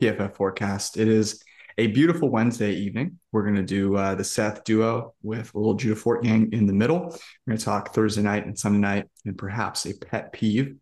PFF 0.00 0.34
forecast. 0.34 0.96
It 0.96 1.08
is 1.08 1.42
a 1.78 1.88
beautiful 1.88 2.30
Wednesday 2.30 2.72
evening. 2.72 3.18
We're 3.32 3.42
going 3.42 3.56
to 3.56 3.62
do 3.62 3.96
uh, 3.96 4.14
the 4.14 4.24
Seth 4.24 4.64
duo 4.64 5.14
with 5.22 5.54
a 5.54 5.58
little 5.58 5.74
Judah 5.74 6.00
Fortgang 6.00 6.52
in 6.52 6.66
the 6.66 6.72
middle. 6.72 7.00
We're 7.00 7.52
going 7.52 7.58
to 7.58 7.64
talk 7.64 7.94
Thursday 7.94 8.22
night 8.22 8.46
and 8.46 8.58
Sunday 8.58 8.78
night, 8.78 9.06
and 9.24 9.36
perhaps 9.36 9.86
a 9.86 9.94
pet 9.94 10.32
peeve 10.32 10.76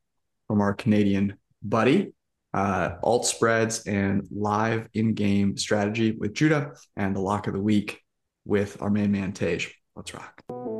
from 0.46 0.60
our 0.60 0.74
Canadian 0.74 1.36
buddy, 1.62 2.12
uh, 2.54 2.90
alt 3.02 3.26
spreads, 3.26 3.86
and 3.86 4.26
live 4.30 4.88
in 4.94 5.14
game 5.14 5.56
strategy 5.56 6.12
with 6.12 6.34
Judah, 6.34 6.72
and 6.96 7.14
the 7.14 7.20
lock 7.20 7.46
of 7.46 7.54
the 7.54 7.60
week 7.60 8.00
with 8.44 8.80
our 8.80 8.90
main 8.90 9.12
man, 9.12 9.32
Tej. 9.32 9.66
Let's 9.94 10.14
rock. 10.14 10.77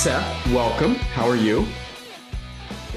Seth, 0.00 0.46
welcome. 0.46 0.94
How 0.94 1.28
are 1.28 1.36
you? 1.36 1.66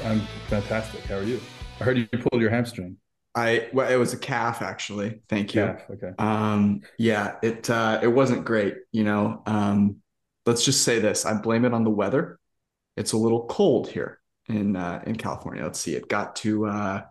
I'm 0.06 0.22
fantastic. 0.48 1.02
How 1.02 1.16
are 1.16 1.24
you? 1.24 1.42
I 1.82 1.84
heard 1.84 1.98
you 1.98 2.08
pulled 2.08 2.42
your 2.42 2.50
hamstring. 2.50 2.96
I 3.36 3.68
well, 3.74 3.92
it 3.92 3.98
was 3.98 4.14
a 4.14 4.18
calf 4.18 4.62
actually. 4.62 5.20
Thank 5.28 5.54
you. 5.54 5.66
Calf, 5.66 5.82
okay. 5.90 6.12
Um, 6.18 6.80
yeah, 6.98 7.36
it 7.44 7.70
uh, 7.70 8.00
it 8.02 8.08
wasn't 8.08 8.46
great. 8.46 8.76
You 8.94 9.04
know, 9.04 9.44
um, 9.46 9.98
let's 10.46 10.64
just 10.64 10.84
say 10.84 11.00
this: 11.00 11.26
I 11.26 11.34
blame 11.34 11.66
it 11.66 11.74
on 11.74 11.84
the 11.84 11.90
weather. 11.90 12.40
It's 12.96 13.12
a 13.12 13.18
little 13.18 13.48
cold 13.48 13.90
here 13.90 14.22
in 14.48 14.78
uh, 14.78 15.04
in 15.06 15.18
California. 15.18 15.62
Let's 15.62 15.82
see, 15.82 15.96
it 15.96 16.08
got 16.08 16.38
to 16.38 16.68
uh, 16.68 17.02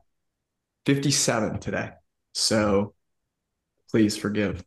57 0.86 1.58
today. 1.58 1.90
So 2.32 2.94
please 3.90 4.16
forgive. 4.16 4.64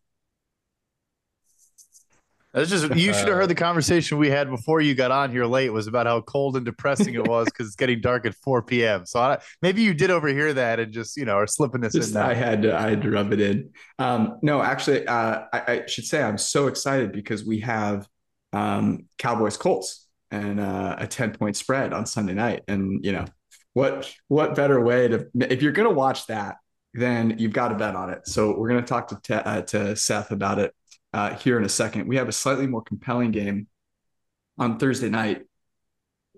That's 2.56 2.70
just 2.70 2.96
you 2.96 3.14
should 3.14 3.28
have 3.28 3.36
heard 3.36 3.50
the 3.50 3.56
conversation 3.56 4.18
we 4.18 4.30
had 4.30 4.50
before 4.50 4.80
you 4.80 4.96
got 4.96 5.12
on 5.12 5.30
here 5.30 5.46
late 5.46 5.74
was 5.74 5.88
about 5.88 6.06
how 6.06 6.22
cold 6.22 6.56
and 6.56 6.66
depressing 6.66 7.14
it 7.14 7.28
was 7.28 7.48
because 7.48 7.68
it's 7.68 7.76
getting 7.76 8.00
dark 8.00 8.26
at 8.26 8.34
4 8.34 8.62
p.m. 8.62 9.06
So 9.06 9.20
I, 9.20 9.40
maybe 9.62 9.82
you 9.82 9.94
did 9.94 10.10
overhear 10.10 10.54
that 10.54 10.80
and 10.80 10.94
just 10.94 11.18
you 11.18 11.26
know 11.26 11.34
are 11.34 11.48
slipping 11.48 11.82
this 11.82 11.92
Just, 11.92 12.10
in. 12.10 12.14
Now. 12.14 12.30
I 12.30 12.34
had 12.34 12.62
to 12.62 12.74
I 12.74 12.92
had 12.92 13.02
to 13.02 13.12
rub 13.12 13.34
it 13.34 13.42
in. 13.42 13.72
Um, 14.00 14.40
no, 14.42 14.62
actually, 14.62 15.06
uh, 15.06 15.44
I, 15.52 15.62
I 15.68 15.86
should 15.88 16.06
say 16.06 16.24
I'm 16.24 16.38
so 16.38 16.68
excited 16.68 17.12
because 17.12 17.44
we 17.44 17.60
have 17.60 18.08
um, 18.54 19.08
Cowboys 19.18 19.58
Colts 19.58 20.08
and 20.32 20.62
uh, 20.62 20.96
a 20.98 21.08
10 21.08 21.34
point 21.34 21.58
spread 21.58 21.92
on 21.92 22.06
Sunday 22.06 22.36
night, 22.36 22.64
and 22.70 23.04
you 23.04 23.12
know 23.12 23.26
what 23.74 24.10
what 24.30 24.56
better 24.56 24.80
way 24.80 25.10
to 25.10 25.28
if 25.42 25.62
you're 25.62 25.74
gonna 25.74 25.92
watch 25.92 26.28
that, 26.28 26.56
then 26.94 27.36
you've 27.38 27.52
got 27.52 27.68
to 27.68 27.76
bet 27.76 27.98
on 27.98 28.12
it. 28.12 28.26
So 28.30 28.58
we're 28.58 28.70
gonna 28.70 28.82
talk 28.84 29.22
to 29.24 29.46
uh, 29.46 29.62
to 29.64 29.98
Seth 29.98 30.32
about 30.32 30.60
it 30.60 30.74
uh, 31.16 31.34
here 31.36 31.58
in 31.58 31.64
a 31.64 31.70
second. 31.70 32.08
We 32.10 32.18
have 32.18 32.28
a 32.28 32.34
slightly 32.34 32.68
more 32.68 32.82
compelling 32.82 33.32
game 33.32 33.68
on 34.58 34.78
Thursday 34.78 35.10
night, 35.10 35.44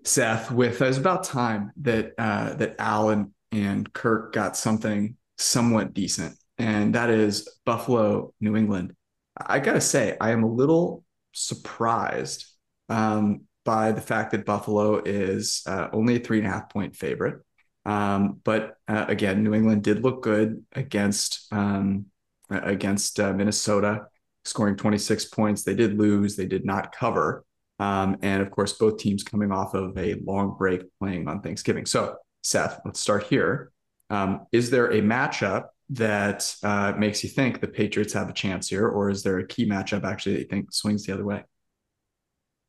Seth. 0.03 0.51
With 0.51 0.83
it's 0.83 0.99
about 0.99 1.23
time 1.23 1.71
that 1.77 2.13
uh, 2.19 2.53
that 2.53 2.75
Alan 2.77 3.33
and 3.51 3.91
Kirk 3.91 4.33
got 4.33 4.55
something 4.55 5.17
somewhat 5.39 5.95
decent, 5.95 6.37
and 6.59 6.93
that 6.93 7.09
is 7.09 7.49
Buffalo, 7.65 8.35
New 8.39 8.55
England. 8.55 8.95
I 9.35 9.59
gotta 9.59 9.81
say, 9.81 10.15
I 10.21 10.29
am 10.29 10.43
a 10.43 10.51
little 10.51 11.03
surprised 11.31 12.45
um, 12.87 13.41
by 13.65 13.93
the 13.93 14.01
fact 14.01 14.31
that 14.31 14.45
Buffalo 14.45 15.01
is 15.03 15.63
uh, 15.65 15.87
only 15.91 16.17
a 16.17 16.19
three 16.19 16.37
and 16.37 16.47
a 16.47 16.51
half 16.51 16.69
point 16.69 16.95
favorite. 16.95 17.41
Um, 17.83 18.41
but 18.43 18.75
uh, 18.87 19.05
again, 19.07 19.43
New 19.43 19.55
England 19.55 19.83
did 19.83 20.03
look 20.03 20.21
good 20.21 20.63
against 20.73 21.51
um, 21.51 22.05
against 22.51 23.19
uh, 23.19 23.33
Minnesota 23.33 24.05
scoring 24.47 24.75
26 24.75 25.25
points. 25.25 25.63
They 25.63 25.75
did 25.75 25.97
lose, 25.97 26.35
they 26.35 26.45
did 26.45 26.65
not 26.65 26.95
cover. 26.95 27.45
Um, 27.79 28.17
and 28.21 28.41
of 28.41 28.49
course, 28.49 28.73
both 28.73 28.97
teams 28.97 29.23
coming 29.23 29.51
off 29.51 29.73
of 29.73 29.97
a 29.97 30.15
long 30.25 30.55
break 30.57 30.81
playing 30.99 31.27
on 31.27 31.41
Thanksgiving. 31.41 31.85
So, 31.85 32.15
Seth, 32.41 32.79
let's 32.85 32.99
start 32.99 33.23
here. 33.23 33.71
Um, 34.09 34.47
is 34.51 34.69
there 34.69 34.91
a 34.91 35.01
matchup 35.01 35.65
that 35.89 36.53
uh, 36.63 36.93
makes 36.97 37.23
you 37.23 37.29
think 37.29 37.61
the 37.61 37.67
Patriots 37.67 38.13
have 38.13 38.29
a 38.29 38.33
chance 38.33 38.67
here, 38.67 38.87
or 38.87 39.09
is 39.09 39.23
there 39.23 39.39
a 39.39 39.47
key 39.47 39.67
matchup 39.69 40.03
actually 40.03 40.33
that 40.33 40.41
you 40.41 40.47
think 40.47 40.73
swings 40.73 41.05
the 41.05 41.13
other 41.13 41.25
way? 41.25 41.43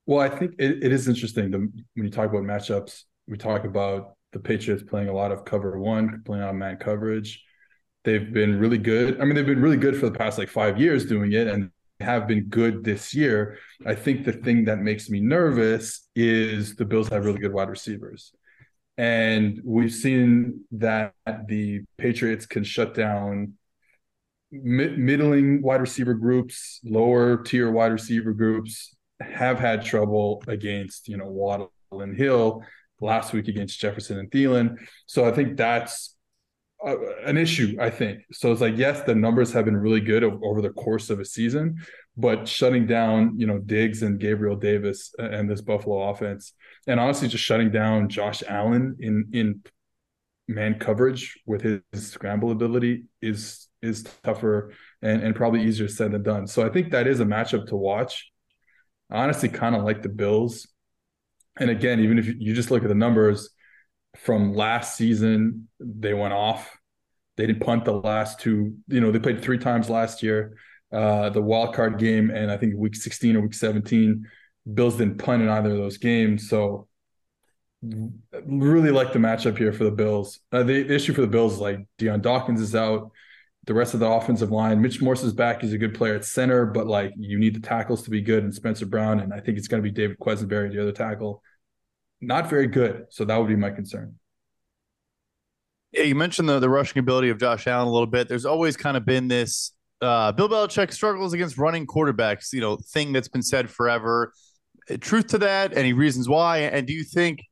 Well, 0.07 0.21
I 0.21 0.29
think 0.29 0.55
it, 0.59 0.83
it 0.83 0.93
is 0.93 1.09
interesting 1.09 1.51
the, 1.51 1.59
when 1.59 1.83
you 1.95 2.11
talk 2.11 2.31
about 2.31 2.43
matchups. 2.43 3.03
We 3.27 3.37
talk 3.37 3.65
about 3.65 4.15
the 4.33 4.39
Patriots 4.39 4.83
playing 4.83 5.09
a 5.09 5.13
lot 5.13 5.33
of 5.33 5.45
cover 5.45 5.79
one, 5.79 6.23
playing 6.25 6.45
on 6.45 6.59
man 6.59 6.77
coverage. 6.77 7.45
They've 8.05 8.33
been 8.33 8.59
really 8.59 8.79
good. 8.79 9.21
I 9.21 9.25
mean, 9.25 9.35
they've 9.35 9.47
been 9.47 9.63
really 9.63 9.77
good 9.77 9.97
for 9.97 10.09
the 10.09 10.19
past 10.19 10.39
like 10.39 10.49
five 10.49 10.81
years 10.81 11.07
doing 11.07 11.33
it, 11.33 11.47
and 11.47 11.71
have 12.01 12.29
been 12.29 12.45
good 12.45 12.85
this 12.85 13.15
year. 13.15 13.59
I 13.85 13.95
think 13.95 14.25
the 14.25 14.33
thing 14.33 14.65
that 14.67 14.79
makes 14.79 15.11
me 15.11 15.21
nervous 15.21 16.09
is 16.15 16.77
the 16.77 16.85
Bills 16.85 17.09
have 17.09 17.25
really 17.25 17.41
good 17.41 17.53
wide 17.53 17.69
receivers. 17.69 18.33
And 18.97 19.61
we've 19.65 19.93
seen 19.93 20.65
that 20.73 21.15
the 21.49 21.83
Patriots 21.99 22.47
can 22.47 22.65
shut 22.65 22.95
down 22.95 23.55
mid- 24.51 24.99
middling 24.99 25.63
wide 25.63 25.81
receiver 25.81 26.15
groups, 26.15 26.81
lower 26.85 27.43
tier 27.43 27.71
wide 27.71 27.93
receiver 27.93 28.33
groups 28.33 28.95
have 29.21 29.59
had 29.59 29.85
trouble 29.85 30.43
against, 30.47 31.09
you 31.09 31.17
know, 31.17 31.29
Waddle 31.29 31.73
and 31.93 32.17
Hill 32.17 32.65
last 33.01 33.33
week 33.33 33.49
against 33.49 33.81
Jefferson 33.81 34.19
and 34.19 34.31
Thielen. 34.31 34.77
So 35.07 35.25
I 35.25 35.33
think 35.33 35.57
that's 35.57 36.17
an 36.85 37.37
issue, 37.37 37.77
I 37.81 37.91
think. 37.91 38.21
So 38.33 38.53
it's 38.53 38.61
like, 38.61 38.77
yes, 38.77 39.03
the 39.03 39.15
numbers 39.15 39.53
have 39.53 39.65
been 39.65 39.77
really 39.77 40.01
good 40.01 40.23
over, 40.23 40.39
over, 40.45 40.63
the 40.63 40.71
course 40.71 41.11
of 41.11 41.19
a 41.19 41.25
season, 41.25 41.79
but 42.17 42.47
shutting 42.47 42.87
down, 42.87 43.39
you 43.39 43.47
know, 43.47 43.59
Diggs 43.59 44.03
and 44.03 44.21
Gabriel 44.21 44.57
Davis 44.57 45.13
and 45.19 45.51
this 45.51 45.61
Buffalo 45.61 46.11
offense, 46.11 46.53
and 46.87 47.01
honestly, 47.01 47.29
just 47.29 47.45
shutting 47.45 47.71
down 47.71 48.09
Josh 48.09 48.43
Allen 48.47 48.97
in 49.01 49.29
in 49.33 49.63
man 50.47 50.79
coverage 50.79 51.39
with 51.47 51.63
his, 51.63 51.81
his 51.93 52.11
scramble 52.11 52.51
ability 52.51 53.05
is 53.21 53.69
is 53.83 54.05
tougher 54.23 54.73
and, 55.03 55.23
and 55.23 55.37
probably 55.37 55.63
easier 55.63 55.89
said 55.89 56.13
than 56.13 56.23
done. 56.23 56.47
So 56.47 56.67
I 56.67 56.71
think 56.71 56.91
that 56.93 57.07
is 57.07 57.21
a 57.21 57.25
matchup 57.25 57.67
to 57.69 57.77
watch. 57.77 58.31
I 59.11 59.23
honestly 59.23 59.49
kind 59.49 59.77
of 59.77 59.85
like 59.85 60.03
the 60.03 60.09
Bills. 60.09 60.67
And 61.59 61.71
again, 61.71 62.01
even 62.01 62.19
if 62.19 62.27
you 62.27 62.55
just 62.55 62.71
look 62.71 62.83
at 62.83 62.89
the 62.89 62.95
numbers, 62.95 63.51
from 64.17 64.55
last 64.55 64.97
season. 64.97 65.69
They 65.81 66.15
went 66.15 66.33
off. 66.35 66.77
They 67.37 67.47
didn't 67.47 67.63
punt 67.63 67.85
the 67.85 67.93
last 67.93 68.41
two. 68.41 68.77
You 68.89 69.01
know, 69.01 69.13
they 69.13 69.19
played 69.19 69.43
three 69.43 69.59
times 69.59 69.89
last 69.89 70.23
year. 70.23 70.57
Uh, 70.91 71.31
the 71.31 71.43
wild 71.43 71.75
card 71.75 71.99
game 71.99 72.31
and 72.31 72.51
I 72.51 72.57
think 72.57 72.75
week 72.77 72.97
16 72.97 73.37
or 73.37 73.43
week 73.43 73.55
17, 73.55 74.27
Bills 74.75 74.97
didn't 74.97 75.19
punt 75.19 75.43
in 75.43 75.49
either 75.49 75.71
of 75.71 75.77
those 75.77 75.99
games. 75.99 76.49
So 76.49 76.89
really 77.83 78.91
like 78.91 79.13
the 79.13 79.19
matchup 79.19 79.57
here 79.57 79.73
for 79.73 79.85
the 79.85 79.91
Bills. 79.91 80.41
Uh, 80.51 80.63
the 80.65 80.93
issue 80.93 81.13
for 81.13 81.21
the 81.21 81.27
Bills 81.29 81.55
is 81.55 81.59
like 81.61 81.87
Dion 81.99 82.21
Dawkins 82.21 82.61
is 82.61 82.75
out. 82.75 83.13
the 83.67 83.75
rest 83.75 83.95
of 83.95 84.01
the 84.01 84.09
offensive 84.09 84.51
line. 84.51 84.81
Mitch 84.81 85.01
Morse 85.03 85.23
is 85.23 85.33
back. 85.35 85.61
He's 85.61 85.75
a 85.75 85.79
good 85.79 85.95
player 85.95 86.15
at 86.15 86.25
center, 86.25 86.65
but 86.67 86.87
like 86.87 87.13
you 87.19 87.39
need 87.39 87.55
the 87.55 87.61
tackles 87.61 88.03
to 88.05 88.11
be 88.11 88.23
good. 88.23 88.43
And 88.43 88.55
Spencer 88.55 88.87
Brown, 88.87 89.21
and 89.21 89.33
I 89.33 89.41
think 89.41 89.59
it's 89.59 89.69
going 89.69 89.83
to 89.83 89.89
be 89.89 89.95
David 89.95 90.19
Quessenberry, 90.19 90.73
the 90.73 90.81
other 90.81 90.93
tackle, 90.93 91.43
not 92.21 92.51
very 92.51 92.67
good. 92.67 93.07
So 93.11 93.25
that 93.25 93.37
would 93.37 93.49
be 93.49 93.57
my 93.57 93.71
concern. 93.71 94.15
Yeah, 95.93 96.03
you 96.03 96.15
mentioned 96.15 96.49
the, 96.49 96.59
the 96.59 96.69
rushing 96.69 96.99
ability 96.99 97.31
of 97.31 97.39
Josh 97.39 97.67
Allen 97.67 97.89
a 97.89 97.91
little 97.91 98.07
bit. 98.07 98.29
There's 98.29 98.45
always 98.45 98.77
kind 98.77 98.97
of 98.97 99.07
been 99.07 99.29
this 99.29 99.73
uh, 100.03 100.33
Bill 100.33 100.49
Belichick 100.49 100.93
struggles 100.93 101.33
against 101.33 101.57
running 101.59 101.87
quarterbacks, 101.87 102.53
you 102.53 102.61
know, 102.61 102.77
thing 102.77 103.13
that's 103.13 103.29
been 103.29 103.43
said 103.43 103.71
forever. 103.71 104.33
Truth 105.01 105.29
to 105.29 105.39
that, 105.39 105.77
any 105.77 105.93
reasons 105.93 106.29
why? 106.29 106.59
And 106.59 106.87
do 106.87 106.93
you 106.93 107.05
think, 107.05 107.43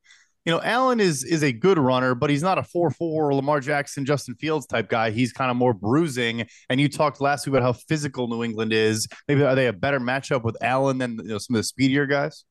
you 0.45 0.53
know, 0.53 0.61
Allen 0.63 1.01
is 1.01 1.25
is 1.25 1.43
a 1.43 1.53
good 1.53 1.77
runner, 1.79 2.15
but 2.15 2.31
he's 2.31 2.43
not 2.43 2.57
a 2.57 2.63
four 2.63 2.91
four 2.91 3.35
Lamar 3.35 3.61
Jackson, 3.61 4.05
Justin 4.05 4.37
Fields 4.37 4.65
type 4.67 4.89
guy. 4.89 5.11
He's 5.11 5.33
kind 5.33 5.51
of 5.51 5.57
more 5.57 5.75
bruising. 5.75 6.47
And 6.71 6.81
you 6.81 6.89
talked 6.89 7.21
last 7.21 7.47
week 7.47 7.55
about 7.57 7.63
how 7.63 7.73
physical 7.73 8.29
New 8.29 8.45
England 8.45 8.73
is. 8.73 9.09
Maybe 9.29 9.43
are 9.43 9.55
they 9.55 9.67
a 9.67 9.73
better 9.73 9.99
matchup 9.99 10.45
with 10.45 10.57
Allen 10.63 10.99
than 10.99 11.19
you 11.19 11.31
know 11.31 11.39
some 11.39 11.57
of 11.57 11.61
the 11.61 11.65
speedier 11.65 12.07
guys? 12.07 12.45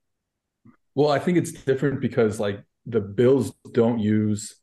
Well, 0.96 1.10
I 1.10 1.20
think 1.20 1.38
it's 1.38 1.52
different 1.52 2.02
because 2.02 2.40
like 2.40 2.64
the 2.86 3.02
Bills 3.02 3.54
don't 3.72 4.00
use 4.00 4.56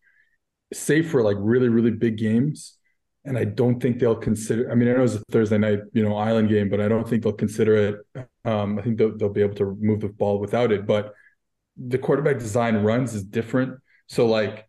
save 0.73 1.11
for 1.11 1.23
like 1.23 1.37
really 1.39 1.69
really 1.69 1.91
big 1.91 2.17
games 2.17 2.79
and 3.25 3.39
I 3.39 3.45
don't 3.45 3.81
think 3.81 3.99
they'll 3.99 4.17
consider. 4.17 4.71
I 4.71 4.75
mean, 4.75 4.89
I 4.89 4.95
know 4.95 5.05
it's 5.05 5.15
a 5.15 5.23
Thursday 5.31 5.59
night, 5.59 5.81
you 5.93 6.03
know, 6.03 6.17
island 6.17 6.49
game, 6.49 6.69
but 6.69 6.81
I 6.81 6.89
don't 6.89 7.09
think 7.09 7.23
they'll 7.23 7.33
consider 7.33 8.05
it. 8.17 8.27
Um, 8.45 8.79
I 8.79 8.83
think 8.83 8.99
they'll, 8.99 9.17
they'll 9.17 9.29
be 9.29 9.43
able 9.43 9.55
to 9.57 9.77
move 9.81 10.01
the 10.01 10.09
ball 10.09 10.41
without 10.41 10.73
it. 10.73 10.87
But 10.87 11.15
the 11.77 11.99
quarterback 11.99 12.39
design 12.39 12.77
runs 12.77 13.15
is 13.15 13.23
different. 13.23 13.79
So 14.09 14.27
like, 14.27 14.69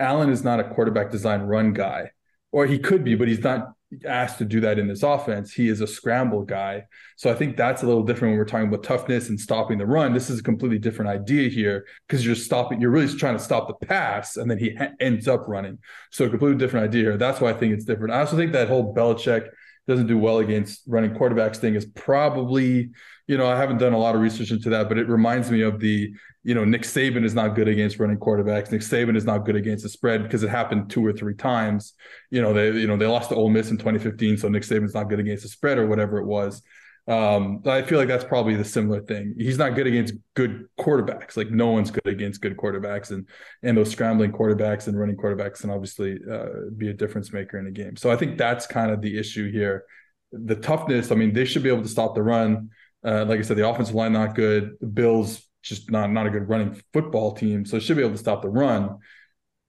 Allen 0.00 0.30
is 0.30 0.42
not 0.42 0.58
a 0.58 0.64
quarterback 0.64 1.12
design 1.12 1.42
run 1.42 1.72
guy, 1.72 2.10
or 2.50 2.66
he 2.66 2.80
could 2.80 3.04
be, 3.04 3.14
but 3.14 3.28
he's 3.28 3.44
not 3.44 3.72
asked 4.06 4.38
to 4.38 4.44
do 4.44 4.60
that 4.60 4.78
in 4.78 4.88
this 4.88 5.02
offense. 5.02 5.52
He 5.52 5.68
is 5.68 5.80
a 5.80 5.86
scramble 5.86 6.42
guy. 6.42 6.84
So 7.16 7.30
I 7.30 7.34
think 7.34 7.56
that's 7.56 7.82
a 7.82 7.86
little 7.86 8.02
different 8.02 8.32
when 8.32 8.38
we're 8.38 8.44
talking 8.44 8.68
about 8.68 8.82
toughness 8.82 9.28
and 9.28 9.38
stopping 9.38 9.78
the 9.78 9.86
run. 9.86 10.12
This 10.12 10.30
is 10.30 10.40
a 10.40 10.42
completely 10.42 10.78
different 10.78 11.10
idea 11.10 11.48
here 11.48 11.86
because 12.06 12.24
you're 12.24 12.34
stopping, 12.34 12.80
you're 12.80 12.90
really 12.90 13.12
trying 13.16 13.36
to 13.36 13.42
stop 13.42 13.68
the 13.68 13.86
pass 13.86 14.36
and 14.36 14.50
then 14.50 14.58
he 14.58 14.74
ha- 14.74 14.92
ends 15.00 15.28
up 15.28 15.46
running. 15.46 15.78
So 16.10 16.24
a 16.24 16.30
completely 16.30 16.58
different 16.58 16.84
idea 16.84 17.02
here. 17.02 17.16
That's 17.16 17.40
why 17.40 17.50
I 17.50 17.54
think 17.54 17.72
it's 17.72 17.84
different. 17.84 18.12
I 18.12 18.20
also 18.20 18.36
think 18.36 18.52
that 18.52 18.68
whole 18.68 18.94
Belichick 18.94 19.48
doesn't 19.86 20.06
do 20.06 20.18
well 20.18 20.38
against 20.38 20.82
running 20.86 21.12
quarterbacks 21.12 21.56
thing 21.56 21.74
is 21.74 21.84
probably, 21.84 22.90
you 23.26 23.36
know, 23.36 23.46
I 23.46 23.56
haven't 23.56 23.78
done 23.78 23.92
a 23.92 23.98
lot 23.98 24.14
of 24.14 24.20
research 24.20 24.50
into 24.50 24.70
that, 24.70 24.88
but 24.88 24.98
it 24.98 25.08
reminds 25.08 25.50
me 25.50 25.62
of 25.62 25.80
the 25.80 26.14
you 26.46 26.54
know, 26.54 26.64
Nick 26.64 26.82
Saban 26.82 27.24
is 27.24 27.34
not 27.34 27.54
good 27.54 27.68
against 27.68 27.98
running 27.98 28.18
quarterbacks. 28.18 28.70
Nick 28.70 28.82
Saban 28.82 29.16
is 29.16 29.24
not 29.24 29.46
good 29.46 29.56
against 29.56 29.82
the 29.82 29.88
spread 29.88 30.22
because 30.22 30.42
it 30.42 30.50
happened 30.50 30.90
two 30.90 31.04
or 31.04 31.12
three 31.12 31.34
times. 31.34 31.94
You 32.30 32.42
know, 32.42 32.52
they 32.52 32.70
you 32.78 32.86
know 32.86 32.98
they 32.98 33.06
lost 33.06 33.30
to 33.30 33.34
Ole 33.34 33.48
Miss 33.48 33.70
in 33.70 33.78
2015, 33.78 34.36
so 34.36 34.48
Nick 34.48 34.62
Saban's 34.62 34.94
not 34.94 35.08
good 35.08 35.20
against 35.20 35.42
the 35.42 35.48
spread 35.48 35.78
or 35.78 35.86
whatever 35.86 36.18
it 36.18 36.26
was. 36.26 36.62
Um, 37.06 37.62
I 37.66 37.82
feel 37.82 37.98
like 37.98 38.08
that's 38.08 38.24
probably 38.24 38.56
the 38.56 38.64
similar 38.64 39.02
thing. 39.02 39.34
He's 39.36 39.58
not 39.58 39.74
good 39.74 39.86
against 39.86 40.14
good 40.34 40.66
quarterbacks. 40.80 41.36
Like 41.36 41.50
no 41.50 41.70
one's 41.70 41.90
good 41.90 42.06
against 42.06 42.40
good 42.40 42.56
quarterbacks, 42.56 43.10
and 43.10 43.28
and 43.62 43.76
those 43.76 43.90
scrambling 43.90 44.32
quarterbacks 44.32 44.86
and 44.86 44.98
running 44.98 45.16
quarterbacks 45.16 45.60
can 45.60 45.70
obviously 45.70 46.18
uh, 46.30 46.70
be 46.76 46.88
a 46.88 46.94
difference 46.94 47.32
maker 47.32 47.58
in 47.58 47.66
a 47.66 47.70
game. 47.70 47.96
So 47.96 48.10
I 48.10 48.16
think 48.16 48.38
that's 48.38 48.66
kind 48.66 48.90
of 48.90 49.02
the 49.02 49.18
issue 49.18 49.52
here. 49.52 49.84
The 50.32 50.56
toughness. 50.56 51.12
I 51.12 51.14
mean, 51.14 51.34
they 51.34 51.44
should 51.44 51.62
be 51.62 51.68
able 51.68 51.82
to 51.82 51.88
stop 51.88 52.14
the 52.14 52.22
run. 52.22 52.70
Uh, 53.04 53.26
like 53.26 53.38
I 53.38 53.42
said, 53.42 53.58
the 53.58 53.68
offensive 53.68 53.94
line 53.94 54.14
not 54.14 54.34
good. 54.34 54.72
The 54.80 54.86
Bills 54.86 55.46
just 55.62 55.90
not 55.90 56.10
not 56.10 56.26
a 56.26 56.30
good 56.30 56.48
running 56.48 56.80
football 56.94 57.34
team. 57.34 57.66
So 57.66 57.78
should 57.78 57.96
be 57.96 58.02
able 58.02 58.12
to 58.12 58.18
stop 58.18 58.40
the 58.40 58.48
run 58.48 58.98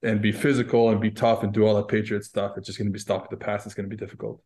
and 0.03 0.21
be 0.21 0.31
physical 0.31 0.89
and 0.89 1.01
be 1.01 1.11
tough 1.11 1.43
and 1.43 1.51
do 1.51 1.65
all 1.65 1.75
that 1.75 1.89
Patriot 1.89 2.23
stuff. 2.23 2.53
It's 2.57 2.67
just 2.67 2.77
going 2.77 2.87
to 2.87 2.93
be 2.93 2.99
stopping 2.99 3.27
the 3.31 3.43
pass. 3.43 3.65
It's 3.65 3.75
going 3.75 3.89
to 3.89 3.95
be 3.95 3.99
difficult. 3.99 4.41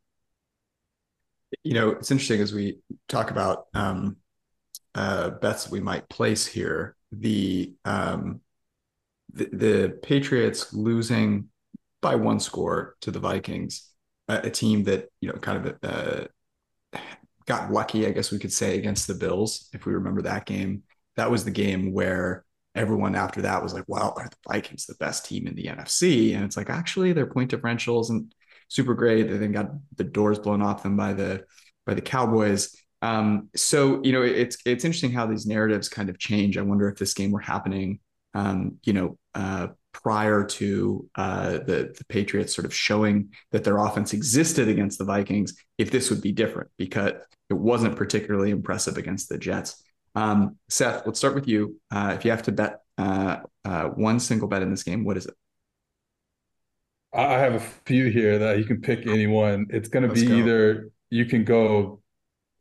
You 1.64 1.74
know, 1.74 1.90
it's 1.92 2.12
interesting 2.12 2.42
as 2.42 2.54
we 2.54 2.80
talk 3.08 3.32
about 3.32 3.68
um, 3.74 4.18
uh, 4.96 5.32
bets 5.32 5.70
we 5.70 5.80
might 5.82 6.10
place 6.10 6.46
here. 6.46 6.96
The, 7.12 7.74
um, 7.86 8.42
the 9.34 9.46
the 9.54 10.00
Patriots 10.04 10.74
losing 10.74 11.50
by 12.02 12.16
one 12.16 12.40
score 12.40 12.96
to 13.02 13.12
the 13.12 13.20
Vikings, 13.20 13.90
a, 14.28 14.42
a 14.46 14.50
team 14.52 14.84
that 14.86 15.10
you 15.22 15.30
know 15.30 15.36
kind 15.40 15.66
of 15.68 15.78
uh, 15.84 16.28
got 17.46 17.72
lucky, 17.72 18.06
I 18.06 18.12
guess 18.12 18.32
we 18.32 18.40
could 18.40 18.54
say, 18.54 18.78
against 18.78 19.08
the 19.08 19.16
Bills. 19.16 19.70
If 19.74 19.86
we 19.86 19.94
remember 19.94 20.22
that 20.24 20.46
game, 20.46 20.84
that 21.16 21.32
was 21.32 21.44
the 21.46 21.52
game 21.52 21.94
where 21.94 22.46
everyone 22.76 23.16
after 23.16 23.42
that 23.42 23.64
was 23.64 23.74
like, 23.74 23.86
well, 23.88 24.14
are 24.18 24.30
the 24.30 24.36
Vikings 24.52 24.86
the 24.86 24.96
best 24.96 25.26
team 25.26 25.48
in 25.48 25.56
the 25.56 25.68
NFC? 25.68 26.34
And 26.36 26.44
it's 26.44 26.58
like, 26.58 26.70
actually, 26.70 27.14
their 27.14 27.26
point 27.26 27.50
differential 27.50 28.02
isn't 28.02 28.34
super 28.70 28.94
great. 28.94 29.24
They 29.24 29.38
then 29.38 29.52
got 29.52 29.72
the 29.98 30.06
doors 30.06 30.40
blown 30.40 30.62
off 30.62 30.84
them 30.84 30.96
by 30.96 31.14
the 31.14 31.44
by 31.86 31.94
the 31.94 32.02
Cowboys. 32.02 32.76
Um, 33.02 33.50
so 33.56 34.02
you 34.04 34.14
know, 34.14 34.22
it's 34.22 34.58
it's 34.66 34.86
interesting 34.86 35.12
how 35.12 35.26
these 35.26 35.46
narratives 35.46 35.90
kind 35.90 36.10
of 36.10 36.18
change. 36.18 36.58
I 36.58 36.62
wonder 36.62 36.88
if 36.88 36.98
this 36.98 37.14
game 37.14 37.32
were 37.32 37.40
happening, 37.40 38.00
um, 38.34 38.78
you 38.84 38.94
know, 38.94 39.18
uh, 39.36 39.68
prior 39.92 40.46
to 40.46 41.10
uh, 41.16 41.52
the 41.52 41.94
the 41.98 42.06
Patriots 42.08 42.56
sort 42.56 42.66
of 42.66 42.74
showing 42.74 43.34
that 43.52 43.64
their 43.64 43.78
offense 43.78 44.14
existed 44.14 44.68
against 44.68 45.00
the 45.00 45.06
Vikings, 45.06 45.56
if 45.78 45.92
this 45.92 46.10
would 46.10 46.22
be 46.22 46.32
different 46.32 46.70
because 46.78 47.14
it 47.50 47.56
wasn't 47.56 47.96
particularly 47.96 48.52
impressive 48.52 48.98
against 48.98 49.30
the 49.30 49.38
Jets. 49.38 49.84
Um, 50.16 50.58
Seth, 50.70 51.06
let's 51.06 51.20
start 51.20 51.36
with 51.36 51.48
you. 51.48 51.80
Uh, 51.92 52.14
if 52.16 52.26
you 52.26 52.32
have 52.32 52.44
to 52.44 52.52
bet 52.52 52.82
uh, 52.98 53.38
uh, 53.66 53.86
one 53.86 54.20
single 54.20 54.48
bet 54.48 54.62
in 54.62 54.70
this 54.70 54.84
game, 54.84 55.04
what 55.04 55.18
is 55.18 55.26
it? 55.26 55.34
I 57.14 57.40
have 57.40 57.56
a 57.56 57.60
few 57.60 58.08
here 58.08 58.38
that 58.40 58.60
you 58.60 58.66
can 58.66 58.82
pick 58.82 59.08
anyone. 59.08 59.68
It's 59.70 59.90
going 59.90 60.08
to 60.08 60.14
be 60.14 60.26
go. 60.28 60.34
either 60.36 60.92
you 61.10 61.26
can 61.26 61.44
go. 61.44 62.02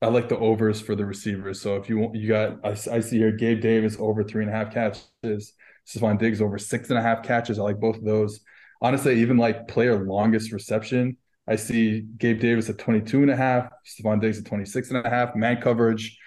I 0.00 0.06
like 0.06 0.28
the 0.28 0.38
overs 0.38 0.80
for 0.80 0.94
the 0.94 1.04
receivers. 1.04 1.60
So 1.60 1.76
if 1.76 1.88
you 1.88 1.98
want, 1.98 2.14
you 2.14 2.28
got 2.28 2.64
I, 2.64 2.70
I 2.70 3.00
see 3.00 3.18
here 3.18 3.32
Gabe 3.32 3.60
Davis 3.60 3.96
over 3.98 4.22
three 4.24 4.44
and 4.44 4.52
a 4.52 4.56
half 4.56 4.72
catches. 4.72 5.52
Stefon 5.86 6.18
Diggs 6.18 6.40
over 6.40 6.58
six 6.58 6.90
and 6.90 6.98
a 6.98 7.02
half 7.02 7.22
catches. 7.22 7.58
I 7.58 7.62
like 7.62 7.80
both 7.80 7.96
of 7.96 8.04
those. 8.04 8.40
Honestly, 8.80 9.20
even 9.20 9.36
like 9.36 9.68
player 9.68 10.04
longest 10.04 10.52
reception. 10.52 11.16
I 11.46 11.56
see 11.56 12.02
Gabe 12.18 12.40
Davis 12.40 12.68
at 12.68 12.78
22 12.78 13.22
and 13.22 13.30
a 13.30 13.36
half, 13.36 13.70
Stefon 13.86 14.20
Diggs 14.20 14.38
at 14.38 14.44
26 14.44 14.90
and 14.90 15.06
a 15.06 15.08
half, 15.08 15.34
man 15.34 15.60
coverage 15.62 16.18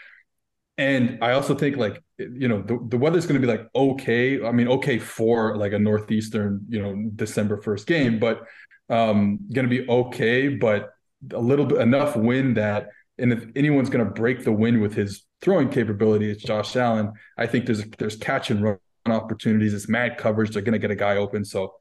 and 0.78 1.20
I 1.22 1.34
also 1.34 1.54
think 1.54 1.78
like 1.78 2.02
you 2.34 2.48
know 2.48 2.62
the, 2.62 2.80
the 2.90 2.98
weather's 2.98 3.26
going 3.26 3.40
to 3.40 3.46
be 3.46 3.52
like 3.52 3.68
okay. 3.76 4.44
I 4.44 4.52
mean, 4.52 4.68
okay 4.68 5.00
for 5.00 5.58
like 5.58 5.74
a 5.74 5.80
northeastern 5.80 6.66
you 6.70 6.82
know 6.82 7.10
December 7.16 7.62
first 7.62 7.88
game, 7.88 8.20
but 8.20 8.44
um 8.90 9.40
going 9.54 9.70
to 9.70 9.70
be 9.70 9.88
okay, 9.88 10.50
but 10.50 10.92
a 11.34 11.40
little 11.40 11.66
bit 11.66 11.80
enough 11.80 12.16
wind 12.16 12.58
that 12.58 12.90
and 13.18 13.32
if 13.32 13.46
anyone's 13.56 13.90
going 13.90 14.04
to 14.04 14.12
break 14.12 14.44
the 14.44 14.52
wind 14.52 14.82
with 14.82 14.96
his 14.96 15.24
throwing 15.42 15.70
capability, 15.70 16.32
it's 16.32 16.44
Josh 16.44 16.76
Allen. 16.76 17.14
I 17.38 17.46
think 17.46 17.66
there's 17.66 17.84
there's 17.98 18.16
catch 18.16 18.50
and 18.50 18.64
run 18.64 18.80
opportunities. 19.06 19.74
It's 19.74 19.88
man 19.88 20.16
coverage. 20.18 20.52
They're 20.52 20.62
going 20.62 20.74
to 20.74 20.80
get 20.80 20.92
a 20.92 20.96
guy 20.96 21.18
open. 21.18 21.46
So 21.46 21.74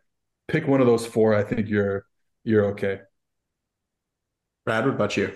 pick 0.48 0.66
one 0.66 0.80
of 0.80 0.86
those 0.86 1.06
four. 1.06 1.34
I 1.34 1.42
think 1.42 1.68
you're 1.68 2.04
you're 2.44 2.66
okay. 2.66 3.00
Brad, 4.64 4.84
what 4.84 4.94
about 4.94 5.16
you? 5.16 5.34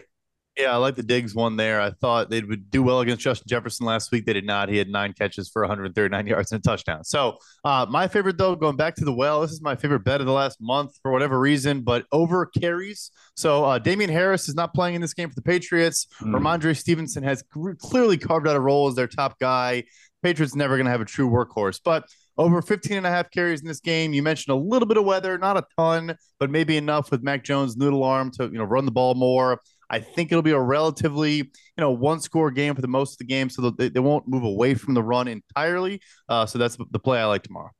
Yeah, 0.56 0.72
I 0.72 0.76
like 0.76 0.94
the 0.94 1.02
Diggs 1.02 1.34
one 1.34 1.56
there. 1.56 1.80
I 1.80 1.90
thought 1.90 2.30
they 2.30 2.40
would 2.40 2.70
do 2.70 2.80
well 2.82 3.00
against 3.00 3.22
Justin 3.22 3.48
Jefferson 3.48 3.86
last 3.86 4.12
week. 4.12 4.24
They 4.24 4.32
did 4.32 4.46
not. 4.46 4.68
He 4.68 4.76
had 4.76 4.88
nine 4.88 5.12
catches 5.12 5.48
for 5.48 5.62
139 5.62 6.26
yards 6.28 6.52
and 6.52 6.60
a 6.60 6.62
touchdown. 6.62 7.02
So, 7.02 7.38
uh, 7.64 7.86
my 7.90 8.06
favorite, 8.06 8.38
though, 8.38 8.54
going 8.54 8.76
back 8.76 8.94
to 8.96 9.04
the 9.04 9.12
well, 9.12 9.40
this 9.40 9.50
is 9.50 9.60
my 9.60 9.74
favorite 9.74 10.04
bet 10.04 10.20
of 10.20 10.26
the 10.26 10.32
last 10.32 10.60
month 10.60 10.96
for 11.02 11.10
whatever 11.10 11.40
reason, 11.40 11.80
but 11.80 12.06
over 12.12 12.46
carries. 12.46 13.10
So, 13.34 13.64
uh, 13.64 13.78
Damien 13.80 14.10
Harris 14.10 14.48
is 14.48 14.54
not 14.54 14.74
playing 14.74 14.94
in 14.94 15.00
this 15.00 15.12
game 15.12 15.28
for 15.28 15.34
the 15.34 15.42
Patriots. 15.42 16.06
Mm. 16.20 16.36
Rhamondre 16.36 16.76
Stevenson 16.76 17.24
has 17.24 17.42
clearly 17.80 18.16
carved 18.16 18.46
out 18.46 18.54
a 18.54 18.60
role 18.60 18.86
as 18.86 18.94
their 18.94 19.08
top 19.08 19.40
guy. 19.40 19.82
Patriots 20.22 20.54
never 20.54 20.76
going 20.76 20.86
to 20.86 20.92
have 20.92 21.00
a 21.00 21.04
true 21.04 21.28
workhorse, 21.28 21.80
but 21.84 22.04
over 22.36 22.62
15 22.62 22.96
and 22.96 23.06
a 23.06 23.10
half 23.10 23.30
carries 23.30 23.60
in 23.60 23.68
this 23.68 23.80
game. 23.80 24.12
You 24.12 24.22
mentioned 24.22 24.54
a 24.54 24.58
little 24.58 24.86
bit 24.86 24.96
of 24.96 25.04
weather, 25.04 25.38
not 25.38 25.56
a 25.56 25.64
ton, 25.78 26.16
but 26.40 26.50
maybe 26.50 26.76
enough 26.76 27.10
with 27.10 27.22
Mac 27.22 27.44
Jones' 27.44 27.76
noodle 27.76 28.02
arm 28.02 28.30
to, 28.32 28.44
you 28.44 28.58
know, 28.58 28.64
run 28.64 28.84
the 28.84 28.90
ball 28.90 29.14
more. 29.14 29.60
I 29.90 30.00
think 30.00 30.32
it'll 30.32 30.42
be 30.42 30.52
a 30.52 30.60
relatively, 30.60 31.36
you 31.36 31.50
know, 31.78 31.90
one 31.90 32.20
score 32.20 32.50
game 32.50 32.74
for 32.74 32.82
the 32.82 32.88
most 32.88 33.12
of 33.12 33.18
the 33.18 33.24
game, 33.24 33.50
so 33.50 33.70
they, 33.70 33.88
they 33.88 34.00
won't 34.00 34.26
move 34.28 34.44
away 34.44 34.74
from 34.74 34.94
the 34.94 35.02
run 35.02 35.28
entirely. 35.28 36.00
Uh, 36.28 36.46
so 36.46 36.58
that's 36.58 36.76
the 36.90 36.98
play 36.98 37.20
I 37.20 37.26
like 37.26 37.42
tomorrow. 37.42 37.70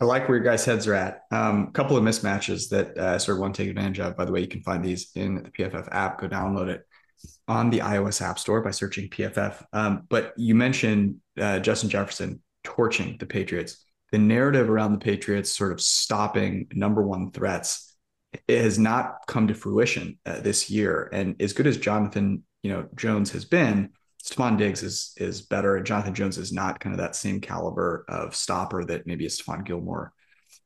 I 0.00 0.04
like 0.04 0.28
where 0.28 0.36
your 0.36 0.44
guys' 0.44 0.64
heads 0.64 0.86
are 0.86 0.94
at. 0.94 1.22
A 1.32 1.36
um, 1.36 1.72
couple 1.72 1.96
of 1.96 2.04
mismatches 2.04 2.68
that 2.68 2.96
uh, 2.98 3.18
sort 3.18 3.38
of 3.38 3.40
want 3.40 3.54
to 3.54 3.62
take 3.62 3.70
advantage 3.70 4.00
of. 4.00 4.16
By 4.16 4.26
the 4.26 4.32
way, 4.32 4.40
you 4.40 4.48
can 4.48 4.62
find 4.62 4.84
these 4.84 5.10
in 5.14 5.36
the 5.36 5.50
PFF 5.50 5.88
app. 5.90 6.20
Go 6.20 6.28
download 6.28 6.68
it 6.68 6.82
on 7.48 7.70
the 7.70 7.78
iOS 7.78 8.20
App 8.20 8.38
Store 8.38 8.60
by 8.60 8.72
searching 8.72 9.08
PFF. 9.08 9.64
Um, 9.72 10.02
but 10.08 10.34
you 10.36 10.54
mentioned 10.54 11.16
uh, 11.40 11.60
Justin 11.60 11.88
Jefferson 11.88 12.42
torching 12.62 13.16
the 13.18 13.26
Patriots. 13.26 13.84
The 14.12 14.18
narrative 14.18 14.68
around 14.68 14.92
the 14.92 14.98
Patriots 14.98 15.56
sort 15.56 15.72
of 15.72 15.80
stopping 15.80 16.66
number 16.72 17.02
one 17.02 17.30
threats 17.30 17.85
it 18.48 18.62
has 18.62 18.78
not 18.78 19.18
come 19.26 19.48
to 19.48 19.54
fruition 19.54 20.18
uh, 20.26 20.40
this 20.40 20.70
year. 20.70 21.08
And 21.12 21.40
as 21.40 21.52
good 21.52 21.66
as 21.66 21.76
Jonathan, 21.76 22.42
you 22.62 22.70
know, 22.70 22.88
Jones 22.96 23.30
has 23.32 23.44
been, 23.44 23.90
Stefon 24.24 24.58
Diggs 24.58 24.82
is 24.82 25.12
is 25.18 25.42
better, 25.42 25.76
and 25.76 25.86
Jonathan 25.86 26.14
Jones 26.14 26.36
is 26.36 26.52
not 26.52 26.80
kind 26.80 26.92
of 26.92 26.98
that 26.98 27.14
same 27.14 27.40
caliber 27.40 28.04
of 28.08 28.34
stopper 28.34 28.84
that 28.84 29.06
maybe 29.06 29.26
Stephon 29.26 29.64
Gilmore 29.64 30.12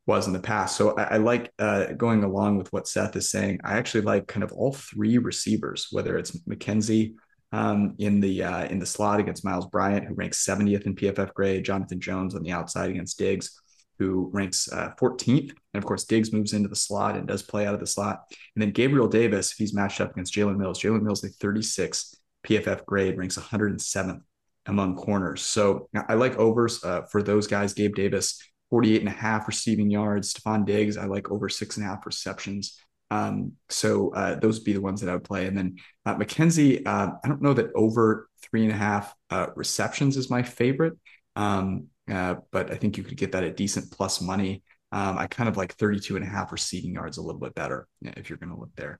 was 0.07 0.27
in 0.27 0.33
the 0.33 0.41
past. 0.41 0.77
So 0.77 0.97
I, 0.97 1.03
I 1.03 1.17
like 1.19 1.53
uh, 1.59 1.93
going 1.93 2.25
along 2.25 2.57
with 2.57 2.73
what 2.73 2.89
Seth 2.89 3.17
is 3.17 3.31
saying. 3.31 3.61
I 3.63 3.75
actually 3.75 4.01
like 4.01 4.27
kind 4.27 4.43
of 4.43 4.53
all 4.53 4.73
three 4.73 5.19
receivers, 5.19 5.89
whether 5.91 6.17
it's 6.17 6.33
McKenzie 6.41 7.15
um, 7.53 7.97
in 7.99 8.21
the 8.21 8.43
uh, 8.45 8.65
in 8.65 8.79
the 8.79 8.87
slot 8.87 9.21
against 9.21 9.45
Myles 9.45 9.67
Bryant, 9.67 10.07
who 10.07 10.15
ranks 10.15 10.45
70th 10.45 10.87
in 10.87 10.95
PFF 10.95 11.35
grade, 11.35 11.65
Jonathan 11.65 12.01
Jones 12.01 12.35
on 12.35 12.43
the 12.43 12.53
outside 12.53 12.91
against 12.91 13.19
Diggs, 13.19 13.60
who 14.01 14.31
ranks 14.33 14.67
uh, 14.73 14.93
14th. 14.99 15.51
And 15.75 15.83
of 15.83 15.85
course, 15.85 16.05
Diggs 16.05 16.33
moves 16.33 16.55
into 16.55 16.71
the 16.71 16.75
slot 16.75 17.17
and 17.17 17.29
does 17.29 17.43
play 17.43 17.67
out 17.67 17.75
of 17.75 17.81
the 17.81 17.87
slot. 17.87 18.23
And 18.57 18.63
then 18.63 18.71
Gabriel 18.71 19.07
Davis, 19.07 19.53
if 19.53 19.59
he's 19.59 19.75
matched 19.75 20.01
up 20.01 20.13
against 20.13 20.35
Jalen 20.35 20.57
Mills, 20.57 20.81
Jalen 20.81 21.03
Mills, 21.03 21.21
the 21.21 21.29
36 21.29 22.17
PFF 22.47 22.87
grade, 22.87 23.19
ranks 23.19 23.37
107th 23.37 24.23
among 24.65 24.97
corners. 24.97 25.43
So 25.43 25.91
I 26.09 26.15
like 26.15 26.39
overs 26.39 26.83
uh, 26.83 27.03
for 27.03 27.23
those 27.23 27.47
guys. 27.47 27.75
Gabe 27.75 27.95
Davis, 27.95 28.43
48 28.71 29.01
and 29.01 29.09
a 29.09 29.13
half 29.13 29.47
receiving 29.47 29.91
yards. 29.91 30.33
Stefon 30.33 30.65
Diggs, 30.65 30.97
I 30.97 31.05
like 31.05 31.31
over 31.31 31.51
six 31.51 31.77
and 31.77 31.85
a 31.85 31.91
half 31.91 32.07
receptions. 32.07 32.81
Um, 33.11 33.53
so 33.69 34.15
uh, 34.15 34.37
those 34.37 34.59
would 34.59 34.65
be 34.65 34.73
the 34.73 34.81
ones 34.81 35.03
that 35.03 35.11
I 35.11 35.15
would 35.15 35.25
play. 35.25 35.47
And 35.47 35.59
then 35.59 35.77
uh, 36.07 36.15
McKenzie, 36.15 36.87
uh, 36.87 37.11
I 37.23 37.29
don't 37.29 37.43
know 37.43 37.53
that 37.53 37.71
over 37.75 38.31
three 38.41 38.63
and 38.63 38.73
a 38.73 38.77
half 38.77 39.15
uh, 39.29 39.49
receptions 39.57 40.17
is 40.17 40.31
my 40.31 40.43
favorite, 40.43 40.97
um, 41.37 41.89
uh, 42.11 42.37
but 42.51 42.71
I 42.71 42.77
think 42.77 42.97
you 42.97 43.05
could 43.05 43.17
get 43.17 43.33
that 43.33 43.45
at 43.45 43.57
decent 43.57 43.91
plus 43.91 44.21
money. 44.21 44.63
Um, 44.93 45.19
I 45.19 45.27
kind 45.27 45.49
of 45.49 45.57
like 45.57 45.75
32 45.75 46.17
and 46.17 46.25
a 46.25 46.29
half 46.29 46.53
receiving 46.53 46.95
yards 46.95 47.17
a 47.17 47.23
little 47.23 47.41
bit 47.41 47.55
better 47.55 47.87
if 48.03 48.29
you're 48.29 48.39
going 48.39 48.53
to 48.53 48.59
look 48.59 48.75
there. 48.77 48.99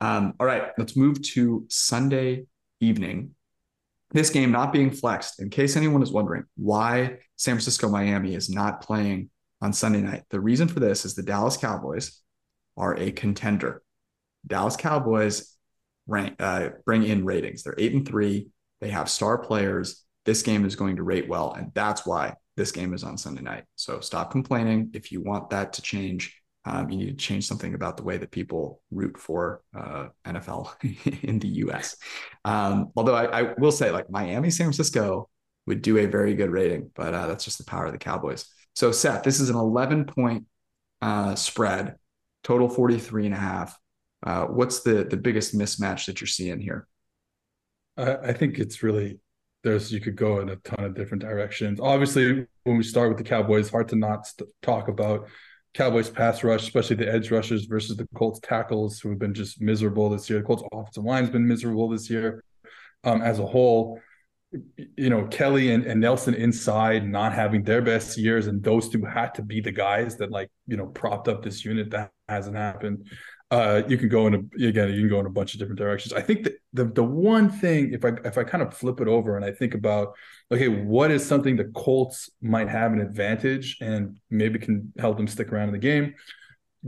Um, 0.00 0.34
all 0.38 0.46
right, 0.46 0.70
let's 0.76 0.96
move 0.96 1.22
to 1.22 1.64
Sunday 1.68 2.46
evening. 2.80 3.34
This 4.12 4.30
game 4.30 4.50
not 4.50 4.72
being 4.72 4.90
flexed, 4.90 5.40
in 5.40 5.50
case 5.50 5.76
anyone 5.76 6.02
is 6.02 6.12
wondering 6.12 6.44
why 6.56 7.18
San 7.36 7.54
Francisco 7.54 7.88
Miami 7.88 8.34
is 8.34 8.50
not 8.50 8.82
playing 8.82 9.30
on 9.62 9.72
Sunday 9.72 10.00
night. 10.00 10.24
The 10.30 10.40
reason 10.40 10.68
for 10.68 10.80
this 10.80 11.04
is 11.04 11.14
the 11.14 11.22
Dallas 11.22 11.56
Cowboys 11.56 12.20
are 12.76 12.96
a 12.96 13.12
contender. 13.12 13.82
Dallas 14.46 14.76
Cowboys 14.76 15.56
rank, 16.06 16.36
uh, 16.40 16.70
bring 16.84 17.04
in 17.04 17.24
ratings. 17.24 17.62
They're 17.62 17.74
eight 17.78 17.92
and 17.92 18.06
three. 18.06 18.48
They 18.80 18.88
have 18.88 19.08
star 19.08 19.38
players. 19.38 20.04
This 20.24 20.42
game 20.42 20.64
is 20.64 20.76
going 20.76 20.96
to 20.96 21.02
rate 21.02 21.28
well, 21.28 21.52
and 21.52 21.70
that's 21.74 22.04
why 22.04 22.34
this 22.60 22.72
game 22.72 22.92
is 22.92 23.04
on 23.04 23.16
Sunday 23.16 23.40
night. 23.40 23.64
So 23.76 24.00
stop 24.00 24.30
complaining. 24.30 24.90
If 24.92 25.10
you 25.10 25.22
want 25.22 25.48
that 25.50 25.72
to 25.74 25.82
change, 25.82 26.36
um, 26.66 26.90
you 26.90 26.98
need 26.98 27.18
to 27.18 27.24
change 27.24 27.46
something 27.46 27.74
about 27.74 27.96
the 27.96 28.02
way 28.02 28.18
that 28.18 28.30
people 28.30 28.82
root 28.90 29.16
for 29.16 29.62
uh, 29.74 30.08
NFL 30.26 31.22
in 31.24 31.38
the 31.38 31.48
US. 31.64 31.96
Um, 32.44 32.92
although 32.96 33.14
I, 33.14 33.40
I, 33.40 33.54
will 33.56 33.72
say, 33.72 33.90
like 33.90 34.10
Miami, 34.10 34.50
San 34.50 34.66
Francisco 34.66 35.30
would 35.66 35.80
do 35.80 35.96
a 35.96 36.06
very 36.06 36.34
good 36.34 36.50
rating, 36.50 36.90
but 36.94 37.14
uh, 37.14 37.26
that's 37.28 37.46
just 37.46 37.56
the 37.56 37.64
power 37.64 37.86
of 37.86 37.92
the 37.92 37.98
Cowboys. 37.98 38.44
So, 38.76 38.92
Seth, 38.92 39.22
this 39.22 39.40
is 39.40 39.48
an 39.48 39.56
11 39.56 40.04
point 40.04 40.44
uh, 41.00 41.34
spread, 41.34 41.96
total 42.44 42.68
43 42.68 43.26
and 43.26 43.34
a 43.34 43.38
half. 43.38 43.78
Uh, 44.22 44.44
what's 44.44 44.80
the, 44.80 45.04
the 45.04 45.16
biggest 45.16 45.56
mismatch 45.56 46.06
that 46.06 46.20
you're 46.20 46.28
seeing 46.28 46.60
here? 46.60 46.86
I 47.96 48.32
think 48.32 48.58
it's 48.58 48.82
really 48.82 49.18
there's 49.62 49.92
you 49.92 50.00
could 50.00 50.16
go 50.16 50.40
in 50.40 50.48
a 50.48 50.56
ton 50.56 50.84
of 50.84 50.94
different 50.94 51.22
directions. 51.22 51.80
Obviously, 51.80 52.46
when 52.64 52.76
we 52.76 52.82
start 52.82 53.08
with 53.08 53.18
the 53.18 53.24
Cowboys, 53.24 53.70
hard 53.70 53.88
to 53.88 53.96
not 53.96 54.26
st- 54.26 54.48
talk 54.62 54.88
about 54.88 55.28
Cowboys 55.74 56.10
pass 56.10 56.42
rush, 56.42 56.62
especially 56.62 56.96
the 56.96 57.12
edge 57.12 57.30
rushers 57.30 57.66
versus 57.66 57.96
the 57.96 58.08
Colts 58.14 58.40
tackles, 58.42 59.00
who 59.00 59.10
have 59.10 59.18
been 59.18 59.34
just 59.34 59.60
miserable 59.60 60.08
this 60.10 60.28
year. 60.28 60.40
The 60.40 60.46
Colts 60.46 60.64
offensive 60.72 61.04
line's 61.04 61.30
been 61.30 61.46
miserable 61.46 61.88
this 61.88 62.10
year 62.10 62.42
um, 63.04 63.22
as 63.22 63.38
a 63.38 63.46
whole. 63.46 64.00
You 64.96 65.10
know, 65.10 65.26
Kelly 65.26 65.70
and, 65.70 65.84
and 65.84 66.00
Nelson 66.00 66.34
inside 66.34 67.06
not 67.06 67.32
having 67.32 67.62
their 67.62 67.82
best 67.82 68.18
years, 68.18 68.48
and 68.48 68.62
those 68.62 68.88
two 68.88 69.04
had 69.04 69.34
to 69.34 69.42
be 69.42 69.60
the 69.60 69.70
guys 69.70 70.16
that 70.16 70.32
like 70.32 70.50
you 70.66 70.76
know 70.76 70.86
propped 70.86 71.28
up 71.28 71.42
this 71.42 71.64
unit. 71.64 71.90
That 71.90 72.10
hasn't 72.28 72.56
happened. 72.56 73.06
Uh, 73.50 73.82
you 73.88 73.98
can 73.98 74.08
go 74.08 74.28
in 74.28 74.34
a, 74.34 74.64
again. 74.64 74.92
You 74.92 75.00
can 75.00 75.08
go 75.08 75.18
in 75.18 75.26
a 75.26 75.30
bunch 75.30 75.54
of 75.54 75.60
different 75.60 75.78
directions. 75.78 76.12
I 76.12 76.20
think 76.20 76.44
that 76.44 76.54
the 76.72 76.84
the 76.84 77.02
one 77.02 77.50
thing, 77.50 77.92
if 77.92 78.04
I 78.04 78.12
if 78.24 78.38
I 78.38 78.44
kind 78.44 78.62
of 78.62 78.72
flip 78.72 79.00
it 79.00 79.08
over 79.08 79.36
and 79.36 79.44
I 79.44 79.50
think 79.50 79.74
about 79.74 80.14
okay, 80.52 80.68
what 80.68 81.10
is 81.10 81.26
something 81.26 81.56
the 81.56 81.64
Colts 81.64 82.30
might 82.40 82.68
have 82.68 82.92
an 82.92 83.00
advantage 83.00 83.78
and 83.80 84.18
maybe 84.30 84.58
can 84.58 84.92
help 84.98 85.16
them 85.16 85.26
stick 85.26 85.52
around 85.52 85.68
in 85.68 85.72
the 85.72 85.78
game? 85.78 86.14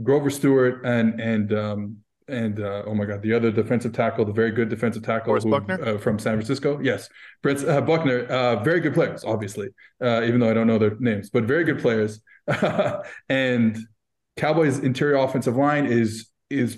Grover 0.01 0.29
Stewart 0.29 0.85
and 0.85 1.19
and 1.19 1.53
um, 1.53 1.97
and 2.27 2.59
uh, 2.59 2.83
oh 2.85 2.95
my 2.95 3.05
god, 3.05 3.21
the 3.21 3.33
other 3.33 3.51
defensive 3.51 3.93
tackle, 3.93 4.25
the 4.25 4.31
very 4.31 4.51
good 4.51 4.69
defensive 4.69 5.03
tackle 5.03 5.37
who, 5.37 5.55
uh, 5.55 5.97
from 5.97 6.17
San 6.17 6.35
Francisco. 6.35 6.79
Yes, 6.81 7.09
Brent 7.41 7.67
uh, 7.67 7.81
Buckner, 7.81 8.25
uh, 8.25 8.63
very 8.63 8.79
good 8.79 8.93
players, 8.93 9.23
obviously, 9.23 9.67
uh, 10.01 10.23
even 10.23 10.39
though 10.39 10.49
I 10.49 10.53
don't 10.53 10.67
know 10.67 10.77
their 10.77 10.95
names, 10.99 11.29
but 11.29 11.43
very 11.43 11.63
good 11.63 11.79
players. 11.79 12.21
and 13.29 13.77
Cowboys' 14.37 14.79
interior 14.79 15.17
offensive 15.17 15.55
line 15.55 15.85
is 15.85 16.27
is 16.49 16.77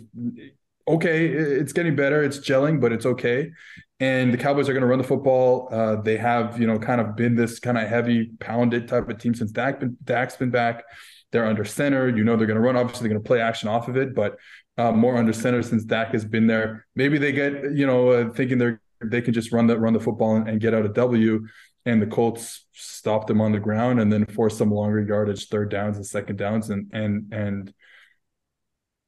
okay. 0.88 1.28
It's 1.28 1.74
getting 1.74 1.96
better. 1.96 2.24
It's 2.24 2.40
gelling, 2.40 2.80
but 2.80 2.92
it's 2.92 3.06
okay 3.06 3.52
and 4.00 4.34
the 4.34 4.38
Cowboys 4.38 4.68
are 4.68 4.74
going 4.74 4.82
to 4.82 4.88
run 4.88 4.98
the 4.98 5.08
football. 5.08 5.70
Uh, 5.72 5.96
they 6.02 6.18
have, 6.18 6.60
you 6.60 6.68
know, 6.68 6.78
kind 6.78 7.00
of 7.00 7.16
been 7.16 7.36
this 7.36 7.60
kind 7.60 7.78
of 7.78 7.88
heavy 7.88 8.32
pounded 8.40 8.88
type 8.88 9.10
of 9.10 9.18
team 9.18 9.34
since 9.34 9.52
Dak 9.52 9.80
been, 9.80 9.98
Dak's 10.04 10.36
been 10.36 10.52
back. 10.52 10.84
They're 11.32 11.46
under 11.46 11.64
center. 11.64 12.10
You 12.10 12.24
know, 12.24 12.36
they're 12.36 12.48
going 12.48 12.56
to 12.56 12.62
run. 12.62 12.76
Obviously, 12.76 13.08
they're 13.08 13.16
going 13.16 13.24
to 13.24 13.28
play 13.28 13.40
action 13.40 13.70
off 13.70 13.88
of 13.88 13.96
it, 13.96 14.14
but 14.14 14.36
uh, 14.78 14.92
more 14.92 15.18
under 15.18 15.32
center 15.32 15.62
since 15.62 15.86
Dak 15.86 16.10
has 16.12 16.26
been 16.26 16.48
there. 16.48 16.86
Maybe 16.96 17.18
they 17.18 17.32
get, 17.32 17.74
you 17.74 17.88
know, 17.88 18.10
uh, 18.10 18.34
thinking 18.34 18.58
they're 18.58 18.82
they 19.04 19.22
can 19.22 19.34
just 19.34 19.52
run 19.52 19.68
the 19.68 19.78
run 19.78 19.94
the 19.94 20.00
football 20.00 20.36
and, 20.36 20.48
and 20.48 20.60
get 20.60 20.74
out 20.74 20.86
a 20.86 20.90
W. 20.90 21.46
And 21.86 22.02
the 22.02 22.08
Colts 22.08 22.66
stop 22.74 23.28
them 23.28 23.42
on 23.42 23.52
the 23.52 23.60
ground 23.60 24.00
and 24.00 24.12
then 24.12 24.26
force 24.26 24.58
some 24.58 24.72
longer 24.72 25.06
yardage, 25.06 25.48
third 25.48 25.70
downs 25.70 25.98
and 25.98 26.06
second 26.06 26.38
downs, 26.38 26.70
and 26.70 26.90
and 26.94 27.32
and 27.32 27.74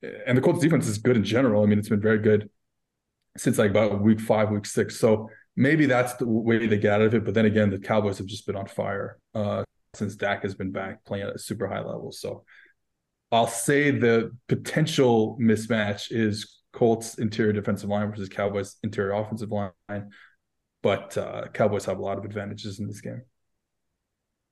and 0.02 0.38
the 0.38 0.42
Colts 0.42 0.60
defense 0.60 0.88
is 0.88 0.98
good 0.98 1.18
in 1.18 1.24
general. 1.24 1.64
I 1.64 1.66
mean, 1.66 1.80
it's 1.80 1.90
been 1.90 2.02
very 2.02 2.20
good 2.20 2.50
since 3.36 3.58
like 3.58 3.72
about 3.72 4.02
week 4.02 4.20
five, 4.20 4.50
week 4.50 4.66
six. 4.66 5.00
So 5.00 5.30
maybe 5.56 5.86
that's 5.86 6.14
the 6.14 6.28
way 6.28 6.66
they 6.68 6.78
get 6.78 6.94
out 6.94 7.02
of 7.02 7.14
it. 7.14 7.26
But 7.26 7.34
then 7.34 7.46
again, 7.46 7.70
the 7.70 7.80
Cowboys 7.80 8.18
have 8.18 8.28
just 8.28 8.46
been 8.46 8.56
on 8.56 8.68
fire 8.68 9.18
uh, 9.34 9.64
since 9.94 10.16
Dak 10.16 10.44
has 10.44 10.56
been 10.56 10.72
back 10.72 11.04
playing 11.06 11.28
at 11.28 11.36
a 11.36 11.40
super 11.40 11.68
high 11.68 11.82
level. 11.82 12.12
So 12.12 12.44
I'll 13.32 13.48
say 13.48 13.92
the 13.92 14.36
potential 14.48 15.38
mismatch 15.42 16.08
is 16.12 16.62
Colts 16.74 17.18
interior 17.18 17.54
defensive 17.54 17.90
line 17.90 18.10
versus 18.10 18.30
Cowboys 18.30 18.78
interior 18.84 19.14
offensive 19.14 19.52
line. 19.52 20.12
But 20.84 21.18
uh, 21.18 21.48
Cowboys 21.54 21.86
have 21.86 21.98
a 21.98 22.02
lot 22.02 22.18
of 22.18 22.26
advantages 22.26 22.80
in 22.80 22.88
this 22.88 23.02
game. 23.02 23.24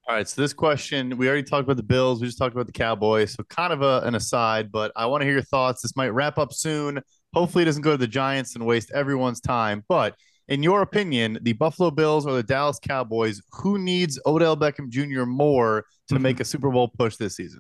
All 0.08 0.16
right. 0.16 0.28
So 0.28 0.40
this 0.40 0.54
question, 0.54 1.18
we 1.18 1.28
already 1.28 1.42
talked 1.42 1.64
about 1.64 1.78
the 1.78 1.84
Bills. 1.84 2.22
We 2.22 2.28
just 2.28 2.38
talked 2.38 2.54
about 2.54 2.68
the 2.68 2.74
Cowboys. 2.74 3.34
So 3.34 3.44
kind 3.46 3.74
of 3.74 3.82
a, 3.82 4.02
an 4.02 4.14
aside, 4.14 4.72
but 4.72 4.92
I 4.96 5.08
want 5.08 5.22
to 5.22 5.26
hear 5.26 5.34
your 5.34 5.42
thoughts. 5.42 5.82
This 5.82 5.96
might 5.96 6.10
wrap 6.10 6.38
up 6.38 6.54
soon. 6.54 7.02
Hopefully, 7.34 7.64
it 7.64 7.66
doesn't 7.66 7.82
go 7.82 7.92
to 7.92 7.98
the 7.98 8.08
Giants 8.08 8.56
and 8.56 8.68
waste 8.68 8.92
everyone's 8.92 9.42
time. 9.42 9.84
But 9.90 10.16
in 10.48 10.62
your 10.62 10.84
opinion, 10.84 11.40
the 11.42 11.54
Buffalo 11.54 11.90
Bills 11.90 12.28
or 12.28 12.34
the 12.34 12.44
Dallas 12.44 12.78
Cowboys, 12.80 13.42
who 13.52 13.80
needs 13.80 14.20
Odell 14.28 14.56
Beckham 14.56 14.90
Jr. 14.90 15.26
more 15.26 15.86
to 16.08 16.14
mm-hmm. 16.14 16.24
make 16.24 16.40
a 16.40 16.46
Super 16.46 16.70
Bowl 16.70 16.88
push 16.88 17.16
this 17.16 17.36
season? 17.36 17.60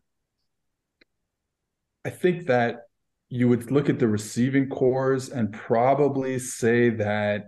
I 2.05 2.11
think 2.11 2.45
that 2.45 2.81
you 3.29 3.49
would 3.49 3.71
look 3.71 3.89
at 3.89 3.97
the 3.97 4.07
receiving 4.07 4.69
corps 4.69 5.29
and 5.33 5.51
probably 5.51 6.37
say 6.37 6.91
that 6.91 7.47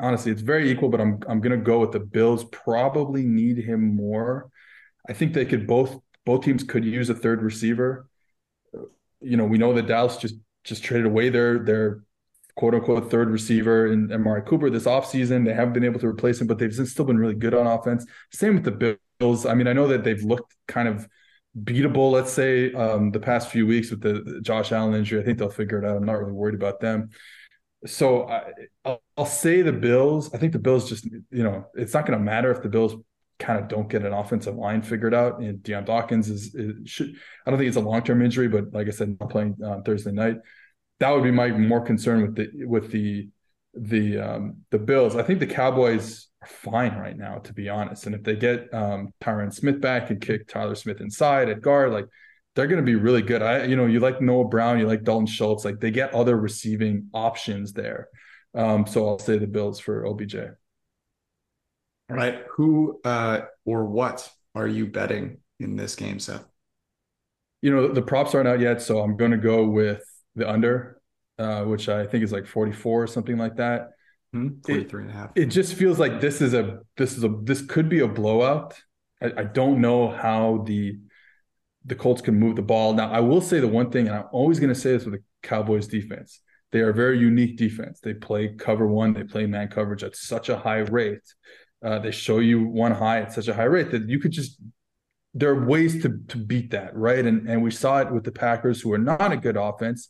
honestly, 0.00 0.32
it's 0.32 0.42
very 0.42 0.70
equal, 0.70 0.88
but 0.88 1.00
I'm 1.00 1.20
I'm 1.28 1.40
gonna 1.40 1.56
go 1.56 1.80
with 1.80 1.92
the 1.92 2.00
Bills. 2.00 2.44
Probably 2.44 3.24
need 3.24 3.58
him 3.58 3.96
more. 3.96 4.50
I 5.08 5.12
think 5.12 5.34
they 5.34 5.44
could 5.44 5.66
both 5.66 5.98
both 6.24 6.44
teams 6.44 6.64
could 6.64 6.84
use 6.84 7.10
a 7.10 7.14
third 7.14 7.42
receiver. 7.42 8.08
You 9.20 9.36
know, 9.36 9.44
we 9.44 9.58
know 9.58 9.72
that 9.74 9.86
Dallas 9.86 10.16
just 10.16 10.36
just 10.64 10.84
traded 10.84 11.06
away 11.06 11.28
their 11.28 11.58
their 11.58 12.04
quote 12.56 12.74
unquote 12.74 13.10
third 13.10 13.30
receiver 13.30 13.86
in 13.86 14.12
Amari 14.12 14.42
Cooper 14.42 14.70
this 14.70 14.84
offseason. 14.84 15.44
They 15.44 15.54
haven't 15.54 15.74
been 15.74 15.84
able 15.84 16.00
to 16.00 16.06
replace 16.06 16.40
him, 16.40 16.46
but 16.46 16.58
they've 16.58 16.72
still 16.72 17.04
been 17.04 17.18
really 17.18 17.34
good 17.34 17.54
on 17.54 17.66
offense. 17.66 18.06
Same 18.32 18.54
with 18.54 18.64
the 18.64 18.98
Bills. 19.18 19.46
I 19.46 19.54
mean, 19.54 19.66
I 19.66 19.72
know 19.72 19.88
that 19.88 20.04
they've 20.04 20.22
looked 20.22 20.54
kind 20.68 20.88
of 20.88 21.08
beatable, 21.60 22.10
let's 22.10 22.32
say, 22.32 22.72
um, 22.72 23.10
the 23.10 23.20
past 23.20 23.50
few 23.50 23.66
weeks 23.66 23.90
with 23.90 24.00
the, 24.00 24.40
Josh 24.42 24.72
Allen 24.72 24.94
injury. 24.94 25.20
I 25.20 25.24
think 25.24 25.38
they'll 25.38 25.50
figure 25.50 25.82
it 25.82 25.88
out. 25.88 25.96
I'm 25.96 26.04
not 26.04 26.18
really 26.18 26.32
worried 26.32 26.54
about 26.54 26.80
them. 26.80 27.10
So 27.86 28.28
I, 28.28 28.98
will 29.16 29.26
say 29.26 29.62
the 29.62 29.72
Bills. 29.72 30.32
I 30.32 30.38
think 30.38 30.52
the 30.52 30.58
Bills 30.58 30.88
just, 30.88 31.04
you 31.04 31.42
know, 31.42 31.66
it's 31.74 31.94
not 31.94 32.06
going 32.06 32.18
to 32.18 32.24
matter 32.24 32.50
if 32.50 32.62
the 32.62 32.68
Bills 32.68 32.94
kind 33.38 33.58
of 33.58 33.68
don't 33.68 33.88
get 33.88 34.04
an 34.04 34.12
offensive 34.12 34.54
line 34.54 34.82
figured 34.82 35.14
out. 35.14 35.40
And 35.40 35.62
Dion 35.62 35.84
Dawkins 35.84 36.30
is, 36.30 36.54
is 36.54 36.88
should 36.88 37.14
I 37.44 37.50
don't 37.50 37.58
think 37.58 37.68
it's 37.68 37.76
a 37.76 37.80
long 37.80 38.02
term 38.02 38.22
injury, 38.22 38.48
but 38.48 38.72
like 38.72 38.86
I 38.86 38.90
said, 38.90 39.16
not 39.18 39.30
playing 39.30 39.56
on 39.64 39.82
Thursday 39.82 40.12
night. 40.12 40.36
That 41.00 41.10
would 41.10 41.24
be 41.24 41.32
my 41.32 41.48
more 41.48 41.80
concern 41.80 42.22
with 42.22 42.36
the 42.36 42.66
with 42.66 42.92
the 42.92 43.28
the 43.74 44.18
um, 44.18 44.58
the 44.70 44.78
Bills. 44.78 45.16
I 45.16 45.22
think 45.22 45.40
the 45.40 45.46
Cowboys 45.46 46.28
are 46.40 46.48
fine 46.48 46.94
right 46.96 47.16
now, 47.16 47.38
to 47.38 47.52
be 47.52 47.68
honest. 47.68 48.06
And 48.06 48.14
if 48.14 48.22
they 48.22 48.36
get 48.36 48.72
um, 48.72 49.12
Tyron 49.20 49.52
Smith 49.52 49.80
back 49.80 50.10
and 50.10 50.20
kick 50.20 50.46
Tyler 50.46 50.76
Smith 50.76 51.00
inside 51.00 51.48
at 51.48 51.60
guard, 51.60 51.92
like 51.92 52.06
they're 52.54 52.66
going 52.66 52.84
to 52.84 52.86
be 52.86 52.96
really 52.96 53.22
good. 53.22 53.42
I, 53.42 53.64
you 53.64 53.76
know, 53.76 53.86
you 53.86 54.00
like 54.00 54.20
Noah 54.20 54.48
Brown, 54.48 54.78
you 54.78 54.86
like 54.86 55.04
Dalton 55.04 55.26
Schultz, 55.26 55.64
like 55.64 55.80
they 55.80 55.90
get 55.90 56.14
other 56.14 56.36
receiving 56.36 57.08
options 57.14 57.72
there. 57.72 58.08
Um, 58.54 58.86
so 58.86 59.08
I'll 59.08 59.18
say 59.18 59.38
the 59.38 59.46
Bills 59.46 59.80
for 59.80 60.06
OBJ. 60.06 60.36
All 60.36 62.16
right. 62.16 62.42
Who 62.56 63.00
uh, 63.04 63.42
or 63.64 63.86
what 63.86 64.30
are 64.54 64.68
you 64.68 64.86
betting 64.86 65.38
in 65.58 65.76
this 65.76 65.94
game, 65.94 66.18
Seth? 66.18 66.44
you 67.62 67.70
know, 67.70 67.88
the 67.88 68.02
props 68.02 68.34
aren't 68.34 68.48
out 68.48 68.60
yet, 68.60 68.82
so 68.82 69.00
I'm 69.00 69.16
going 69.16 69.30
to 69.30 69.36
go 69.38 69.64
with 69.66 70.02
the 70.34 70.50
under, 70.50 71.00
uh, 71.38 71.62
which 71.62 71.88
I 71.88 72.06
think 72.06 72.24
is 72.24 72.32
like 72.32 72.46
44 72.46 73.04
or 73.04 73.06
something 73.06 73.38
like 73.38 73.56
that. 73.56 73.90
Hmm? 74.32 74.48
43 74.66 75.02
and 75.02 75.10
a 75.10 75.14
half. 75.14 75.30
It 75.36 75.46
just 75.46 75.74
feels 75.74 75.98
like 75.98 76.20
this 76.20 76.40
is 76.42 76.54
a 76.54 76.80
this 76.96 77.16
is 77.16 77.24
a 77.24 77.28
this 77.28 77.62
could 77.62 77.88
be 77.88 78.00
a 78.00 78.08
blowout. 78.08 78.74
I, 79.22 79.32
I 79.38 79.44
don't 79.44 79.80
know 79.80 80.10
how 80.10 80.64
the 80.66 80.98
the 81.84 81.94
Colts 81.94 82.22
can 82.22 82.38
move 82.38 82.56
the 82.56 82.62
ball. 82.62 82.92
Now, 82.94 83.10
I 83.10 83.20
will 83.20 83.40
say 83.40 83.60
the 83.60 83.68
one 83.68 83.90
thing, 83.90 84.06
and 84.08 84.16
I'm 84.16 84.28
always 84.32 84.60
going 84.60 84.72
to 84.72 84.78
say 84.78 84.92
this 84.92 85.04
with 85.04 85.14
the 85.14 85.22
Cowboys 85.42 85.86
defense. 85.86 86.40
They 86.70 86.80
are 86.80 86.90
a 86.90 86.94
very 86.94 87.18
unique 87.18 87.56
defense. 87.56 88.00
They 88.00 88.14
play 88.14 88.54
cover 88.54 88.86
one, 88.86 89.12
they 89.12 89.24
play 89.24 89.46
man 89.46 89.68
coverage 89.68 90.02
at 90.02 90.16
such 90.16 90.48
a 90.48 90.56
high 90.56 90.78
rate. 90.78 91.22
Uh, 91.84 91.98
they 91.98 92.12
show 92.12 92.38
you 92.38 92.64
one 92.64 92.92
high 92.92 93.20
at 93.20 93.32
such 93.32 93.48
a 93.48 93.54
high 93.54 93.64
rate 93.64 93.90
that 93.90 94.08
you 94.08 94.20
could 94.20 94.30
just 94.30 94.60
there 95.34 95.50
are 95.50 95.66
ways 95.66 96.02
to 96.02 96.20
to 96.28 96.38
beat 96.38 96.70
that, 96.70 96.94
right? 96.94 97.24
And 97.24 97.48
and 97.48 97.62
we 97.62 97.70
saw 97.70 97.98
it 97.98 98.12
with 98.12 98.24
the 98.24 98.32
Packers, 98.32 98.80
who 98.80 98.92
are 98.92 98.98
not 98.98 99.32
a 99.32 99.36
good 99.36 99.56
offense, 99.56 100.08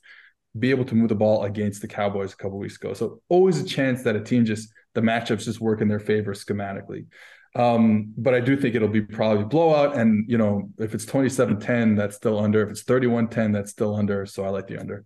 be 0.59 0.71
able 0.71 0.85
to 0.85 0.95
move 0.95 1.09
the 1.09 1.14
ball 1.14 1.45
against 1.45 1.81
the 1.81 1.88
Cowboys 1.88 2.33
a 2.33 2.37
couple 2.37 2.59
weeks 2.59 2.76
ago. 2.76 2.93
So 2.93 3.21
always 3.29 3.61
a 3.61 3.64
chance 3.64 4.02
that 4.02 4.17
a 4.17 4.21
team 4.21 4.45
just 4.45 4.69
the 4.95 5.00
matchups 5.00 5.45
just 5.45 5.61
work 5.61 5.81
in 5.81 5.88
their 5.88 6.00
favor 6.00 6.35
schematically. 6.35 7.07
Um, 7.54 8.14
but 8.16 8.35
I 8.35 8.40
do 8.40 8.56
think 8.56 8.75
it'll 8.75 8.88
be 8.88 9.02
probably 9.02 9.44
blowout. 9.44 9.97
And 9.97 10.28
you 10.28 10.38
know, 10.38 10.71
if 10.78 10.94
it's 10.94 11.04
27-10, 11.04 11.97
that's 11.97 12.16
still 12.16 12.38
under. 12.38 12.62
If 12.62 12.71
it's 12.71 12.85
31-10, 12.85 13.52
that's 13.52 13.71
still 13.71 13.94
under. 13.94 14.25
So 14.26 14.44
I 14.44 14.49
like 14.49 14.66
the 14.66 14.78
under. 14.78 15.04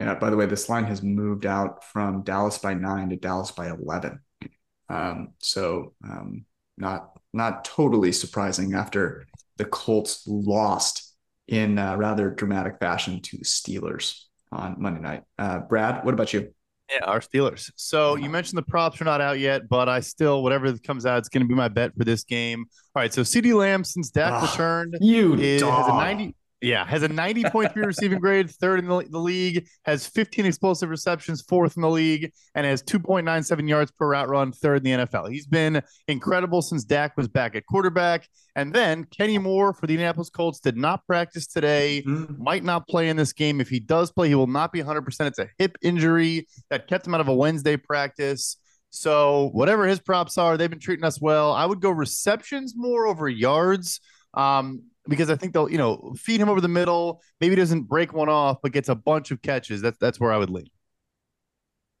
Yeah, 0.00 0.14
by 0.14 0.30
the 0.30 0.36
way, 0.36 0.46
this 0.46 0.68
line 0.68 0.84
has 0.84 1.02
moved 1.02 1.46
out 1.46 1.84
from 1.84 2.22
Dallas 2.22 2.58
by 2.58 2.74
nine 2.74 3.10
to 3.10 3.16
Dallas 3.16 3.50
by 3.50 3.68
11. 3.70 4.20
Um, 4.88 5.34
so 5.38 5.94
um, 6.02 6.46
not 6.76 7.10
not 7.32 7.64
totally 7.64 8.10
surprising 8.10 8.74
after 8.74 9.26
the 9.56 9.64
Colts 9.64 10.24
lost 10.26 11.14
in 11.46 11.76
rather 11.76 12.30
dramatic 12.30 12.78
fashion 12.80 13.20
to 13.20 13.36
the 13.36 13.44
Steelers 13.44 14.24
on 14.50 14.76
Monday 14.78 15.00
night. 15.00 15.22
Uh, 15.38 15.60
Brad, 15.60 16.04
what 16.04 16.14
about 16.14 16.32
you? 16.32 16.52
Yeah, 16.92 17.04
our 17.04 17.20
Steelers. 17.20 17.70
So 17.76 18.16
you 18.16 18.28
mentioned 18.28 18.58
the 18.58 18.62
props 18.62 19.00
are 19.00 19.04
not 19.04 19.20
out 19.20 19.38
yet, 19.38 19.68
but 19.68 19.88
I 19.88 20.00
still, 20.00 20.42
whatever 20.42 20.76
comes 20.78 21.06
out, 21.06 21.18
it's 21.18 21.28
going 21.28 21.42
to 21.42 21.48
be 21.48 21.54
my 21.54 21.68
bet 21.68 21.92
for 21.96 22.04
this 22.04 22.24
game. 22.24 22.66
All 22.94 23.02
right. 23.02 23.12
So 23.12 23.22
CeeDee 23.22 23.54
Lamb, 23.54 23.84
since 23.84 24.10
Dak 24.10 24.42
returned, 24.42 24.96
you 25.00 25.34
is, 25.34 25.62
has 25.62 25.86
a 25.86 25.92
90. 25.92 26.34
Yeah, 26.62 26.84
has 26.84 27.02
a 27.02 27.08
90.3 27.08 27.74
receiving 27.74 28.18
grade, 28.18 28.50
third 28.50 28.80
in 28.80 28.86
the, 28.86 29.06
the, 29.08 29.18
league, 29.18 29.66
has 29.84 30.06
15 30.06 30.44
explosive 30.44 30.90
receptions, 30.90 31.40
fourth 31.40 31.76
in 31.76 31.82
the 31.82 31.88
league, 31.88 32.32
and 32.54 32.66
has 32.66 32.82
2.97 32.82 33.66
yards 33.66 33.90
per 33.92 34.08
route 34.08 34.28
run, 34.28 34.52
third 34.52 34.84
in 34.86 34.98
the 34.98 35.06
NFL. 35.06 35.30
He's 35.30 35.46
been 35.46 35.82
incredible 36.06 36.60
since 36.60 36.84
Dak 36.84 37.16
was 37.16 37.28
back 37.28 37.56
at 37.56 37.64
quarterback. 37.64 38.28
And 38.56 38.74
then 38.74 39.04
Kenny 39.04 39.38
Moore 39.38 39.72
for 39.72 39.86
the 39.86 39.94
Indianapolis 39.94 40.28
Colts 40.28 40.60
did 40.60 40.76
not 40.76 41.06
practice 41.06 41.46
today, 41.46 42.02
mm-hmm. 42.06 42.42
might 42.42 42.62
not 42.62 42.86
play 42.86 43.08
in 43.08 43.16
this 43.16 43.32
game. 43.32 43.62
If 43.62 43.70
he 43.70 43.80
does 43.80 44.12
play, 44.12 44.28
he 44.28 44.34
will 44.34 44.46
not 44.46 44.70
be 44.70 44.82
100%. 44.82 45.06
It's 45.20 45.38
a 45.38 45.48
hip 45.58 45.78
injury 45.80 46.46
that 46.68 46.88
kept 46.88 47.06
him 47.06 47.14
out 47.14 47.22
of 47.22 47.28
a 47.28 47.34
Wednesday 47.34 47.78
practice. 47.78 48.58
So, 48.90 49.50
whatever 49.52 49.86
his 49.86 50.00
props 50.00 50.36
are, 50.36 50.56
they've 50.56 50.68
been 50.68 50.80
treating 50.80 51.04
us 51.04 51.20
well. 51.20 51.52
I 51.52 51.64
would 51.64 51.80
go 51.80 51.90
receptions 51.90 52.74
more 52.76 53.06
over 53.06 53.28
yards. 53.28 54.00
Um, 54.34 54.82
because 55.10 55.28
I 55.28 55.36
think 55.36 55.52
they'll, 55.52 55.68
you 55.68 55.76
know, 55.76 56.14
feed 56.16 56.40
him 56.40 56.48
over 56.48 56.60
the 56.60 56.68
middle. 56.68 57.20
Maybe 57.40 57.56
doesn't 57.56 57.82
break 57.82 58.14
one 58.14 58.28
off, 58.28 58.58
but 58.62 58.72
gets 58.72 58.88
a 58.88 58.94
bunch 58.94 59.30
of 59.32 59.42
catches. 59.42 59.82
That's 59.82 59.98
that's 59.98 60.20
where 60.20 60.32
I 60.32 60.38
would 60.38 60.48
lean. 60.48 60.68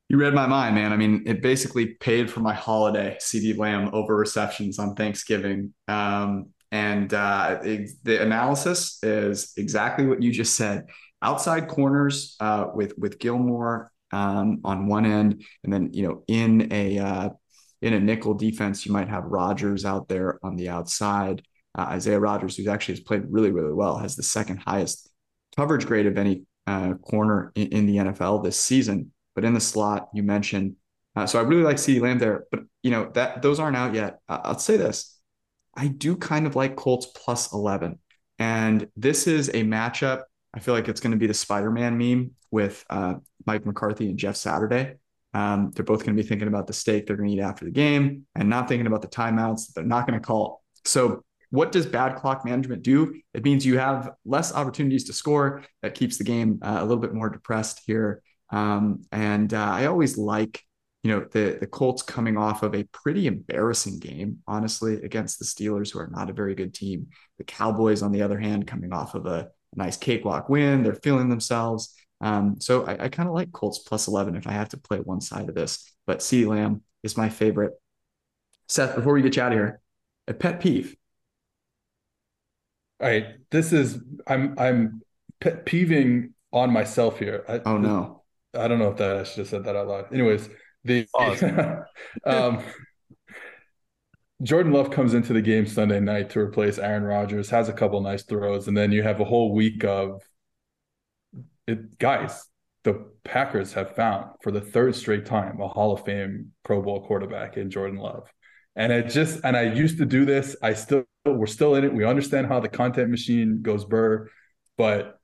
You 0.08 0.16
read 0.16 0.32
my 0.32 0.46
mind, 0.46 0.74
man. 0.74 0.92
I 0.92 0.96
mean, 0.96 1.24
it 1.26 1.42
basically 1.42 1.94
paid 1.94 2.30
for 2.30 2.40
my 2.40 2.54
holiday 2.54 3.16
CeeDee 3.20 3.58
Lamb 3.58 3.90
over 3.92 4.16
receptions 4.16 4.78
on 4.78 4.94
Thanksgiving. 4.94 5.74
Um, 5.86 6.50
and 6.72 7.12
uh, 7.12 7.58
it, 7.62 7.90
the 8.04 8.22
analysis 8.22 9.02
is 9.02 9.52
exactly 9.56 10.06
what 10.06 10.22
you 10.22 10.32
just 10.32 10.54
said. 10.54 10.86
Outside 11.22 11.68
corners 11.68 12.36
uh, 12.40 12.66
with 12.72 12.96
with 12.96 13.18
Gilmore 13.18 13.92
um, 14.12 14.60
on 14.64 14.86
one 14.86 15.04
end, 15.04 15.44
and 15.64 15.72
then 15.72 15.90
you 15.92 16.08
know 16.08 16.22
in 16.28 16.72
a 16.72 16.98
uh, 16.98 17.28
in 17.82 17.92
a 17.92 18.00
nickel 18.00 18.34
defense, 18.34 18.86
you 18.86 18.92
might 18.92 19.08
have 19.08 19.24
Rodgers 19.24 19.84
out 19.84 20.08
there 20.08 20.38
on 20.44 20.56
the 20.56 20.68
outside. 20.68 21.42
Uh, 21.76 21.82
Isaiah 21.82 22.20
Rodgers, 22.20 22.56
who 22.56 22.68
actually 22.68 22.94
has 22.94 23.00
played 23.00 23.24
really, 23.28 23.50
really 23.50 23.72
well, 23.72 23.98
has 23.98 24.16
the 24.16 24.22
second 24.22 24.58
highest 24.58 25.08
coverage 25.56 25.86
grade 25.86 26.06
of 26.06 26.18
any 26.18 26.44
uh, 26.66 26.94
corner 26.94 27.52
in, 27.54 27.68
in, 27.68 27.86
the 27.86 27.96
NFL 27.96 28.42
this 28.42 28.58
season. 28.58 29.12
But 29.34 29.44
in 29.44 29.54
the 29.54 29.60
slot, 29.60 30.08
you 30.12 30.22
mentioned, 30.22 30.76
uh, 31.16 31.26
so 31.26 31.38
I 31.38 31.42
really 31.42 31.62
like 31.62 31.76
CeeDee 31.76 32.00
Lamb 32.00 32.18
there. 32.18 32.44
But 32.50 32.60
you 32.82 32.90
know 32.90 33.10
that 33.14 33.42
those 33.42 33.60
aren't 33.60 33.76
out 33.76 33.94
yet. 33.94 34.18
I'll 34.28 34.58
say 34.58 34.76
this: 34.76 35.18
I 35.74 35.88
do 35.88 36.16
kind 36.16 36.46
of 36.46 36.56
like 36.56 36.76
Colts 36.76 37.06
plus 37.06 37.52
eleven, 37.52 37.98
and 38.38 38.88
this 38.96 39.26
is 39.26 39.48
a 39.50 39.64
matchup. 39.64 40.22
I 40.52 40.60
feel 40.60 40.74
like 40.74 40.88
it's 40.88 41.00
going 41.00 41.12
to 41.12 41.16
be 41.18 41.28
the 41.28 41.34
Spider-Man 41.34 41.96
meme 41.96 42.32
with 42.50 42.84
uh, 42.90 43.14
Mike 43.46 43.64
McCarthy 43.64 44.08
and 44.08 44.18
Jeff 44.18 44.36
Saturday. 44.36 44.94
Um, 45.32 45.70
they're 45.74 45.84
both 45.84 46.00
going 46.00 46.16
to 46.16 46.22
be 46.22 46.28
thinking 46.28 46.48
about 46.48 46.66
the 46.66 46.72
steak 46.72 47.06
they're 47.06 47.16
going 47.16 47.28
to 47.28 47.36
eat 47.36 47.40
after 47.40 47.64
the 47.64 47.70
game 47.70 48.26
and 48.34 48.48
not 48.48 48.68
thinking 48.68 48.86
about 48.86 49.02
the 49.02 49.08
timeouts 49.08 49.66
that 49.66 49.72
they're 49.76 49.84
not 49.84 50.06
going 50.06 50.18
to 50.18 50.26
call. 50.26 50.64
So 50.84 51.24
what 51.50 51.72
does 51.72 51.86
bad 51.86 52.16
clock 52.16 52.44
management 52.44 52.82
do? 52.82 53.20
It 53.34 53.44
means 53.44 53.66
you 53.66 53.78
have 53.78 54.10
less 54.24 54.54
opportunities 54.54 55.04
to 55.04 55.12
score. 55.12 55.64
That 55.82 55.94
keeps 55.94 56.16
the 56.16 56.24
game 56.24 56.60
uh, 56.62 56.78
a 56.80 56.84
little 56.84 57.02
bit 57.02 57.12
more 57.12 57.28
depressed 57.28 57.82
here. 57.84 58.22
Um, 58.50 59.02
and 59.12 59.52
uh, 59.52 59.58
I 59.58 59.86
always 59.86 60.16
like, 60.16 60.62
you 61.02 61.10
know, 61.10 61.26
the 61.30 61.56
the 61.58 61.66
Colts 61.66 62.02
coming 62.02 62.36
off 62.36 62.62
of 62.62 62.74
a 62.74 62.84
pretty 62.84 63.26
embarrassing 63.26 63.98
game, 63.98 64.38
honestly, 64.46 65.02
against 65.02 65.38
the 65.38 65.44
Steelers, 65.44 65.92
who 65.92 65.98
are 65.98 66.10
not 66.12 66.30
a 66.30 66.34
very 66.34 66.54
good 66.54 66.74
team. 66.74 67.08
The 67.38 67.44
Cowboys, 67.44 68.02
on 68.02 68.12
the 68.12 68.22
other 68.22 68.38
hand, 68.38 68.66
coming 68.66 68.92
off 68.92 69.14
of 69.14 69.26
a, 69.26 69.48
nice 69.76 69.96
cakewalk 69.96 70.48
win, 70.48 70.82
they're 70.82 70.94
feeling 70.96 71.28
themselves. 71.28 71.94
Um, 72.20 72.56
so 72.60 72.84
I, 72.84 73.04
I 73.04 73.08
kind 73.08 73.28
of 73.28 73.34
like 73.34 73.52
Colts 73.52 73.78
plus 73.78 74.08
11 74.08 74.34
if 74.36 74.48
I 74.48 74.52
have 74.52 74.70
to 74.70 74.76
play 74.76 74.98
one 74.98 75.20
side 75.20 75.48
of 75.48 75.54
this. 75.54 75.92
But 76.06 76.18
CeeDee 76.18 76.48
Lamb 76.48 76.82
is 77.02 77.16
my 77.16 77.28
favorite. 77.28 77.72
Seth, 78.68 78.94
before 78.94 79.14
we 79.14 79.22
get 79.22 79.36
you 79.36 79.42
out 79.42 79.52
of 79.52 79.58
here, 79.58 79.80
a 80.28 80.34
pet 80.34 80.60
peeve 80.60 80.96
all 83.00 83.08
right, 83.08 83.26
this 83.50 83.72
is 83.72 83.98
I'm 84.26 84.58
I'm 84.58 85.02
pet 85.40 85.64
peeving 85.64 86.34
on 86.52 86.72
myself 86.72 87.18
here. 87.18 87.44
I, 87.48 87.60
oh 87.64 87.78
no, 87.78 88.22
I 88.54 88.68
don't 88.68 88.78
know 88.78 88.90
if 88.90 88.98
that 88.98 89.16
I 89.16 89.24
should 89.24 89.38
have 89.38 89.48
said 89.48 89.64
that 89.64 89.76
out 89.76 89.88
loud. 89.88 90.12
Anyways, 90.12 90.48
the 90.84 91.06
awesome. 91.14 91.84
um, 92.26 92.62
Jordan 94.42 94.72
Love 94.72 94.90
comes 94.90 95.14
into 95.14 95.32
the 95.32 95.42
game 95.42 95.66
Sunday 95.66 96.00
night 96.00 96.30
to 96.30 96.40
replace 96.40 96.78
Aaron 96.78 97.04
Rodgers, 97.04 97.50
has 97.50 97.68
a 97.68 97.74
couple 97.74 98.00
nice 98.00 98.22
throws, 98.22 98.68
and 98.68 98.76
then 98.76 98.92
you 98.92 99.02
have 99.02 99.20
a 99.20 99.24
whole 99.24 99.54
week 99.54 99.84
of 99.84 100.22
it. 101.66 101.98
Guys, 101.98 102.46
the 102.84 103.06
Packers 103.24 103.74
have 103.74 103.94
found 103.94 104.30
for 104.42 104.50
the 104.50 104.60
third 104.60 104.94
straight 104.94 105.26
time 105.26 105.60
a 105.60 105.68
Hall 105.68 105.92
of 105.92 106.04
Fame 106.04 106.52
Pro 106.64 106.82
Bowl 106.82 107.06
quarterback 107.06 107.56
in 107.56 107.70
Jordan 107.70 107.98
Love. 107.98 108.30
And 108.76 108.92
it 108.92 109.08
just, 109.08 109.40
and 109.44 109.56
I 109.56 109.62
used 109.62 109.98
to 109.98 110.06
do 110.06 110.24
this. 110.24 110.56
I 110.62 110.74
still, 110.74 111.04
we're 111.26 111.46
still 111.46 111.74
in 111.74 111.84
it. 111.84 111.92
We 111.92 112.04
understand 112.04 112.46
how 112.46 112.60
the 112.60 112.68
content 112.68 113.10
machine 113.10 113.62
goes 113.62 113.84
burr, 113.84 114.28
but 114.78 115.18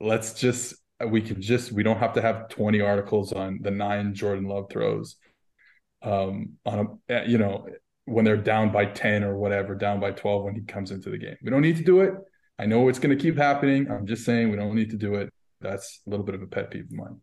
let's 0.00 0.34
just, 0.34 0.74
we 1.06 1.20
can 1.20 1.42
just, 1.42 1.72
we 1.72 1.82
don't 1.82 1.98
have 1.98 2.14
to 2.14 2.22
have 2.22 2.48
20 2.48 2.80
articles 2.80 3.32
on 3.32 3.58
the 3.60 3.70
nine 3.70 4.14
Jordan 4.14 4.46
Love 4.46 4.70
throws. 4.70 5.16
Um, 6.02 6.54
on 6.64 7.00
a, 7.08 7.12
eh, 7.12 7.24
you 7.26 7.38
know, 7.38 7.66
when 8.04 8.24
they're 8.24 8.36
down 8.36 8.72
by 8.72 8.86
10 8.86 9.24
or 9.24 9.36
whatever, 9.36 9.74
down 9.74 10.00
by 10.00 10.10
12 10.10 10.44
when 10.44 10.54
he 10.54 10.62
comes 10.62 10.90
into 10.90 11.10
the 11.10 11.18
game. 11.18 11.36
We 11.42 11.50
don't 11.50 11.62
need 11.62 11.76
to 11.76 11.84
do 11.84 12.00
it. 12.00 12.14
I 12.58 12.66
know 12.66 12.88
it's 12.88 12.98
going 12.98 13.16
to 13.16 13.22
keep 13.22 13.36
happening. 13.36 13.90
I'm 13.90 14.06
just 14.06 14.24
saying 14.24 14.50
we 14.50 14.56
don't 14.56 14.74
need 14.74 14.90
to 14.90 14.96
do 14.96 15.16
it. 15.16 15.32
That's 15.60 16.00
a 16.06 16.10
little 16.10 16.24
bit 16.24 16.34
of 16.34 16.42
a 16.42 16.46
pet 16.46 16.70
peeve 16.70 16.84
of 16.84 16.92
mine. 16.92 17.20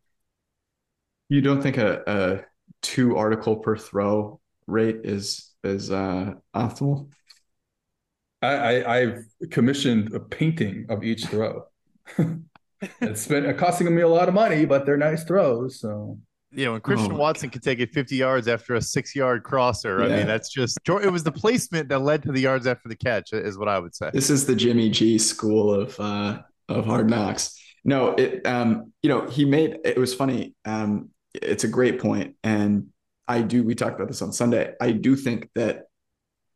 You 1.28 1.42
don't 1.42 1.62
think 1.62 1.78
a, 1.78 2.02
a 2.08 2.40
two 2.82 3.18
article 3.18 3.58
per 3.58 3.78
throw 3.78 4.40
rate 4.68 5.02
is 5.04 5.49
is 5.64 5.92
uh, 5.92 6.34
optimal? 6.56 7.10
I, 8.42 8.84
I 8.84 8.98
have 9.00 9.24
commissioned 9.52 10.14
a 10.14 10.20
painting 10.20 10.86
of 10.90 11.04
each 11.04 11.26
throw. 11.26 11.66
it's 13.02 13.28
been 13.28 13.58
costing 13.58 13.94
me 13.94 14.02
a 14.02 14.08
lot 14.08 14.30
of 14.30 14.34
money, 14.34 14.66
but 14.66 14.86
they're 14.86 14.98
nice 14.98 15.24
throws. 15.24 15.80
So 15.80 16.18
you 16.52 16.66
know, 16.66 16.72
when 16.74 16.82
Christian 16.82 17.12
oh, 17.12 17.18
Watson 17.18 17.50
could 17.50 17.62
take 17.62 17.80
it 17.80 17.92
50 17.94 18.16
yards 18.16 18.48
after 18.48 18.76
a 18.76 18.82
six 18.82 19.16
yard 19.16 19.44
crosser, 19.44 20.00
yeah. 20.00 20.06
I 20.06 20.18
mean, 20.18 20.28
that's 20.28 20.50
just 20.50 20.80
it 20.88 21.12
was 21.12 21.24
the 21.24 21.32
placement 21.32 21.90
that 21.90 22.00
led 22.00 22.24
to 22.24 22.32
the 22.32 22.42
yards 22.42 22.66
after 22.66 22.90
the 22.90 22.96
catch, 22.96 23.34
is 23.34 23.58
what 23.58 23.68
I 23.68 23.78
would 23.78 23.94
say. 23.94 24.10
This 24.14 24.30
is 24.30 24.46
the 24.46 24.56
Jimmy 24.56 24.90
G 24.90 25.18
school 25.18 25.74
of 25.74 26.00
uh 26.00 26.40
of 26.68 26.86
hard 26.86 27.10
knocks. 27.10 27.60
No, 27.84 28.14
it 28.14 28.46
um, 28.48 28.94
you 29.04 29.10
know, 29.10 29.28
he 29.28 29.46
made 29.46 29.78
it 29.86 29.98
was 29.98 30.14
funny. 30.14 30.56
Um, 30.66 31.10
it's 31.34 31.64
a 31.64 31.68
great 31.68 32.00
point, 32.00 32.36
and 32.44 32.88
I 33.30 33.42
do, 33.42 33.64
we 33.64 33.76
talked 33.76 33.96
about 33.96 34.08
this 34.08 34.22
on 34.22 34.34
Sunday. 34.34 34.74
I 34.82 34.92
do 34.92 35.16
think 35.16 35.50
that 35.56 35.84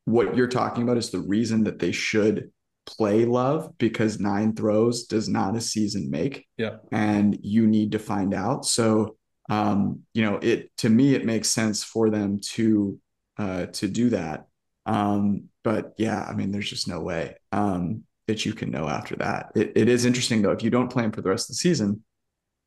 what 0.06 0.36
you're 0.36 0.48
talking 0.48 0.84
about 0.84 0.98
is 0.98 1.12
the 1.12 1.20
reason 1.20 1.64
that 1.64 1.80
they 1.80 1.94
should 1.94 2.52
play 2.86 3.24
love 3.24 3.72
because 3.78 4.20
nine 4.20 4.54
throws 4.54 5.06
does 5.06 5.30
not 5.30 5.56
a 5.56 5.62
season 5.62 6.10
make. 6.10 6.46
Yeah. 6.58 6.78
And 6.92 7.38
you 7.42 7.68
need 7.68 7.94
to 7.94 8.00
find 8.00 8.34
out. 8.34 8.66
So, 8.66 9.16
um, 9.50 10.02
you 10.14 10.24
know, 10.24 10.40
it, 10.42 10.76
to 10.78 10.90
me, 10.90 11.14
it 11.14 11.26
makes 11.26 11.50
sense 11.50 11.84
for 11.84 12.10
them 12.10 12.40
to, 12.56 13.00
uh, 13.38 13.68
to 13.68 13.88
do 13.88 14.10
that. 14.10 14.48
Um, 14.86 15.46
but 15.64 15.94
yeah, 15.98 16.26
I 16.28 16.34
mean, 16.34 16.52
there's 16.52 16.70
just 16.70 16.90
no 16.90 17.00
way. 17.00 17.36
Um, 17.54 18.04
that 18.28 18.46
you 18.46 18.54
can 18.54 18.72
know 18.72 18.88
after 18.88 19.16
that. 19.18 19.52
It, 19.56 19.74
it 19.76 19.90
is 19.90 20.06
interesting 20.06 20.42
though. 20.42 20.52
If 20.52 20.64
you 20.64 20.70
don't 20.70 20.92
play 20.92 21.04
him 21.04 21.12
for 21.12 21.22
the 21.22 21.30
rest 21.30 21.50
of 21.50 21.56
the 21.56 21.60
season, 21.60 22.04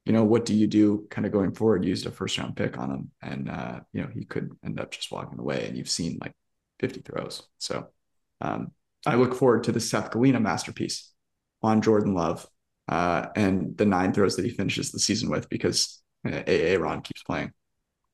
you 0.07 0.12
know, 0.12 0.23
what 0.23 0.45
do 0.45 0.55
you 0.55 0.69
do 0.69 1.07
kind 1.11 1.27
of 1.27 1.33
going 1.33 1.53
forward? 1.53 1.85
Used 1.85 2.07
a 2.07 2.12
first 2.12 2.38
round 2.38 2.57
pick 2.57 2.79
on 2.79 2.90
him 2.90 3.11
and, 3.21 3.51
uh, 3.51 3.81
you 3.92 4.03
know, 4.03 4.09
he 4.14 4.25
could 4.25 4.53
end 4.64 4.79
up 4.79 4.92
just 4.92 5.11
walking 5.11 5.40
away 5.40 5.66
and 5.66 5.77
you've 5.77 5.90
seen 5.90 6.19
like 6.21 6.33
50 6.79 7.01
throws. 7.01 7.42
So 7.59 7.88
um, 8.40 8.71
I 9.05 9.16
look 9.16 9.35
forward 9.35 9.64
to 9.64 9.73
the 9.73 9.81
Seth 9.81 10.12
Galina 10.12 10.40
masterpiece 10.40 11.12
on 11.61 11.83
Jordan 11.83 12.14
Love 12.14 12.47
uh, 12.88 13.27
and 13.35 13.77
the 13.77 13.85
nine 13.85 14.12
throws 14.12 14.37
that 14.37 14.45
he 14.45 14.53
finishes 14.53 14.92
the 14.92 15.01
season 15.01 15.29
with 15.29 15.49
because 15.49 16.01
AA 16.25 16.77
Ron 16.79 17.03
keeps 17.03 17.25
playing. 17.25 17.53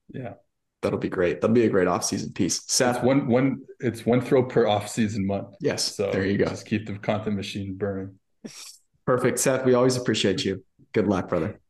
Yeah. 0.09 0.35
That'll 0.81 0.99
be 0.99 1.11
great. 1.11 1.43
That'll 1.43 1.55
be 1.55 1.67
a 1.67 1.71
great 1.71 1.89
offseason 1.89 2.35
piece. 2.35 2.65
Seth, 2.67 2.97
it's 2.97 3.05
one 3.05 3.29
one 3.29 3.59
it's 3.79 4.05
one 4.05 4.21
throw 4.21 4.43
per 4.43 4.65
offseason 4.65 5.25
month. 5.25 5.55
Yes. 5.61 5.95
So 5.95 6.11
there 6.11 6.27
you 6.27 6.39
go. 6.39 6.47
Just 6.47 6.67
keep 6.67 6.87
the 6.87 6.99
content 6.99 7.37
machine 7.37 7.75
burning. 7.77 8.19
Perfect. 9.07 9.39
Seth, 9.39 9.65
we 9.65 9.75
always 9.75 9.97
appreciate 9.97 10.45
you. 10.45 10.65
Good 10.93 11.07
luck, 11.07 11.29
brother. 11.29 11.62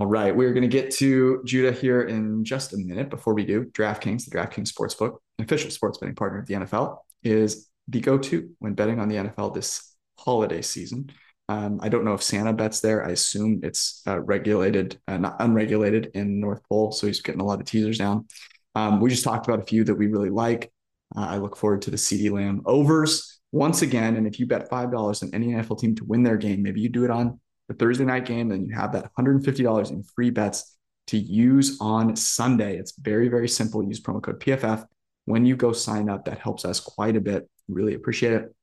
All 0.00 0.06
right. 0.06 0.34
We're 0.34 0.54
going 0.54 0.62
to 0.62 0.68
get 0.68 0.90
to 0.92 1.42
Judah 1.44 1.72
here 1.72 2.00
in 2.00 2.42
just 2.42 2.72
a 2.72 2.78
minute. 2.78 3.10
Before 3.10 3.34
we 3.34 3.44
do, 3.44 3.66
DraftKings, 3.66 4.24
the 4.24 4.30
DraftKings 4.30 4.72
Sportsbook, 4.72 5.18
an 5.38 5.44
official 5.44 5.70
sports 5.70 5.98
betting 5.98 6.14
partner 6.14 6.38
of 6.38 6.46
the 6.46 6.54
NFL, 6.54 7.00
is 7.22 7.68
the 7.86 8.00
go 8.00 8.16
to 8.16 8.48
when 8.60 8.72
betting 8.72 8.98
on 8.98 9.10
the 9.10 9.16
NFL 9.16 9.52
this 9.54 9.94
holiday 10.18 10.62
season. 10.62 11.10
Um, 11.50 11.80
I 11.82 11.90
don't 11.90 12.06
know 12.06 12.14
if 12.14 12.22
Santa 12.22 12.54
bets 12.54 12.80
there. 12.80 13.04
I 13.04 13.10
assume 13.10 13.60
it's 13.62 14.02
uh, 14.06 14.20
regulated, 14.20 14.98
uh, 15.06 15.18
not 15.18 15.36
unregulated 15.38 16.12
in 16.14 16.40
North 16.40 16.62
Pole. 16.66 16.92
So 16.92 17.06
he's 17.06 17.20
getting 17.20 17.42
a 17.42 17.44
lot 17.44 17.60
of 17.60 17.66
teasers 17.66 17.98
down. 17.98 18.26
Um, 18.74 19.00
we 19.00 19.10
just 19.10 19.24
talked 19.24 19.48
about 19.48 19.60
a 19.60 19.66
few 19.66 19.84
that 19.84 19.96
we 19.96 20.06
really 20.06 20.30
like. 20.30 20.72
Uh, 21.14 21.26
I 21.26 21.36
look 21.36 21.58
forward 21.58 21.82
to 21.82 21.90
the 21.90 21.98
CeeDee 21.98 22.30
Lamb 22.30 22.62
overs 22.64 23.38
once 23.52 23.82
again. 23.82 24.16
And 24.16 24.26
if 24.26 24.40
you 24.40 24.46
bet 24.46 24.70
$5 24.70 25.22
on 25.22 25.30
any 25.34 25.48
NFL 25.48 25.78
team 25.78 25.94
to 25.96 26.06
win 26.06 26.22
their 26.22 26.38
game, 26.38 26.62
maybe 26.62 26.80
you 26.80 26.88
do 26.88 27.04
it 27.04 27.10
on 27.10 27.38
the 27.70 27.76
Thursday 27.76 28.04
night 28.04 28.26
game, 28.26 28.48
then 28.48 28.66
you 28.66 28.74
have 28.74 28.92
that 28.92 29.12
$150 29.16 29.90
in 29.90 30.02
free 30.02 30.30
bets 30.30 30.76
to 31.06 31.16
use 31.16 31.78
on 31.80 32.16
Sunday. 32.16 32.76
It's 32.76 32.92
very, 32.98 33.28
very 33.28 33.48
simple. 33.48 33.84
Use 33.84 34.00
promo 34.00 34.20
code 34.20 34.40
PFF 34.40 34.84
when 35.26 35.46
you 35.46 35.54
go 35.54 35.72
sign 35.72 36.08
up. 36.08 36.24
That 36.24 36.40
helps 36.40 36.64
us 36.64 36.80
quite 36.80 37.14
a 37.14 37.20
bit. 37.20 37.48
Really 37.68 37.94
appreciate 37.94 38.32
it. 38.32 38.54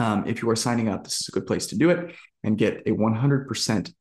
Um, 0.00 0.26
if 0.26 0.42
you 0.42 0.50
are 0.50 0.56
signing 0.56 0.88
up, 0.88 1.04
this 1.04 1.20
is 1.20 1.28
a 1.28 1.30
good 1.30 1.46
place 1.46 1.68
to 1.68 1.76
do 1.76 1.90
it 1.90 2.12
and 2.42 2.58
get 2.58 2.82
a 2.86 2.90
100% 2.90 3.94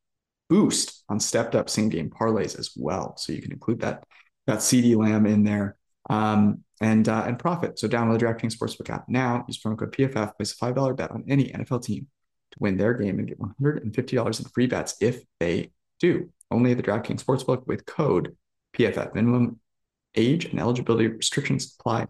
boost 0.50 1.04
on 1.10 1.19
stepped 1.19 1.54
up 1.54 1.69
same 1.69 1.89
game 1.89 2.10
parlays 2.10 2.58
as 2.58 2.72
well. 2.76 3.15
So 3.17 3.34
you 3.34 3.41
can 3.41 3.52
include 3.52 3.82
that 3.82 4.04
that 4.48 4.60
CeeDee 4.60 4.98
Lamb 4.98 5.28
in 5.28 5.43
there 5.43 5.78
um, 6.10 6.63
and 6.82 7.08
uh, 7.08 7.24
and 7.28 7.38
profit. 7.38 7.78
So 7.78 7.88
download 7.88 8.19
the 8.19 8.26
DraftKings 8.26 8.58
Sportsbook 8.58 8.89
app 8.89 9.08
now. 9.08 9.46
Use 9.48 9.62
promo 9.62 9.78
code 9.78 9.93
PFF. 9.93 10.36
Place 10.38 10.54
a 10.54 10.56
five 10.56 10.74
dollar 10.74 10.96
bet 10.96 11.12
on 11.12 11.24
any 11.28 11.50
NFL 11.50 11.84
team 11.84 12.08
to 12.54 12.60
win 12.60 12.78
their 12.78 12.94
game 12.94 13.20
and 13.20 13.28
get 13.28 13.39
one 13.39 13.54
hundred 13.60 13.84
and 13.84 13.94
fifty 13.94 14.16
dollars 14.16 14.39
in 14.39 14.46
free 14.46 14.68
bets 14.68 14.96
if 15.02 15.22
they 15.39 15.72
do. 16.00 16.30
Only 16.52 16.72
at 16.72 16.78
the 16.78 16.84
DraftKings 16.84 17.24
Sportsbook 17.24 17.66
with 17.68 17.86
code 17.86 18.36
PFF. 18.78 19.13
Minimum 19.13 19.60
age 20.16 20.46
and 20.46 20.60
eligibility 20.60 21.08
restrictions 21.08 21.76
apply. 21.80 22.08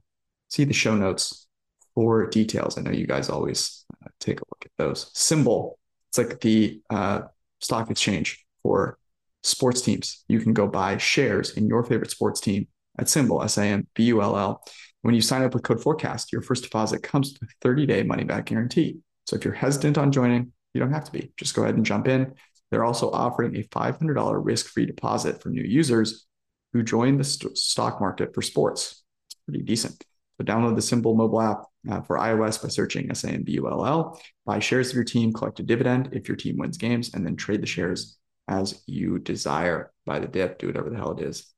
See 0.49 0.65
the 0.65 0.73
show 0.73 0.95
notes 0.95 1.47
for 1.95 2.27
details. 2.27 2.77
I 2.77 2.81
know 2.81 2.91
you 2.91 3.07
guys 3.07 3.29
always 3.29 3.85
uh, 4.03 4.09
take 4.19 4.39
a 4.39 4.43
look 4.49 4.65
at 4.65 4.71
those. 4.77 5.11
SimBull, 5.13 5.73
it's 6.09 6.17
like 6.17 6.39
the 6.41 6.81
uh, 6.89 7.21
stock 7.61 7.89
exchange 7.89 8.45
for 8.61 8.97
sports 9.43 9.81
teams. 9.81 10.23
You 10.27 10.39
can 10.39 10.53
go 10.53 10.67
buy 10.67 10.97
shares 10.97 11.51
in 11.57 11.67
your 11.67 11.83
favorite 11.83 12.11
sports 12.11 12.39
team 12.39 12.67
at 12.99 13.05
SimBull, 13.07 13.43
S 13.43 13.57
A 13.57 13.63
M 13.63 13.87
B 13.93 14.05
U 14.05 14.21
L 14.21 14.37
L. 14.37 14.63
When 15.01 15.15
you 15.15 15.21
sign 15.21 15.43
up 15.43 15.53
with 15.53 15.63
Code 15.63 15.81
Forecast, 15.81 16.31
your 16.31 16.41
first 16.41 16.63
deposit 16.63 17.03
comes 17.03 17.37
with 17.39 17.49
a 17.49 17.53
30 17.61 17.85
day 17.85 18.03
money 18.03 18.23
back 18.23 18.45
guarantee. 18.45 18.97
So 19.25 19.35
if 19.35 19.45
you're 19.45 19.53
hesitant 19.53 19.97
on 19.97 20.11
joining, 20.11 20.51
you 20.73 20.79
don't 20.79 20.91
have 20.91 21.05
to 21.05 21.11
be. 21.11 21.31
Just 21.37 21.55
go 21.55 21.63
ahead 21.63 21.75
and 21.75 21.85
jump 21.85 22.07
in. 22.07 22.33
They're 22.71 22.83
also 22.83 23.11
offering 23.11 23.55
a 23.55 23.63
$500 23.63 24.41
risk 24.43 24.67
free 24.67 24.85
deposit 24.85 25.41
for 25.41 25.49
new 25.49 25.63
users 25.63 26.25
who 26.73 26.83
join 26.83 27.17
the 27.17 27.23
st- 27.23 27.57
stock 27.57 28.01
market 28.01 28.33
for 28.33 28.41
sports. 28.41 29.03
It's 29.27 29.35
pretty 29.45 29.63
decent. 29.63 30.03
So 30.37 30.43
download 30.43 30.75
the 30.75 30.81
SimBull 30.81 31.15
mobile 31.15 31.41
app 31.41 31.65
uh, 31.89 32.01
for 32.01 32.17
iOS 32.17 32.61
by 32.61 32.69
searching 32.69 33.11
S-A-M-B-U-L-L. 33.11 34.19
Buy 34.45 34.59
shares 34.59 34.89
of 34.89 34.95
your 34.95 35.03
team, 35.03 35.31
collect 35.31 35.59
a 35.59 35.63
dividend 35.63 36.09
if 36.13 36.27
your 36.27 36.37
team 36.37 36.57
wins 36.57 36.77
games, 36.77 37.13
and 37.13 37.23
then 37.23 37.35
trade 37.35 37.61
the 37.61 37.67
shares 37.67 38.17
as 38.47 38.81
you 38.87 39.19
desire. 39.19 39.91
Buy 40.05 40.19
the 40.19 40.27
dip, 40.27 40.57
do 40.57 40.67
whatever 40.67 40.89
the 40.89 40.97
hell 40.97 41.11
it 41.11 41.23
is 41.23 41.53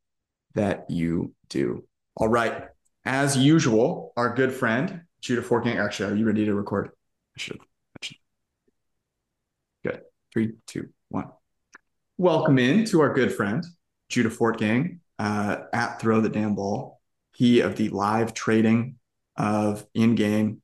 that 0.55 0.89
you 0.89 1.33
do. 1.49 1.85
All 2.17 2.27
right. 2.27 2.65
As 3.05 3.37
usual, 3.37 4.13
our 4.17 4.33
good 4.33 4.51
friend, 4.51 5.01
Judah 5.21 5.41
Fortgang. 5.41 5.83
Actually, 5.83 6.13
are 6.13 6.15
you 6.15 6.25
ready 6.25 6.45
to 6.45 6.55
record? 6.55 6.89
I 7.37 7.41
should. 7.41 7.59
I 7.59 8.05
should. 8.05 8.17
Good. 9.83 10.01
Three, 10.31 10.53
two, 10.67 10.89
one. 11.09 11.29
Welcome 12.17 12.59
in 12.59 12.85
to 12.85 13.01
our 13.01 13.13
good 13.13 13.33
friend, 13.33 13.65
Judah 14.07 14.29
Fortgang, 14.29 14.99
uh, 15.19 15.57
at 15.73 15.99
Throw 15.99 16.21
the 16.21 16.29
Damn 16.29 16.55
Ball. 16.55 17.01
He 17.35 17.59
of 17.59 17.75
the 17.75 17.89
live 17.89 18.33
trading 18.33 18.95
of 19.35 19.85
in-game 19.93 20.61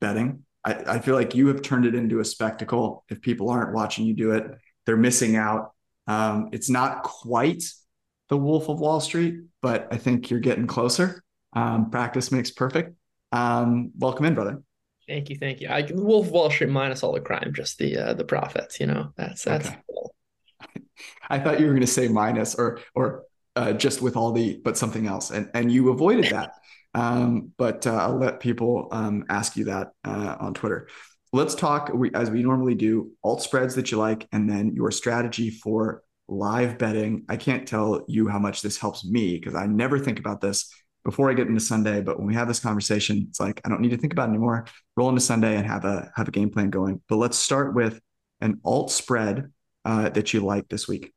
betting. 0.00 0.44
I, 0.64 0.74
I 0.86 0.98
feel 1.00 1.16
like 1.16 1.34
you 1.34 1.48
have 1.48 1.62
turned 1.62 1.84
it 1.84 1.96
into 1.96 2.20
a 2.20 2.24
spectacle. 2.24 3.04
If 3.08 3.20
people 3.20 3.50
aren't 3.50 3.74
watching 3.74 4.06
you 4.06 4.14
do 4.14 4.30
it, 4.32 4.44
they're 4.86 4.96
missing 4.96 5.34
out. 5.34 5.72
Um, 6.06 6.50
it's 6.52 6.70
not 6.70 7.02
quite 7.02 7.64
the 8.28 8.36
Wolf 8.36 8.68
of 8.68 8.78
Wall 8.78 9.00
Street, 9.00 9.40
but 9.60 9.88
I 9.90 9.96
think 9.96 10.30
you're 10.30 10.38
getting 10.38 10.68
closer. 10.68 11.24
Um, 11.54 11.90
practice 11.90 12.30
makes 12.30 12.52
perfect. 12.52 12.94
Um, 13.32 13.90
welcome 13.98 14.26
in, 14.26 14.34
brother. 14.34 14.62
Thank 15.06 15.30
you, 15.30 15.36
thank 15.36 15.60
you. 15.60 15.68
I 15.68 15.86
Wolf 15.92 16.30
Wall 16.30 16.50
Street 16.50 16.70
minus 16.70 17.02
all 17.02 17.12
the 17.12 17.20
crime, 17.20 17.52
just 17.54 17.78
the 17.78 17.96
uh, 17.96 18.14
the 18.14 18.24
profits. 18.24 18.80
You 18.80 18.86
know, 18.86 19.12
that's 19.16 19.44
that's. 19.44 19.68
Okay. 19.68 19.78
I 21.28 21.38
thought 21.38 21.60
you 21.60 21.66
were 21.66 21.72
going 21.72 21.80
to 21.82 21.86
say 21.86 22.08
minus 22.08 22.54
or 22.54 22.80
or 22.94 23.24
uh, 23.56 23.72
just 23.72 24.02
with 24.02 24.16
all 24.16 24.32
the 24.32 24.60
but 24.64 24.76
something 24.76 25.06
else, 25.06 25.30
and 25.30 25.50
and 25.54 25.70
you 25.70 25.90
avoided 25.90 26.26
that. 26.26 26.52
Um, 26.96 27.50
but 27.58 27.88
uh, 27.88 27.96
I'll 27.96 28.18
let 28.18 28.38
people 28.38 28.86
um, 28.92 29.24
ask 29.28 29.56
you 29.56 29.64
that 29.64 29.88
uh, 30.04 30.36
on 30.38 30.54
Twitter. 30.54 30.86
Let's 31.32 31.56
talk 31.56 31.90
we, 31.92 32.12
as 32.14 32.30
we 32.30 32.44
normally 32.44 32.76
do 32.76 33.10
alt 33.24 33.42
spreads 33.42 33.74
that 33.74 33.90
you 33.90 33.98
like, 33.98 34.28
and 34.30 34.48
then 34.48 34.76
your 34.76 34.92
strategy 34.92 35.50
for 35.50 36.04
live 36.28 36.78
betting. 36.78 37.24
I 37.28 37.36
can't 37.36 37.66
tell 37.66 38.04
you 38.06 38.28
how 38.28 38.38
much 38.38 38.62
this 38.62 38.78
helps 38.78 39.04
me 39.04 39.34
because 39.34 39.56
I 39.56 39.66
never 39.66 39.98
think 39.98 40.20
about 40.20 40.40
this 40.40 40.72
before 41.04 41.30
I 41.30 41.34
get 41.34 41.46
into 41.46 41.60
Sunday. 41.60 42.00
But 42.00 42.18
when 42.18 42.26
we 42.26 42.34
have 42.34 42.48
this 42.48 42.60
conversation, 42.60 43.26
it's 43.28 43.40
like 43.40 43.60
I 43.64 43.68
don't 43.68 43.80
need 43.80 43.90
to 43.90 43.98
think 43.98 44.12
about 44.12 44.28
it 44.28 44.32
anymore. 44.32 44.66
Roll 44.96 45.08
into 45.08 45.20
Sunday 45.20 45.56
and 45.56 45.66
have 45.66 45.84
a 45.84 46.10
have 46.16 46.28
a 46.28 46.32
game 46.32 46.50
plan 46.50 46.70
going. 46.70 47.00
But 47.08 47.16
let's 47.16 47.38
start 47.38 47.74
with 47.74 48.00
an 48.40 48.60
alt 48.64 48.90
spread 48.90 49.52
uh, 49.84 50.08
that 50.10 50.32
you 50.32 50.40
like 50.40 50.68
this 50.68 50.88
week. 50.88 51.12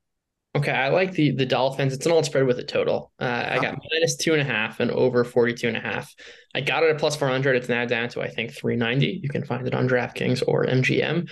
Okay, 0.55 0.71
I 0.71 0.89
like 0.89 1.11
the 1.11 1.31
the 1.31 1.45
Dolphins. 1.45 1.93
It's 1.93 2.05
an 2.05 2.11
alt 2.11 2.25
spread 2.25 2.45
with 2.45 2.57
a 2.57 2.63
total. 2.63 3.11
Uh, 3.19 3.45
I 3.49 3.59
got 3.59 3.77
minus 3.91 4.15
two 4.15 4.33
and 4.33 4.41
a 4.41 4.45
half 4.45 4.79
and 4.79 4.89
over 4.89 5.23
42 5.23 5.67
and 5.67 5.77
a 5.77 5.79
half. 5.79 6.11
I 6.55 6.61
got 6.61 6.81
it 6.81 6.89
at 6.89 6.97
plus 6.97 7.15
400. 7.15 7.55
It's 7.55 7.69
now 7.69 7.85
down 7.85 8.09
to, 8.09 8.21
I 8.21 8.29
think, 8.29 8.51
390. 8.53 9.19
You 9.21 9.29
can 9.29 9.43
find 9.45 9.67
it 9.67 9.75
on 9.75 9.87
DraftKings 9.87 10.41
or 10.47 10.65
MGM. 10.65 11.29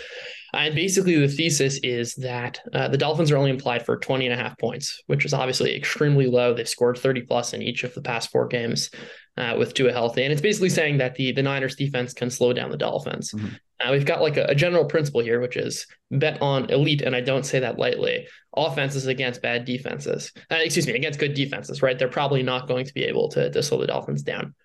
And 0.56 0.74
basically, 0.74 1.20
the 1.20 1.28
thesis 1.28 1.80
is 1.84 2.16
that 2.16 2.60
uh, 2.74 2.88
the 2.88 2.98
Dolphins 2.98 3.32
are 3.32 3.38
only 3.38 3.52
implied 3.52 3.86
for 3.86 3.98
20 3.98 4.26
and 4.26 4.34
a 4.34 4.42
half 4.42 4.58
points, 4.58 5.02
which 5.08 5.26
is 5.26 5.34
obviously 5.34 5.76
extremely 5.76 6.28
low. 6.28 6.54
They've 6.54 6.68
scored 6.68 6.98
30 6.98 7.24
plus 7.24 7.54
in 7.54 7.62
each 7.62 7.84
of 7.84 7.94
the 7.94 8.02
past 8.02 8.32
four 8.32 8.48
games 8.48 8.90
uh, 9.38 9.56
with 9.58 9.74
Tua 9.74 9.92
healthy. 9.92 10.24
And 10.24 10.32
it's 10.32 10.42
basically 10.42 10.70
saying 10.70 10.98
that 11.00 11.16
the, 11.16 11.32
the 11.34 11.44
Niners 11.44 11.76
defense 11.76 12.14
can 12.14 12.30
slow 12.30 12.54
down 12.54 12.72
the 12.72 12.78
Dolphins. 12.78 13.32
Mm-hmm. 13.32 13.48
Uh, 13.80 13.92
we've 13.92 14.06
got 14.06 14.22
like 14.22 14.38
a, 14.38 14.46
a, 14.46 14.56
general 14.56 14.86
principle 14.86 15.22
here, 15.22 15.42
which 15.42 15.58
is 15.58 15.86
bet 16.10 16.42
on 16.42 16.70
elite, 16.70 17.02
and 17.02 17.14
I 17.14 17.20
don't 17.20 17.46
say 17.46 17.60
that 17.60 17.78
lightly. 17.78 18.28
Offenses 18.56 19.08
against 19.08 19.42
bad 19.42 19.66
defenses, 19.66 20.32
uh, 20.50 20.56
excuse 20.56 20.88
me, 20.88 20.94
against 20.94 21.20
good 21.20 21.34
defenses, 21.34 21.82
right? 21.82 22.00
They're 22.00 22.08
probably 22.08 22.42
not 22.42 22.70
going 22.70 22.86
to 22.86 22.94
be 22.94 23.04
able 23.04 23.28
to, 23.32 23.52
to 23.52 23.62
slow 23.62 23.82
the 23.82 23.88
Dolphins 23.88 24.24
down. 24.24 24.56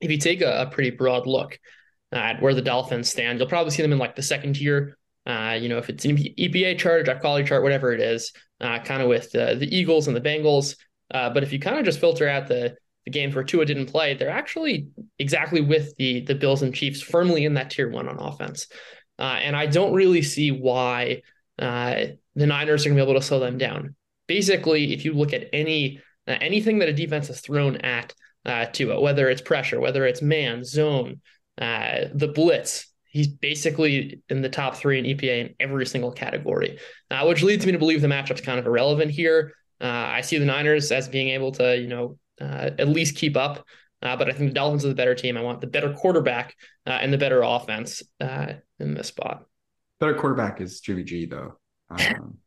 If 0.00 0.10
you 0.10 0.16
take 0.16 0.40
a, 0.40 0.62
a 0.62 0.66
pretty 0.70 0.90
broad 0.90 1.26
look 1.26 1.58
at 2.12 2.40
where 2.40 2.54
the 2.54 2.62
Dolphins 2.62 3.10
stand, 3.10 3.38
you'll 3.38 3.48
probably 3.48 3.72
see 3.72 3.82
them 3.82 3.92
in 3.92 3.98
like 3.98 4.16
the 4.16 4.22
second 4.22 4.54
tier. 4.54 4.96
Uh, 5.26 5.58
you 5.60 5.68
know, 5.68 5.78
if 5.78 5.88
it's 5.88 6.04
an 6.04 6.16
EPA 6.16 6.78
chart, 6.78 7.04
draft 7.04 7.20
quality 7.20 7.46
chart, 7.46 7.62
whatever 7.62 7.92
it 7.92 8.00
is, 8.00 8.32
uh, 8.60 8.78
kind 8.80 9.02
of 9.02 9.08
with 9.08 9.30
the 9.32 9.68
Eagles 9.70 10.06
and 10.06 10.16
the 10.16 10.20
Bengals. 10.20 10.76
Uh, 11.12 11.30
but 11.30 11.42
if 11.42 11.52
you 11.52 11.58
kind 11.58 11.78
of 11.78 11.84
just 11.84 12.00
filter 12.00 12.28
out 12.28 12.48
the 12.48 12.76
the 13.06 13.10
games 13.10 13.34
where 13.34 13.44
Tua 13.44 13.64
didn't 13.64 13.86
play, 13.86 14.14
they're 14.14 14.28
actually 14.28 14.88
exactly 15.18 15.60
with 15.60 15.94
the 15.96 16.20
the 16.20 16.34
Bills 16.34 16.62
and 16.62 16.74
Chiefs, 16.74 17.00
firmly 17.00 17.44
in 17.44 17.54
that 17.54 17.70
tier 17.70 17.90
one 17.90 18.08
on 18.08 18.18
offense. 18.18 18.66
Uh, 19.18 19.38
and 19.42 19.54
I 19.54 19.66
don't 19.66 19.92
really 19.92 20.22
see 20.22 20.50
why 20.50 21.22
uh, 21.58 22.04
the 22.34 22.46
Niners 22.46 22.84
are 22.84 22.88
going 22.88 22.98
to 22.98 23.04
be 23.04 23.10
able 23.10 23.20
to 23.20 23.26
slow 23.26 23.40
them 23.40 23.58
down. 23.58 23.94
Basically, 24.26 24.94
if 24.94 25.04
you 25.04 25.12
look 25.12 25.32
at 25.32 25.48
any 25.52 26.00
uh, 26.26 26.36
anything 26.40 26.78
that 26.78 26.88
a 26.88 26.94
defense 26.94 27.28
has 27.28 27.40
thrown 27.40 27.76
at 27.78 28.14
uh, 28.46 28.66
Tua, 28.66 29.00
whether 29.00 29.28
it's 29.28 29.42
pressure, 29.42 29.80
whether 29.80 30.06
it's 30.06 30.22
man, 30.22 30.64
zone, 30.64 31.20
uh, 31.58 32.06
the 32.14 32.28
blitz, 32.28 32.89
he's 33.10 33.28
basically 33.28 34.22
in 34.28 34.40
the 34.40 34.48
top 34.48 34.76
three 34.76 34.98
in 34.98 35.04
EPA 35.04 35.40
in 35.40 35.54
every 35.60 35.84
single 35.86 36.12
category, 36.12 36.78
uh, 37.10 37.24
which 37.26 37.42
leads 37.42 37.66
me 37.66 37.72
to 37.72 37.78
believe 37.78 38.00
the 38.00 38.08
matchup's 38.08 38.40
kind 38.40 38.58
of 38.58 38.66
irrelevant 38.66 39.10
here. 39.10 39.52
Uh, 39.80 39.86
I 39.86 40.20
see 40.22 40.38
the 40.38 40.44
Niners 40.44 40.90
as 40.92 41.08
being 41.08 41.28
able 41.28 41.52
to, 41.52 41.76
you 41.76 41.88
know, 41.88 42.18
uh, 42.40 42.70
at 42.78 42.88
least 42.88 43.16
keep 43.16 43.36
up 43.36 43.66
Uh, 44.02 44.16
but 44.16 44.28
I 44.28 44.32
think 44.32 44.50
the 44.50 44.54
Dolphins 44.54 44.84
are 44.84 44.88
the 44.88 44.94
better 44.94 45.14
team. 45.14 45.36
I 45.36 45.42
want 45.42 45.60
the 45.60 45.66
better 45.66 45.92
quarterback 45.92 46.54
uh, 46.86 46.90
and 46.90 47.12
the 47.12 47.18
better 47.18 47.42
offense 47.42 48.02
uh, 48.20 48.54
in 48.78 48.94
this 48.94 49.08
spot. 49.08 49.44
Better 49.98 50.14
quarterback 50.14 50.60
is 50.60 50.80
Jimmy 50.80 51.04
G, 51.04 51.26
though. 51.26 51.58
Um, 51.90 52.38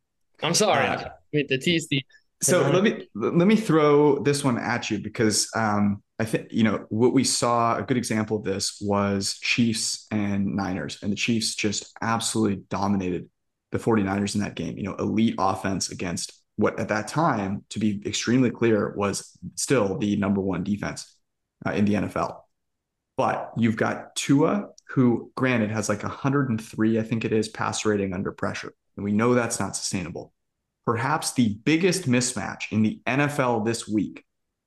I'm 0.42 0.54
sorry. 0.54 0.86
Uh, 0.86 1.08
the 1.32 1.58
tease 1.58 1.86
the. 1.88 2.02
So 2.42 2.68
let 2.70 2.82
me 2.82 3.08
let 3.14 3.46
me 3.46 3.56
throw 3.56 4.22
this 4.22 4.44
one 4.44 4.58
at 4.58 4.90
you 4.90 4.98
because 4.98 5.48
um, 5.56 6.02
I 6.18 6.24
think 6.24 6.48
you 6.50 6.62
know 6.62 6.84
what 6.90 7.12
we 7.14 7.24
saw. 7.24 7.78
A 7.78 7.82
good 7.82 7.96
example 7.96 8.36
of 8.36 8.44
this 8.44 8.78
was 8.80 9.38
Chiefs 9.40 10.06
and 10.10 10.54
Niners, 10.54 10.98
and 11.02 11.10
the 11.10 11.16
Chiefs 11.16 11.54
just 11.54 11.96
absolutely 12.02 12.62
dominated 12.68 13.28
the 13.72 13.78
49ers 13.78 14.34
in 14.34 14.42
that 14.42 14.56
game. 14.56 14.76
You 14.76 14.84
know, 14.84 14.94
elite 14.96 15.36
offense 15.38 15.90
against 15.90 16.32
what 16.56 16.78
at 16.78 16.88
that 16.88 17.08
time, 17.08 17.64
to 17.70 17.78
be 17.78 18.02
extremely 18.04 18.50
clear, 18.50 18.94
was 18.96 19.36
still 19.54 19.98
the 19.98 20.16
number 20.16 20.40
one 20.40 20.64
defense 20.64 21.16
uh, 21.66 21.72
in 21.72 21.84
the 21.84 21.94
NFL. 21.94 22.40
But 23.16 23.52
you've 23.56 23.76
got 23.76 24.14
Tua, 24.16 24.68
who 24.88 25.32
granted 25.36 25.70
has 25.70 25.88
like 25.88 26.02
103, 26.02 26.98
I 26.98 27.02
think 27.02 27.24
it 27.24 27.32
is, 27.32 27.48
pass 27.48 27.84
rating 27.84 28.12
under 28.12 28.32
pressure. 28.32 28.74
And 28.96 29.04
we 29.04 29.12
know 29.12 29.34
that's 29.34 29.60
not 29.60 29.76
sustainable. 29.76 30.33
Perhaps 30.86 31.32
the 31.32 31.56
biggest 31.64 32.08
mismatch 32.08 32.70
in 32.70 32.82
the 32.82 33.00
NFL 33.06 33.64
this 33.64 33.88
week 33.88 34.24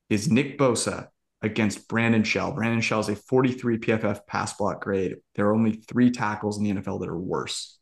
is 0.10 0.32
Nick 0.32 0.58
Bosa 0.58 1.10
against 1.42 1.88
Brandon 1.88 2.24
Shell. 2.24 2.54
Brandon 2.54 2.82
Shell 2.82 3.02
is 3.02 3.10
a 3.10 3.16
43 3.16 3.78
PFF 3.78 4.26
pass 4.26 4.54
block 4.54 4.82
grade. 4.82 5.18
There 5.36 5.48
are 5.48 5.54
only 5.54 5.74
three 5.74 6.10
tackles 6.10 6.58
in 6.58 6.64
the 6.64 6.74
NFL 6.74 7.02
that 7.02 7.10
are 7.10 7.18
worse. 7.18 7.78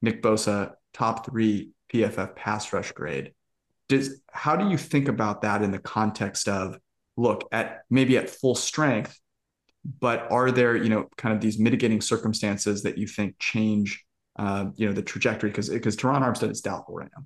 Nick 0.00 0.22
Bosa, 0.22 0.74
top 0.92 1.26
three 1.26 1.70
PFF 1.92 2.36
pass 2.36 2.72
rush 2.72 2.92
grade. 2.92 3.32
Does 3.88 4.20
how 4.30 4.56
do 4.56 4.68
you 4.70 4.78
think 4.78 5.08
about 5.08 5.42
that 5.42 5.62
in 5.62 5.70
the 5.70 5.78
context 5.78 6.48
of 6.48 6.78
look 7.16 7.48
at 7.52 7.82
maybe 7.90 8.16
at 8.16 8.30
full 8.30 8.54
strength, 8.54 9.18
but 10.00 10.30
are 10.30 10.50
there 10.50 10.76
you 10.76 10.88
know 10.88 11.08
kind 11.16 11.34
of 11.34 11.40
these 11.40 11.58
mitigating 11.58 12.00
circumstances 12.00 12.84
that 12.84 12.96
you 12.96 13.06
think 13.06 13.38
change 13.38 14.04
uh, 14.36 14.66
you 14.76 14.86
know 14.86 14.92
the 14.92 15.02
trajectory 15.02 15.50
because 15.50 15.68
because 15.68 15.96
Terron 15.96 16.22
Armstead 16.22 16.50
is 16.50 16.60
doubtful 16.60 16.94
right 16.94 17.10
now. 17.16 17.24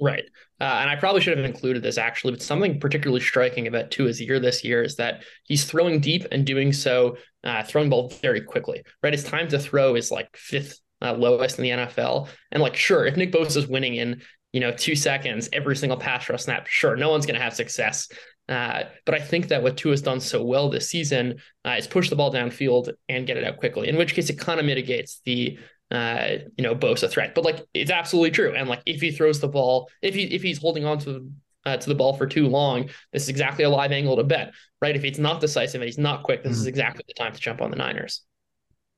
Right. 0.00 0.24
Uh, 0.60 0.64
and 0.64 0.90
I 0.90 0.96
probably 0.96 1.20
should 1.20 1.36
have 1.36 1.46
included 1.46 1.82
this 1.82 1.98
actually, 1.98 2.32
but 2.32 2.42
something 2.42 2.80
particularly 2.80 3.20
striking 3.20 3.66
about 3.66 3.90
Tua's 3.90 4.20
year 4.20 4.40
this 4.40 4.64
year 4.64 4.82
is 4.82 4.96
that 4.96 5.22
he's 5.44 5.64
throwing 5.64 6.00
deep 6.00 6.26
and 6.32 6.44
doing 6.44 6.72
so, 6.72 7.16
uh, 7.44 7.62
throwing 7.62 7.90
ball 7.90 8.08
very 8.20 8.40
quickly, 8.40 8.82
right? 9.02 9.12
His 9.12 9.24
time 9.24 9.48
to 9.48 9.58
throw 9.58 9.94
is 9.94 10.10
like 10.10 10.28
fifth 10.36 10.80
uh, 11.00 11.14
lowest 11.14 11.58
in 11.58 11.64
the 11.64 11.70
NFL. 11.70 12.28
And 12.50 12.62
like, 12.62 12.76
sure, 12.76 13.06
if 13.06 13.16
Nick 13.16 13.30
Bosa 13.30 13.58
is 13.58 13.68
winning 13.68 13.94
in, 13.94 14.22
you 14.52 14.60
know, 14.60 14.72
two 14.72 14.96
seconds 14.96 15.48
every 15.52 15.76
single 15.76 15.98
pass 15.98 16.28
rush 16.28 16.42
snap, 16.42 16.66
sure, 16.66 16.96
no 16.96 17.10
one's 17.10 17.26
going 17.26 17.38
to 17.38 17.44
have 17.44 17.54
success. 17.54 18.08
Uh, 18.48 18.84
but 19.06 19.14
I 19.14 19.20
think 19.20 19.48
that 19.48 19.62
what 19.62 19.76
Tua's 19.76 20.02
done 20.02 20.20
so 20.20 20.42
well 20.42 20.68
this 20.68 20.90
season 20.90 21.36
uh, 21.64 21.76
is 21.78 21.86
push 21.86 22.10
the 22.10 22.16
ball 22.16 22.32
downfield 22.32 22.92
and 23.08 23.26
get 23.26 23.36
it 23.36 23.44
out 23.44 23.58
quickly. 23.58 23.88
In 23.88 23.96
which 23.96 24.14
case, 24.14 24.28
it 24.28 24.38
kind 24.38 24.60
of 24.60 24.66
mitigates 24.66 25.20
the 25.24 25.58
uh, 25.90 26.28
you 26.56 26.64
know, 26.64 26.74
Bosa 26.74 27.10
threat. 27.10 27.34
But 27.34 27.44
like, 27.44 27.64
it's 27.74 27.90
absolutely 27.90 28.30
true. 28.30 28.54
And 28.54 28.68
like, 28.68 28.82
if 28.86 29.00
he 29.00 29.10
throws 29.10 29.40
the 29.40 29.48
ball, 29.48 29.88
if 30.02 30.14
he 30.14 30.24
if 30.24 30.42
he's 30.42 30.58
holding 30.58 30.84
on 30.84 30.98
to 31.00 31.30
uh, 31.66 31.76
to 31.76 31.88
the 31.88 31.94
ball 31.94 32.14
for 32.14 32.26
too 32.26 32.48
long, 32.48 32.90
this 33.12 33.24
is 33.24 33.28
exactly 33.28 33.64
a 33.64 33.70
live 33.70 33.92
angle 33.92 34.16
to 34.16 34.24
bet, 34.24 34.52
right? 34.80 34.96
If 34.96 35.02
he's 35.02 35.18
not 35.18 35.40
decisive 35.40 35.80
and 35.80 35.86
he's 35.86 35.98
not 35.98 36.22
quick, 36.22 36.42
this 36.42 36.52
mm-hmm. 36.52 36.60
is 36.60 36.66
exactly 36.66 37.04
the 37.06 37.14
time 37.14 37.32
to 37.32 37.40
jump 37.40 37.60
on 37.60 37.70
the 37.70 37.76
Niners. 37.76 38.22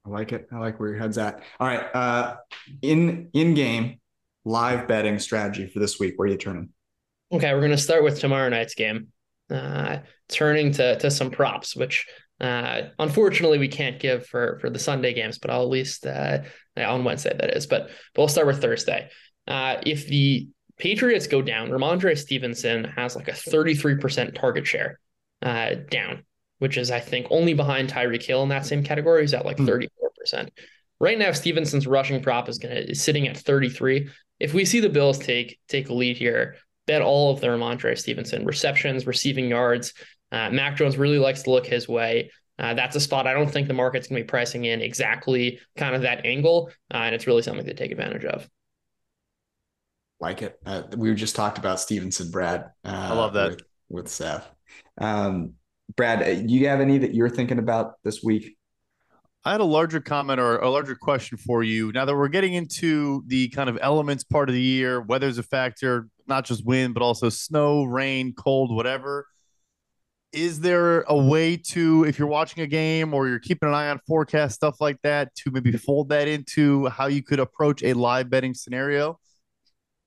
I 0.04 0.10
like 0.10 0.32
it. 0.32 0.46
I 0.52 0.58
like 0.58 0.78
where 0.78 0.90
your 0.90 0.98
head's 0.98 1.18
at. 1.18 1.42
All 1.58 1.66
right, 1.66 1.94
uh, 1.94 2.36
in 2.82 3.30
in 3.32 3.54
game 3.54 4.00
live 4.44 4.86
betting 4.86 5.18
strategy 5.18 5.66
for 5.66 5.80
this 5.80 5.98
week. 5.98 6.14
Where 6.16 6.28
are 6.28 6.30
you 6.30 6.38
turning? 6.38 6.70
Okay, 7.32 7.52
we're 7.52 7.60
going 7.60 7.72
to 7.72 7.78
start 7.78 8.04
with 8.04 8.20
tomorrow 8.20 8.48
night's 8.48 8.74
game. 8.74 9.08
Uh, 9.50 9.98
turning 10.28 10.72
to 10.72 10.96
to 10.98 11.10
some 11.10 11.30
props, 11.30 11.74
which 11.76 12.06
uh, 12.40 12.82
unfortunately 12.98 13.58
we 13.58 13.68
can't 13.68 13.98
give 13.98 14.26
for 14.26 14.58
for 14.60 14.70
the 14.70 14.78
Sunday 14.78 15.14
games, 15.14 15.38
but 15.38 15.50
I'll 15.50 15.62
at 15.62 15.68
least 15.68 16.06
uh, 16.06 16.40
on 16.76 17.04
Wednesday 17.04 17.34
that 17.38 17.56
is. 17.56 17.66
But 17.66 17.88
but 18.14 18.20
we'll 18.20 18.28
start 18.28 18.46
with 18.46 18.60
Thursday. 18.60 19.08
Uh, 19.46 19.76
if 19.84 20.06
the 20.06 20.48
Patriots 20.78 21.26
go 21.26 21.40
down, 21.40 21.70
Rhamondre 21.70 22.18
Stevenson 22.18 22.84
has 22.84 23.16
like 23.16 23.28
a 23.28 23.32
33% 23.32 24.34
target 24.34 24.66
share 24.66 25.00
uh, 25.40 25.76
down, 25.90 26.24
which 26.58 26.76
is 26.76 26.90
I 26.90 27.00
think 27.00 27.28
only 27.30 27.54
behind 27.54 27.88
Tyreek 27.88 28.22
Hill 28.22 28.42
in 28.42 28.50
that 28.50 28.66
same 28.66 28.82
category. 28.82 29.22
He's 29.22 29.32
at 29.32 29.46
like 29.46 29.56
34%. 29.56 29.88
Hmm. 30.30 30.46
Right 30.98 31.18
now, 31.18 31.32
Stevenson's 31.32 31.86
rushing 31.86 32.22
prop 32.22 32.48
is 32.48 32.58
gonna 32.58 32.74
is 32.74 33.02
sitting 33.02 33.28
at 33.28 33.36
33. 33.38 34.10
If 34.38 34.52
we 34.52 34.66
see 34.66 34.80
the 34.80 34.90
Bills 34.90 35.18
take 35.18 35.58
take 35.68 35.88
a 35.88 35.94
lead 35.94 36.18
here, 36.18 36.56
bet 36.86 37.00
all 37.00 37.32
of 37.32 37.40
the 37.40 37.46
Rhamondre 37.46 37.96
Stevenson 37.96 38.44
receptions, 38.44 39.06
receiving 39.06 39.48
yards. 39.48 39.94
Uh, 40.36 40.50
Mac 40.50 40.76
Jones 40.76 40.98
really 40.98 41.18
likes 41.18 41.44
to 41.44 41.50
look 41.50 41.66
his 41.66 41.88
way. 41.88 42.30
Uh, 42.58 42.74
that's 42.74 42.94
a 42.94 43.00
spot 43.00 43.26
I 43.26 43.32
don't 43.32 43.50
think 43.50 43.68
the 43.68 43.74
market's 43.74 44.08
going 44.08 44.20
to 44.20 44.24
be 44.24 44.28
pricing 44.28 44.66
in 44.66 44.82
exactly 44.82 45.60
kind 45.76 45.94
of 45.94 46.02
that 46.02 46.26
angle, 46.26 46.70
uh, 46.92 46.98
and 46.98 47.14
it's 47.14 47.26
really 47.26 47.40
something 47.40 47.64
to 47.64 47.74
take 47.74 47.90
advantage 47.90 48.24
of. 48.24 48.46
Like 50.20 50.42
it. 50.42 50.58
Uh, 50.64 50.82
we 50.96 51.14
just 51.14 51.36
talked 51.36 51.56
about 51.56 51.80
Stevenson, 51.80 52.30
Brad. 52.30 52.66
I 52.84 53.14
love 53.14 53.32
that 53.34 53.50
with, 53.50 53.62
with 53.88 54.08
Seth. 54.08 54.46
Um, 54.98 55.54
Brad, 55.96 56.22
uh, 56.22 56.34
do 56.34 56.52
you 56.52 56.68
have 56.68 56.80
any 56.80 56.98
that 56.98 57.14
you're 57.14 57.30
thinking 57.30 57.58
about 57.58 57.94
this 58.04 58.22
week? 58.22 58.58
I 59.44 59.52
had 59.52 59.60
a 59.60 59.64
larger 59.64 60.00
comment 60.00 60.40
or 60.40 60.58
a 60.58 60.68
larger 60.68 60.96
question 60.96 61.38
for 61.38 61.62
you. 61.62 61.92
Now 61.92 62.04
that 62.04 62.14
we're 62.14 62.28
getting 62.28 62.54
into 62.54 63.22
the 63.26 63.48
kind 63.50 63.70
of 63.70 63.78
elements 63.80 64.24
part 64.24 64.50
of 64.50 64.54
the 64.54 64.60
year, 64.60 65.00
weather's 65.00 65.38
a 65.38 65.42
factor, 65.42 66.08
not 66.26 66.44
just 66.44 66.66
wind, 66.66 66.92
but 66.92 67.02
also 67.02 67.30
snow, 67.30 67.84
rain, 67.84 68.34
cold, 68.34 68.74
whatever 68.74 69.26
is 70.32 70.60
there 70.60 71.02
a 71.02 71.16
way 71.16 71.56
to 71.56 72.04
if 72.04 72.18
you're 72.18 72.28
watching 72.28 72.62
a 72.62 72.66
game 72.66 73.14
or 73.14 73.28
you're 73.28 73.38
keeping 73.38 73.68
an 73.68 73.74
eye 73.74 73.88
on 73.88 73.98
forecast 74.06 74.54
stuff 74.54 74.80
like 74.80 75.00
that 75.02 75.34
to 75.34 75.50
maybe 75.50 75.72
fold 75.72 76.08
that 76.08 76.28
into 76.28 76.86
how 76.88 77.06
you 77.06 77.22
could 77.22 77.40
approach 77.40 77.82
a 77.82 77.92
live 77.94 78.28
betting 78.28 78.54
scenario? 78.54 79.18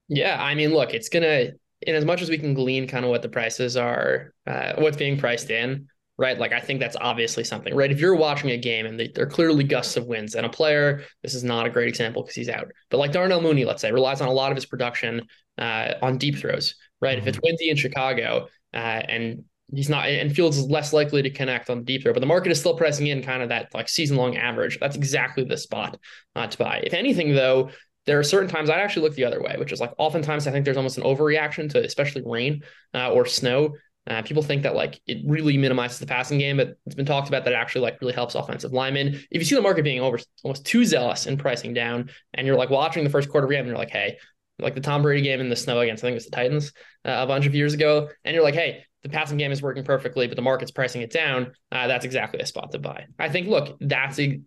Yeah 0.08 0.42
i 0.42 0.56
mean 0.56 0.72
look 0.72 0.94
it's 0.94 1.10
gonna 1.10 1.52
in 1.82 1.96
as 1.96 2.06
much 2.06 2.22
as 2.22 2.30
we 2.30 2.38
can 2.38 2.54
glean 2.54 2.88
kind 2.88 3.06
of 3.06 3.12
what 3.12 3.22
the 3.22 3.30
prices 3.30 3.78
are 3.78 4.34
uh, 4.46 4.74
what's 4.78 4.98
being 4.98 5.18
priced 5.18 5.50
in 5.50 5.88
right? 6.18 6.38
Like 6.38 6.52
i 6.52 6.60
think 6.60 6.80
that's 6.80 6.98
obviously 7.00 7.44
something 7.44 7.74
right? 7.74 7.92
If 7.92 8.00
you're 8.00 8.16
watching 8.16 8.52
a 8.52 8.58
game 8.58 8.86
and 8.86 9.00
they, 9.00 9.08
they're 9.08 9.26
clearly 9.26 9.64
gusts 9.64 9.96
of 9.98 10.06
winds 10.06 10.36
and 10.36 10.46
a 10.46 10.50
player 10.50 11.04
this 11.24 11.34
is 11.34 11.44
not 11.44 11.66
a 11.66 11.70
great 11.70 11.88
example 11.88 12.24
because 12.24 12.36
he's 12.36 12.50
out 12.50 12.72
but 12.90 12.98
like 12.98 13.12
darnell 13.12 13.42
mooney 13.42 13.66
let's 13.66 13.82
say 13.82 13.92
relies 13.92 14.22
on 14.22 14.28
a 14.28 14.34
lot 14.34 14.52
of 14.52 14.58
his 14.58 14.66
production 14.66 15.28
uh, 15.58 15.94
on 16.02 16.18
deep 16.18 16.38
throws 16.38 16.76
right? 17.02 17.18
Mm-hmm. 17.18 17.28
if 17.28 17.36
it's 17.36 17.40
windy 17.44 17.70
in 17.70 17.78
chicago 17.78 18.48
uh, 18.74 18.78
and 18.78 19.46
he's 19.74 19.90
not 19.90 20.08
and 20.08 20.34
Fields 20.36 20.58
is 20.58 20.66
less 20.66 20.94
likely 20.94 21.22
to 21.22 21.30
connect 21.30 21.70
on 21.70 21.80
the 21.80 21.84
deep 21.84 22.04
throw, 22.04 22.14
but 22.14 22.20
the 22.20 22.26
market 22.26 22.52
is 22.52 22.60
still 22.60 22.76
pressing 22.76 23.08
in 23.08 23.22
kind 23.22 23.42
of 23.42 23.50
that 23.50 23.74
like 23.74 23.90
season 23.90 24.18
long 24.18 24.38
average. 24.38 24.80
That's 24.80 24.96
exactly 24.96 25.44
the 25.44 25.58
spot 25.58 26.00
uh, 26.36 26.48
to 26.48 26.58
buy. 26.58 26.82
If 26.84 26.94
anything, 26.94 27.34
though, 27.34 27.70
there 28.06 28.20
are 28.20 28.24
certain 28.24 28.50
times 28.50 28.70
I'd 28.70 28.80
actually 28.80 29.04
look 29.04 29.16
the 29.16 29.26
other 29.26 29.42
way, 29.42 29.56
which 29.58 29.72
is 29.72 29.80
like 29.80 29.94
oftentimes 29.98 30.48
I 30.48 30.52
think 30.52 30.66
there's 30.66 30.78
almost 30.78 30.98
an 30.98 31.04
overreaction 31.04 31.70
to 31.72 31.84
especially 31.84 32.24
rain 32.26 32.64
uh, 32.94 33.12
or 33.12 33.26
snow. 33.26 33.76
Uh, 34.10 34.24
people 34.24 34.42
think 34.42 34.64
that 34.64 34.74
like 34.74 35.00
it 35.06 35.20
really 35.28 35.58
minimizes 35.58 36.00
the 36.00 36.08
passing 36.08 36.40
game, 36.40 36.58
but 36.58 36.76
it's 36.86 36.96
been 36.96 37.06
talked 37.06 37.28
about 37.28 37.46
that 37.46 37.54
actually 37.54 37.82
like 37.82 38.02
really 38.02 38.14
helps 38.14 38.34
offensive 38.34 38.74
linemen. 38.74 39.10
If 39.30 39.42
you 39.42 39.46
see 39.46 39.56
the 39.56 39.62
market 39.62 39.84
being 39.84 40.00
over 40.00 40.18
almost 40.44 40.66
too 40.66 40.84
zealous 40.86 41.28
in 41.28 41.38
pricing 41.38 41.74
down, 41.74 42.10
and 42.34 42.48
you're 42.48 42.58
like 42.58 42.72
watching 42.72 43.04
the 43.04 43.10
first 43.10 43.30
quarter 43.30 43.46
game, 43.46 43.60
and 43.60 43.68
you're 43.68 43.78
like, 43.78 43.92
hey, 43.92 44.18
like 44.58 44.74
the 44.74 44.82
Tom 44.82 45.04
Brady 45.04 45.22
game 45.22 45.40
in 45.42 45.50
the 45.50 45.56
snow 45.56 45.80
against 45.80 46.04
I 46.04 46.08
think 46.08 46.14
it 46.14 46.16
was 46.16 46.26
the 46.26 46.32
Titans 46.32 46.74
uh, 47.06 47.18
a 47.20 47.28
bunch 47.28 47.46
of 47.46 47.54
years 47.54 47.76
ago, 47.76 48.10
and 48.24 48.34
you're 48.34 48.44
like, 48.44 48.56
hey, 48.56 48.86
the 49.04 49.10
passing 49.10 49.38
game 49.38 49.52
is 49.52 49.62
working 49.62 49.84
perfectly, 49.84 50.28
but 50.28 50.36
the 50.36 50.42
market's 50.42 50.72
pricing 50.72 51.02
it 51.02 51.12
down, 51.12 51.54
uh, 51.72 51.88
that's 51.88 52.06
exactly 52.06 52.40
a 52.40 52.46
spot 52.46 52.72
to 52.72 52.80
buy. 52.80 53.06
I 53.18 53.30
think, 53.30 53.48
look, 53.48 53.78
that's 53.80 54.20
a 54.20 54.42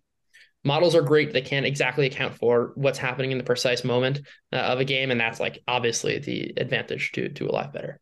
models 0.63 0.95
are 0.95 1.01
great. 1.01 1.33
They 1.33 1.41
can't 1.41 1.65
exactly 1.65 2.05
account 2.05 2.35
for 2.35 2.71
what's 2.75 2.97
happening 2.97 3.31
in 3.31 3.37
the 3.37 3.43
precise 3.43 3.83
moment 3.83 4.21
uh, 4.51 4.57
of 4.57 4.79
a 4.79 4.85
game, 4.85 5.11
and 5.11 5.19
that's 5.19 5.39
like 5.39 5.61
obviously 5.67 6.19
the 6.19 6.53
advantage 6.57 7.11
to 7.13 7.29
to 7.29 7.47
a 7.47 7.51
live 7.51 7.73
bettor. 7.73 7.99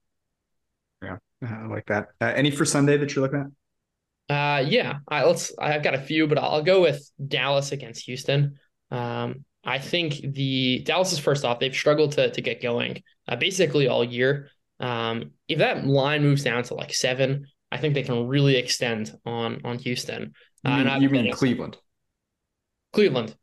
Yeah, 1.01 1.17
I 1.41 1.65
like 1.65 1.87
that. 1.87 2.09
Uh, 2.19 2.33
any 2.35 2.51
for 2.51 2.65
Sunday 2.65 2.97
that 2.97 3.15
you're 3.15 3.23
looking 3.23 3.39
at? 3.39 3.47
Uh, 4.31 4.61
yeah, 4.61 4.99
I, 5.07 5.25
let's. 5.25 5.51
I've 5.59 5.83
got 5.83 5.95
a 5.95 6.01
few, 6.01 6.27
but 6.27 6.37
I'll 6.37 6.63
go 6.63 6.81
with 6.81 7.09
Dallas 7.25 7.71
against 7.71 8.05
Houston. 8.05 8.59
Um, 8.89 9.43
I 9.63 9.79
think 9.79 10.21
the 10.21 10.83
Dallas 10.85 11.11
is 11.11 11.19
first 11.19 11.43
off. 11.43 11.59
They've 11.59 11.73
struggled 11.75 12.13
to 12.13 12.31
to 12.31 12.41
get 12.41 12.61
going 12.61 13.03
uh, 13.27 13.35
basically 13.35 13.87
all 13.87 14.03
year. 14.03 14.49
Um, 14.81 15.31
if 15.47 15.59
that 15.59 15.85
line 15.85 16.23
moves 16.23 16.43
down 16.43 16.63
to 16.63 16.73
like 16.73 16.93
seven, 16.93 17.45
I 17.71 17.77
think 17.77 17.93
they 17.93 18.03
can 18.03 18.27
really 18.27 18.57
extend 18.57 19.17
on 19.25 19.61
on 19.63 19.77
Houston. 19.79 20.33
You 20.65 20.71
uh, 20.71 20.83
mean, 20.83 21.01
you 21.01 21.09
mean 21.09 21.31
Cleveland? 21.31 21.77
Cleveland. 22.91 23.35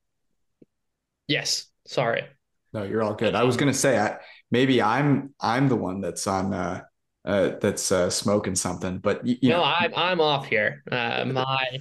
Yes. 1.26 1.66
Sorry. 1.86 2.24
No, 2.72 2.82
you're 2.82 3.02
all 3.02 3.14
good. 3.14 3.34
I 3.34 3.44
was 3.44 3.56
gonna 3.56 3.72
say 3.72 3.98
I, 3.98 4.18
maybe 4.50 4.82
I'm 4.82 5.34
I'm 5.40 5.68
the 5.68 5.76
one 5.76 6.00
that's 6.00 6.26
on 6.26 6.52
uh, 6.52 6.82
uh 7.24 7.52
that's 7.60 7.90
uh, 7.90 8.10
smoking 8.10 8.54
something, 8.54 8.98
but 8.98 9.26
you, 9.26 9.36
you 9.40 9.48
no, 9.50 9.58
know, 9.58 9.64
I'm 9.64 9.92
I'm 9.94 10.20
off 10.20 10.46
here. 10.46 10.82
Uh, 10.90 11.24
my 11.24 11.78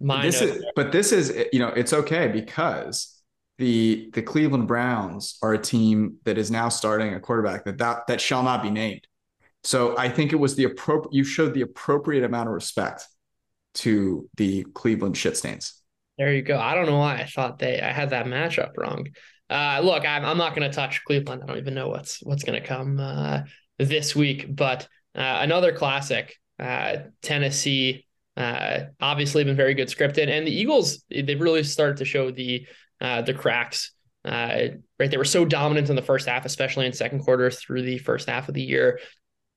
my 0.00 0.22
this 0.22 0.40
is, 0.40 0.64
but 0.74 0.90
this 0.90 1.12
is 1.12 1.46
you 1.52 1.60
know 1.60 1.68
it's 1.68 1.92
okay 1.92 2.28
because 2.28 3.13
the 3.58 4.10
the 4.12 4.22
Cleveland 4.22 4.66
Browns 4.66 5.38
are 5.42 5.54
a 5.54 5.58
team 5.58 6.16
that 6.24 6.38
is 6.38 6.50
now 6.50 6.68
starting 6.68 7.14
a 7.14 7.20
quarterback 7.20 7.64
that 7.64 7.78
that, 7.78 8.06
that 8.08 8.20
shall 8.20 8.42
not 8.42 8.62
be 8.62 8.70
named. 8.70 9.06
So 9.62 9.96
I 9.96 10.08
think 10.08 10.32
it 10.32 10.36
was 10.36 10.56
the 10.56 10.64
appropriate. 10.64 11.14
You 11.14 11.24
showed 11.24 11.54
the 11.54 11.62
appropriate 11.62 12.24
amount 12.24 12.48
of 12.48 12.54
respect 12.54 13.06
to 13.74 14.28
the 14.36 14.64
Cleveland 14.74 15.16
shit 15.16 15.36
stains. 15.36 15.80
There 16.18 16.32
you 16.32 16.42
go. 16.42 16.58
I 16.58 16.74
don't 16.74 16.86
know 16.86 16.98
why 16.98 17.16
I 17.16 17.26
thought 17.26 17.58
they 17.58 17.80
I 17.80 17.92
had 17.92 18.10
that 18.10 18.26
matchup 18.26 18.76
wrong. 18.76 19.08
Uh, 19.48 19.80
look, 19.82 20.04
I'm 20.04 20.24
I'm 20.24 20.38
not 20.38 20.54
going 20.54 20.68
to 20.68 20.74
touch 20.74 21.04
Cleveland. 21.04 21.42
I 21.42 21.46
don't 21.46 21.58
even 21.58 21.74
know 21.74 21.88
what's 21.88 22.22
what's 22.22 22.44
going 22.44 22.60
to 22.60 22.66
come 22.66 22.98
uh, 22.98 23.42
this 23.78 24.14
week. 24.14 24.54
But 24.54 24.88
uh, 25.14 25.38
another 25.40 25.72
classic, 25.72 26.36
uh, 26.58 26.96
Tennessee. 27.22 28.06
Uh, 28.36 28.86
obviously, 29.00 29.44
been 29.44 29.54
very 29.54 29.74
good 29.74 29.86
scripted, 29.86 30.28
and 30.28 30.44
the 30.44 30.50
Eagles 30.50 31.04
they've 31.08 31.40
really 31.40 31.62
started 31.62 31.98
to 31.98 32.04
show 32.04 32.32
the 32.32 32.66
uh, 33.04 33.22
the 33.22 33.34
cracks. 33.34 33.92
right, 34.24 34.80
they 34.98 35.16
were 35.16 35.24
so 35.24 35.44
dominant 35.44 35.90
in 35.90 35.96
the 35.96 36.02
first 36.02 36.26
half, 36.26 36.46
especially 36.46 36.86
in 36.86 36.92
second 36.92 37.20
quarter 37.20 37.50
through 37.50 37.82
the 37.82 37.98
first 37.98 38.28
half 38.28 38.48
of 38.48 38.54
the 38.54 38.62
year, 38.62 38.98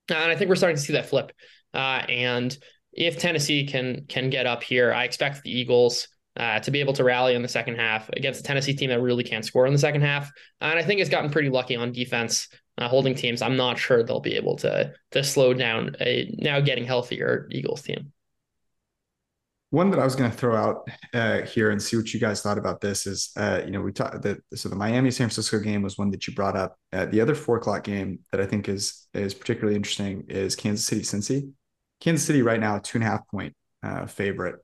and 0.08 0.30
I 0.30 0.36
think 0.36 0.48
we're 0.48 0.56
starting 0.56 0.76
to 0.76 0.82
see 0.82 0.92
that 0.92 1.06
flip. 1.06 1.32
and 1.72 2.56
if 2.92 3.18
Tennessee 3.18 3.66
can 3.66 4.04
can 4.08 4.28
get 4.30 4.46
up 4.46 4.62
here, 4.62 4.92
I 4.92 5.04
expect 5.04 5.42
the 5.42 5.50
Eagles 5.50 6.08
uh, 6.36 6.60
to 6.60 6.70
be 6.70 6.80
able 6.80 6.92
to 6.94 7.04
rally 7.04 7.34
in 7.34 7.42
the 7.42 7.48
second 7.48 7.76
half 7.76 8.08
against 8.10 8.40
a 8.40 8.42
Tennessee 8.42 8.74
team 8.74 8.90
that 8.90 9.00
really 9.00 9.24
can't 9.24 9.44
score 9.44 9.66
in 9.66 9.72
the 9.72 9.78
second 9.78 10.02
half. 10.02 10.30
And 10.60 10.78
I 10.78 10.82
think 10.82 11.00
it's 11.00 11.10
gotten 11.10 11.30
pretty 11.30 11.48
lucky 11.48 11.76
on 11.76 11.92
defense, 11.92 12.48
uh, 12.78 12.88
holding 12.88 13.14
teams. 13.14 13.42
I'm 13.42 13.56
not 13.56 13.78
sure 13.78 14.02
they'll 14.02 14.20
be 14.20 14.36
able 14.36 14.56
to 14.56 14.92
to 15.12 15.24
slow 15.24 15.54
down 15.54 15.96
a 16.00 16.34
now 16.38 16.60
getting 16.60 16.84
healthier 16.84 17.48
Eagles 17.50 17.82
team. 17.82 18.12
One 19.70 19.90
that 19.90 20.00
I 20.00 20.04
was 20.04 20.16
going 20.16 20.30
to 20.30 20.36
throw 20.36 20.56
out 20.56 20.88
uh, 21.12 21.42
here 21.42 21.70
and 21.70 21.82
see 21.82 21.96
what 21.96 22.14
you 22.14 22.20
guys 22.20 22.40
thought 22.40 22.56
about 22.56 22.80
this 22.80 23.06
is, 23.06 23.30
uh, 23.36 23.60
you 23.66 23.70
know, 23.70 23.82
we 23.82 23.92
talked 23.92 24.22
that 24.22 24.38
so 24.54 24.70
the 24.70 24.76
Miami 24.76 25.10
San 25.10 25.26
Francisco 25.26 25.58
game 25.58 25.82
was 25.82 25.98
one 25.98 26.10
that 26.10 26.26
you 26.26 26.34
brought 26.34 26.56
up. 26.56 26.78
Uh, 26.90 27.04
the 27.04 27.20
other 27.20 27.34
four 27.34 27.58
o'clock 27.58 27.84
game 27.84 28.20
that 28.32 28.40
I 28.40 28.46
think 28.46 28.68
is 28.68 29.08
is 29.12 29.34
particularly 29.34 29.76
interesting 29.76 30.24
is 30.28 30.56
Kansas 30.56 30.86
City 30.86 31.02
Cincy. 31.02 31.52
Kansas 32.00 32.26
City 32.26 32.40
right 32.40 32.60
now 32.60 32.78
two 32.78 32.96
and 32.96 33.04
a 33.04 33.10
half 33.10 33.28
point 33.28 33.54
uh, 33.82 34.06
favorite. 34.06 34.56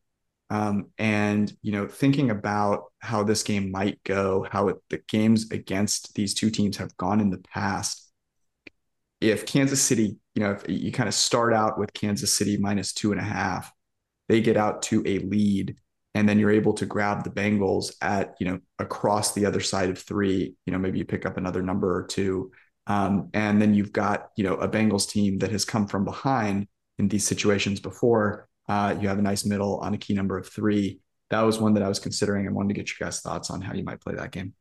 Um, 0.50 0.86
and 0.98 1.52
you 1.62 1.72
know, 1.72 1.86
thinking 1.86 2.30
about 2.30 2.84
how 3.00 3.24
this 3.24 3.42
game 3.42 3.70
might 3.70 4.02
go, 4.04 4.46
how 4.50 4.68
it, 4.68 4.76
the 4.88 5.02
games 5.08 5.50
against 5.50 6.14
these 6.14 6.32
two 6.32 6.48
teams 6.48 6.76
have 6.78 6.96
gone 6.96 7.20
in 7.20 7.30
the 7.30 7.42
past. 7.52 8.10
If 9.20 9.44
Kansas 9.46 9.82
City, 9.82 10.16
you 10.34 10.42
know, 10.42 10.52
if 10.52 10.64
you 10.66 10.92
kind 10.92 11.08
of 11.08 11.14
start 11.14 11.52
out 11.52 11.78
with 11.78 11.92
Kansas 11.92 12.32
City 12.32 12.56
minus 12.56 12.92
two 12.92 13.12
and 13.12 13.20
a 13.20 13.24
half, 13.24 13.72
they 14.28 14.40
get 14.40 14.56
out 14.56 14.82
to 14.82 15.02
a 15.06 15.18
lead, 15.20 15.76
and 16.14 16.28
then 16.28 16.38
you're 16.38 16.50
able 16.50 16.74
to 16.74 16.86
grab 16.86 17.24
the 17.24 17.30
Bengals 17.30 17.94
at 18.00 18.34
you 18.40 18.46
know 18.46 18.58
across 18.78 19.34
the 19.34 19.46
other 19.46 19.60
side 19.60 19.90
of 19.90 19.98
three. 19.98 20.54
You 20.66 20.72
know, 20.72 20.78
maybe 20.78 20.98
you 20.98 21.04
pick 21.04 21.26
up 21.26 21.36
another 21.36 21.62
number 21.62 21.96
or 21.96 22.06
two, 22.06 22.52
um, 22.86 23.30
and 23.34 23.60
then 23.60 23.74
you've 23.74 23.92
got 23.92 24.30
you 24.36 24.44
know 24.44 24.54
a 24.54 24.68
Bengals 24.68 25.08
team 25.08 25.38
that 25.38 25.50
has 25.50 25.64
come 25.64 25.86
from 25.86 26.04
behind 26.04 26.68
in 26.98 27.08
these 27.08 27.26
situations 27.26 27.80
before 27.80 28.48
uh, 28.68 28.96
you 29.00 29.08
have 29.08 29.18
a 29.18 29.22
nice 29.22 29.44
middle 29.44 29.78
on 29.78 29.94
a 29.94 29.98
key 29.98 30.14
number 30.14 30.38
of 30.38 30.48
three. 30.48 31.00
That 31.30 31.42
was 31.42 31.58
one 31.58 31.74
that 31.74 31.82
I 31.82 31.88
was 31.88 31.98
considering 31.98 32.46
and 32.46 32.54
wanted 32.54 32.68
to 32.68 32.74
get 32.74 32.88
your 32.88 33.06
guys' 33.06 33.20
thoughts 33.20 33.50
on 33.50 33.60
how 33.60 33.74
you 33.74 33.84
might 33.84 34.00
play 34.00 34.14
that 34.14 34.30
game. 34.30 34.54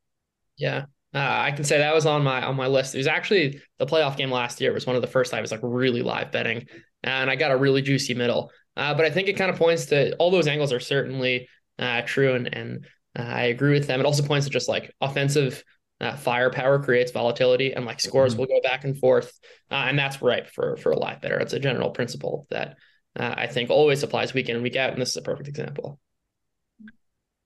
Yeah, 0.58 0.86
uh, 1.13 1.19
I 1.19 1.52
can 1.52 1.63
say 1.63 1.78
that 1.78 1.93
was 1.93 2.06
on 2.06 2.23
my 2.23 2.43
on 2.43 2.56
my 2.56 2.67
list. 2.67 2.95
It 2.95 2.99
was 2.99 3.08
actually 3.08 3.62
the 3.80 3.86
playoff 3.86 4.17
game 4.17 4.32
last 4.32 4.60
year. 4.60 4.73
Was 4.73 4.88
one 4.88 4.95
of 4.95 5.02
the 5.02 5.08
first 5.08 5.34
I 5.34 5.41
was 5.41 5.52
like 5.52 5.60
really 5.63 6.02
live 6.02 6.32
betting, 6.32 6.67
and 7.04 7.30
I 7.30 7.36
got 7.36 7.52
a 7.52 7.58
really 7.58 7.82
juicy 7.82 8.13
middle. 8.13 8.52
Uh, 8.76 8.94
but 8.94 9.06
I 9.06 9.10
think 9.10 9.28
it 9.28 9.34
kind 9.34 9.52
of 9.52 9.58
points 9.58 9.88
to 9.88 10.16
all 10.16 10.32
those 10.32 10.48
angles 10.48 10.74
are 10.74 10.80
certainly 10.80 11.48
uh, 11.80 12.02
true, 12.06 12.34
and 12.36 12.54
and 12.54 12.86
uh, 13.18 13.24
I 13.24 13.44
agree 13.44 13.74
with 13.74 13.88
them. 13.88 14.00
It 14.00 14.06
also 14.06 14.24
points 14.24 14.48
to 14.48 14.52
just 14.52 14.70
like 14.70 14.94
offensive 15.02 15.64
uh, 16.02 16.16
firepower 16.16 16.82
creates 16.84 17.12
volatility, 17.12 17.74
and 17.74 17.86
like 17.86 18.00
scores 18.00 18.34
mm-hmm. 18.34 18.42
will 18.42 18.48
go 18.48 18.62
back 18.62 18.84
and 18.84 18.98
forth, 18.98 19.32
uh, 19.72 19.86
and 19.88 19.98
that's 19.98 20.22
ripe 20.22 20.50
for 20.50 20.78
for 20.78 20.92
a 20.92 20.98
live 20.98 21.22
bettor. 21.22 21.40
It's 21.40 21.54
a 21.54 21.60
general 21.60 21.92
principle 21.92 22.48
that 22.50 22.78
uh, 23.16 23.34
I 23.38 23.48
think 23.48 23.70
always 23.70 24.04
applies 24.04 24.34
week 24.34 24.50
in 24.50 24.56
and 24.56 24.64
week 24.64 24.76
out. 24.76 24.94
And 24.94 25.02
this 25.02 25.10
is 25.10 25.18
a 25.18 25.22
perfect 25.22 25.48
example. 25.48 26.00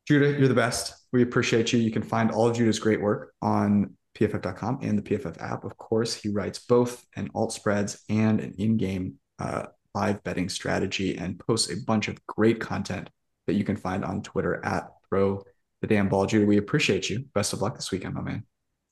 Judah, 0.08 0.38
you're 0.40 0.48
the 0.48 0.54
best. 0.54 0.94
We 1.12 1.22
appreciate 1.22 1.74
you. 1.74 1.80
You 1.80 1.92
can 1.92 2.04
find 2.04 2.32
all 2.32 2.48
of 2.48 2.56
Judah's 2.56 2.80
great 2.80 3.02
work 3.02 3.34
on 3.42 3.96
pff.com 4.18 4.80
and 4.82 4.98
the 4.98 5.02
PFF 5.02 5.42
app. 5.42 5.64
Of 5.66 5.78
course, 5.78 6.16
he 6.16 6.30
writes 6.30 6.60
both 6.60 7.06
an 7.16 7.30
alt 7.36 7.52
spreads 7.52 8.04
and 8.10 8.40
an 8.40 8.56
in 8.58 8.78
game 8.78 9.16
uh, 9.38 9.68
live 9.94 10.24
betting 10.24 10.50
strategy 10.50 11.18
and 11.18 11.40
posts 11.40 11.72
a 11.72 11.78
bunch 11.78 12.08
of 12.08 12.26
great 12.28 12.60
content 12.60 13.10
that 13.48 13.54
you 13.54 13.64
can 13.64 13.76
find 13.76 14.04
on 14.04 14.22
Twitter 14.22 14.64
at 14.66 14.90
throw 15.10 15.42
the 15.82 15.88
damn 15.88 16.10
ball. 16.10 16.26
Judah, 16.26 16.46
we 16.46 16.58
appreciate 16.58 17.10
you. 17.10 17.26
Best 17.34 17.54
of 17.54 17.62
luck 17.62 17.76
this 17.76 17.92
weekend, 17.92 18.14
my 18.14 18.22
man. 18.22 18.44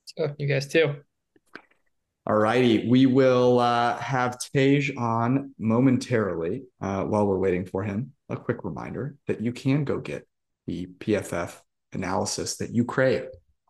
So, 0.05 0.33
you 0.37 0.47
guys 0.47 0.67
too. 0.67 0.95
All 2.27 2.35
righty. 2.35 2.87
We 2.87 3.05
will 3.05 3.59
uh, 3.59 3.97
have 3.97 4.39
Tej 4.39 4.95
on 4.97 5.53
momentarily 5.59 6.63
uh, 6.81 7.03
while 7.03 7.27
we're 7.27 7.37
waiting 7.37 7.65
for 7.65 7.83
him. 7.83 8.13
A 8.29 8.35
quick 8.35 8.63
reminder 8.63 9.15
that 9.27 9.41
you 9.41 9.51
can 9.51 9.83
go 9.83 9.99
get 9.99 10.27
the 10.65 10.87
PFF 10.87 11.59
analysis 11.93 12.57
that 12.57 12.71
you 12.73 12.83
crave 12.83 13.27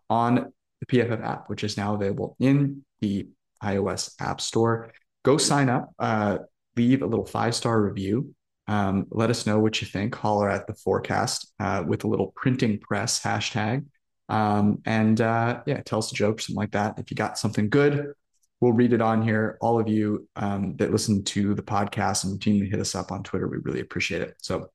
on 0.10 0.54
the 0.80 0.86
PFF 0.86 1.22
app, 1.22 1.50
which 1.50 1.64
is 1.64 1.76
now 1.76 1.96
available 1.96 2.38
in 2.40 2.86
the 3.02 3.28
iOS 3.64 4.16
App 4.20 4.40
Store. 4.40 4.92
Go 5.24 5.38
sign 5.38 5.70
up, 5.70 5.92
uh, 6.00 6.38
leave 6.76 7.02
a 7.02 7.06
little 7.06 7.26
five 7.26 7.56
star 7.56 7.82
review. 7.82 8.34
Um, 8.68 9.06
let 9.12 9.30
us 9.30 9.46
know 9.46 9.60
what 9.60 9.82
you 9.82 9.88
think. 9.88 10.16
Holler 10.16 10.50
at 10.50 10.68
the 10.68 10.74
forecast 10.74 11.54
uh, 11.60 11.84
with 11.86 12.04
a 12.04 12.08
little 12.08 12.34
printing 12.36 12.80
press 12.80 13.22
hashtag. 13.22 13.86
Um, 14.28 14.82
and 14.86 15.22
uh, 15.22 15.62
yeah, 15.68 15.82
tell 15.82 16.00
us 16.00 16.12
a 16.12 16.16
joke, 16.16 16.42
something 16.42 16.56
like 16.56 16.72
that. 16.72 16.98
If 16.98 17.12
you 17.12 17.16
got 17.16 17.38
something 17.38 17.70
good, 17.70 18.14
we'll 18.60 18.74
read 18.74 18.94
it 18.94 19.02
on 19.02 19.22
here. 19.22 19.58
All 19.62 19.80
of 19.80 19.88
you 19.88 20.28
um, 20.36 20.76
that 20.78 20.92
listen 20.92 21.24
to 21.26 21.54
the 21.54 21.62
podcast 21.62 22.24
and 22.24 22.40
routinely 22.40 22.70
hit 22.70 22.80
us 22.80 22.96
up 22.96 23.12
on 23.12 23.24
Twitter, 23.24 23.48
we 23.48 23.58
really 23.58 23.82
appreciate 23.82 24.22
it. 24.24 24.36
So 24.40 24.70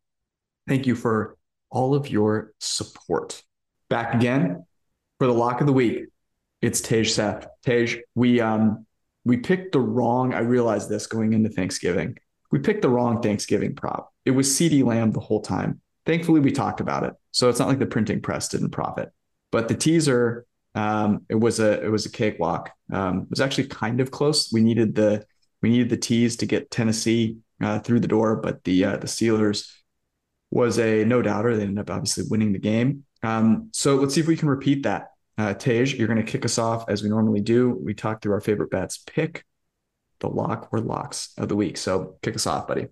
thank 0.69 0.87
you 0.87 0.95
for 0.95 1.37
all 1.71 1.95
of 1.95 2.09
your 2.09 2.53
support. 2.61 3.43
Back 3.89 4.15
again 4.15 4.65
for 5.19 5.27
the 5.27 5.35
lock 5.35 5.61
of 5.61 5.67
the 5.67 5.73
week. 5.73 6.05
It's 6.63 6.81
Tej 6.81 7.05
Seth. 7.05 7.49
Tej, 7.65 8.03
we 8.15 8.41
um 8.41 8.87
we 9.31 9.37
picked 9.37 9.71
the 9.71 9.81
wrong. 9.81 10.35
I 10.35 10.41
realized 10.41 10.89
this 10.89 11.07
going 11.07 11.35
into 11.35 11.51
Thanksgiving. 11.51 12.19
We 12.51 12.59
picked 12.59 12.83
the 12.83 12.89
wrong 12.89 13.23
Thanksgiving 13.23 13.77
prop. 13.77 14.13
It 14.25 14.33
was 14.33 14.49
CeeDee 14.49 14.85
Lamb 14.85 15.13
the 15.13 15.21
whole 15.21 15.41
time. 15.41 15.81
Thankfully, 16.05 16.41
we 16.41 16.51
talked 16.51 16.81
about 16.81 17.05
it. 17.05 17.15
So 17.31 17.49
it's 17.49 17.61
not 17.61 17.69
like 17.69 17.79
the 17.79 17.87
printing 17.87 18.23
press 18.23 18.49
didn't 18.49 18.71
profit. 18.71 19.11
But 19.53 19.69
the 19.69 19.77
teaser 19.77 20.47
um, 20.75 21.27
it 21.29 21.37
was 21.37 21.61
a 21.61 21.81
it 21.81 21.91
was 21.93 22.07
a 22.07 22.11
cakewalk. 22.11 22.73
Um, 22.93 23.21
it 23.23 23.31
was 23.31 23.41
actually 23.41 23.69
kind 23.69 24.01
of 24.01 24.11
close. 24.11 24.53
We 24.53 24.63
needed 24.63 24.97
the 24.97 25.25
we 25.63 25.71
needed 25.71 25.91
the 25.91 25.97
tees 25.97 26.37
to 26.39 26.47
get 26.47 26.73
Tennessee 26.73 27.39
uh, 27.63 27.79
through 27.79 28.01
the 28.01 28.09
door, 28.09 28.35
but 28.35 28.65
the 28.65 28.85
uh, 28.85 28.97
the 28.97 29.07
Steelers 29.07 29.71
was 30.51 30.81
a 30.81 31.05
no 31.05 31.23
doubter. 31.23 31.57
They 31.57 31.63
ended 31.63 31.79
up 31.79 31.95
obviously 31.95 32.25
winning 32.29 32.53
the 32.53 32.59
game. 32.59 33.05
Um, 33.23 33.71
so 33.73 33.95
let's 33.95 34.13
see 34.15 34.21
if 34.21 34.27
we 34.27 34.37
can 34.37 34.49
repeat 34.49 34.83
that. 34.83 35.10
Uh, 35.41 35.55
Tej, 35.55 35.97
you're 35.97 36.07
going 36.07 36.23
to 36.23 36.31
kick 36.31 36.45
us 36.45 36.59
off 36.59 36.85
as 36.89 37.03
we 37.03 37.09
normally 37.09 37.41
do. 37.41 37.71
We 37.71 37.95
talk 37.95 38.21
through 38.21 38.35
our 38.35 38.43
favorite 38.43 38.71
bets. 38.71 38.99
Pick 39.07 39.47
the 40.19 40.29
lock 40.29 40.69
or 40.71 40.81
locks 40.81 41.33
of 41.39 41.49
the 41.49 41.57
week. 41.57 41.79
So 41.79 42.19
kick 42.21 42.37
us 42.37 42.47
off, 42.47 42.69
buddy. 42.69 42.89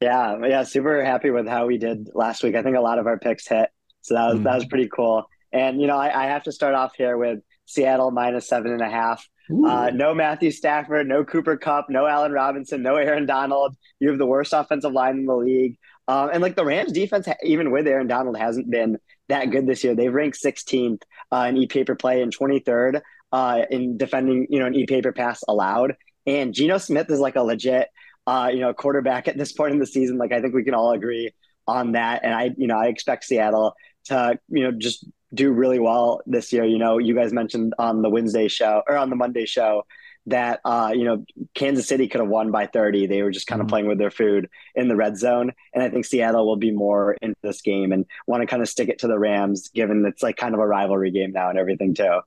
Yeah, 0.00 0.38
yeah, 0.46 0.62
super 0.62 1.04
happy 1.04 1.30
with 1.30 1.48
how 1.48 1.66
we 1.66 1.76
did 1.76 2.10
last 2.14 2.44
week. 2.44 2.54
I 2.54 2.62
think 2.62 2.76
a 2.76 2.80
lot 2.80 3.00
of 3.00 3.08
our 3.08 3.18
picks 3.18 3.48
hit, 3.48 3.70
so 4.02 4.14
that 4.14 4.26
was 4.28 4.38
mm. 4.38 4.44
that 4.44 4.54
was 4.54 4.66
pretty 4.66 4.88
cool. 4.88 5.24
And, 5.52 5.80
you 5.80 5.88
know, 5.88 5.96
I, 5.96 6.26
I 6.26 6.26
have 6.26 6.44
to 6.44 6.52
start 6.52 6.76
off 6.76 6.92
here 6.96 7.16
with 7.16 7.40
Seattle 7.66 8.12
minus 8.12 8.48
seven 8.48 8.70
and 8.70 8.82
a 8.82 8.88
half. 8.88 9.26
Uh, 9.50 9.90
no 9.92 10.14
Matthew 10.14 10.52
Stafford, 10.52 11.08
no 11.08 11.24
Cooper 11.24 11.56
Kupp, 11.56 11.86
no 11.88 12.06
Allen 12.06 12.32
Robinson, 12.32 12.82
no 12.82 12.96
Aaron 12.96 13.26
Donald. 13.26 13.74
You 13.98 14.10
have 14.10 14.18
the 14.18 14.26
worst 14.26 14.52
offensive 14.52 14.92
line 14.92 15.16
in 15.16 15.26
the 15.26 15.34
league. 15.34 15.78
Um, 16.06 16.30
and 16.32 16.42
like 16.42 16.54
the 16.54 16.66
Rams 16.66 16.92
defense, 16.92 17.26
even 17.42 17.70
with 17.70 17.88
Aaron 17.88 18.06
Donald, 18.06 18.36
hasn't 18.36 18.70
been 18.70 18.98
that 19.28 19.50
good 19.50 19.66
this 19.66 19.84
year. 19.84 19.94
They've 19.94 20.12
ranked 20.12 20.38
16th 20.42 21.02
uh, 21.32 21.46
in 21.48 21.56
EPA 21.56 21.86
per 21.86 21.94
play 21.94 22.22
and 22.22 22.36
23rd 22.36 23.00
uh, 23.32 23.62
in 23.70 23.96
defending, 23.96 24.46
you 24.50 24.58
know, 24.58 24.66
an 24.66 24.74
EPA 24.74 25.02
per 25.02 25.12
pass 25.12 25.42
allowed. 25.48 25.94
And 26.26 26.52
Geno 26.52 26.78
Smith 26.78 27.10
is 27.10 27.20
like 27.20 27.36
a 27.36 27.42
legit, 27.42 27.88
uh, 28.26 28.50
you 28.52 28.60
know, 28.60 28.72
quarterback 28.74 29.28
at 29.28 29.38
this 29.38 29.52
point 29.52 29.72
in 29.72 29.78
the 29.78 29.86
season. 29.86 30.18
Like 30.18 30.32
I 30.32 30.40
think 30.40 30.54
we 30.54 30.64
can 30.64 30.74
all 30.74 30.92
agree 30.92 31.32
on 31.66 31.92
that. 31.92 32.24
And 32.24 32.34
I, 32.34 32.50
you 32.56 32.66
know, 32.66 32.78
I 32.78 32.86
expect 32.86 33.24
Seattle 33.24 33.74
to, 34.06 34.38
you 34.48 34.64
know, 34.64 34.72
just 34.72 35.06
do 35.34 35.52
really 35.52 35.78
well 35.78 36.22
this 36.26 36.52
year. 36.52 36.64
You 36.64 36.78
know, 36.78 36.98
you 36.98 37.14
guys 37.14 37.32
mentioned 37.32 37.74
on 37.78 38.02
the 38.02 38.08
Wednesday 38.08 38.48
show 38.48 38.82
or 38.86 38.96
on 38.96 39.10
the 39.10 39.16
Monday 39.16 39.46
show 39.46 39.84
that 40.30 40.60
uh, 40.64 40.92
you 40.94 41.04
know 41.04 41.24
Kansas 41.54 41.86
City 41.86 42.08
could 42.08 42.20
have 42.20 42.30
won 42.30 42.50
by 42.50 42.66
30. 42.66 43.06
They 43.06 43.22
were 43.22 43.30
just 43.30 43.46
kind 43.46 43.60
of 43.60 43.66
mm-hmm. 43.66 43.70
playing 43.70 43.86
with 43.88 43.98
their 43.98 44.10
food 44.10 44.48
in 44.74 44.88
the 44.88 44.96
red 44.96 45.16
zone, 45.16 45.52
and 45.74 45.82
I 45.82 45.88
think 45.88 46.04
Seattle 46.04 46.46
will 46.46 46.56
be 46.56 46.70
more 46.70 47.16
into 47.20 47.36
this 47.42 47.62
game 47.62 47.92
and 47.92 48.04
want 48.26 48.42
to 48.42 48.46
kind 48.46 48.62
of 48.62 48.68
stick 48.68 48.88
it 48.88 49.00
to 49.00 49.08
the 49.08 49.18
Rams, 49.18 49.68
given 49.68 50.04
it's 50.06 50.22
like 50.22 50.36
kind 50.36 50.54
of 50.54 50.60
a 50.60 50.66
rivalry 50.66 51.10
game 51.10 51.32
now 51.32 51.50
and 51.50 51.58
everything 51.58 51.94
too. 51.94 52.20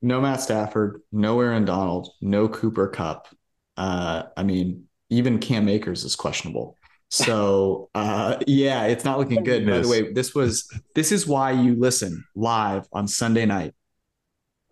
No 0.00 0.20
Matt 0.20 0.40
Stafford, 0.40 1.02
no 1.10 1.40
Aaron 1.40 1.64
Donald, 1.64 2.10
no 2.20 2.48
Cooper 2.48 2.88
Kupp. 2.88 3.28
Uh, 3.76 4.24
I 4.36 4.42
mean, 4.42 4.84
even 5.10 5.38
Cam 5.38 5.68
Akers 5.68 6.04
is 6.04 6.14
questionable. 6.14 6.76
So 7.10 7.90
uh, 7.94 8.38
yeah, 8.46 8.84
it's 8.84 9.04
not 9.04 9.18
looking 9.18 9.42
good. 9.42 9.66
By 9.66 9.80
the 9.80 9.88
way, 9.88 10.12
this 10.12 10.34
was 10.34 10.68
this 10.94 11.12
is 11.12 11.26
why 11.26 11.52
you 11.52 11.74
listen 11.76 12.24
live 12.34 12.86
on 12.92 13.08
Sunday 13.08 13.46
night 13.46 13.74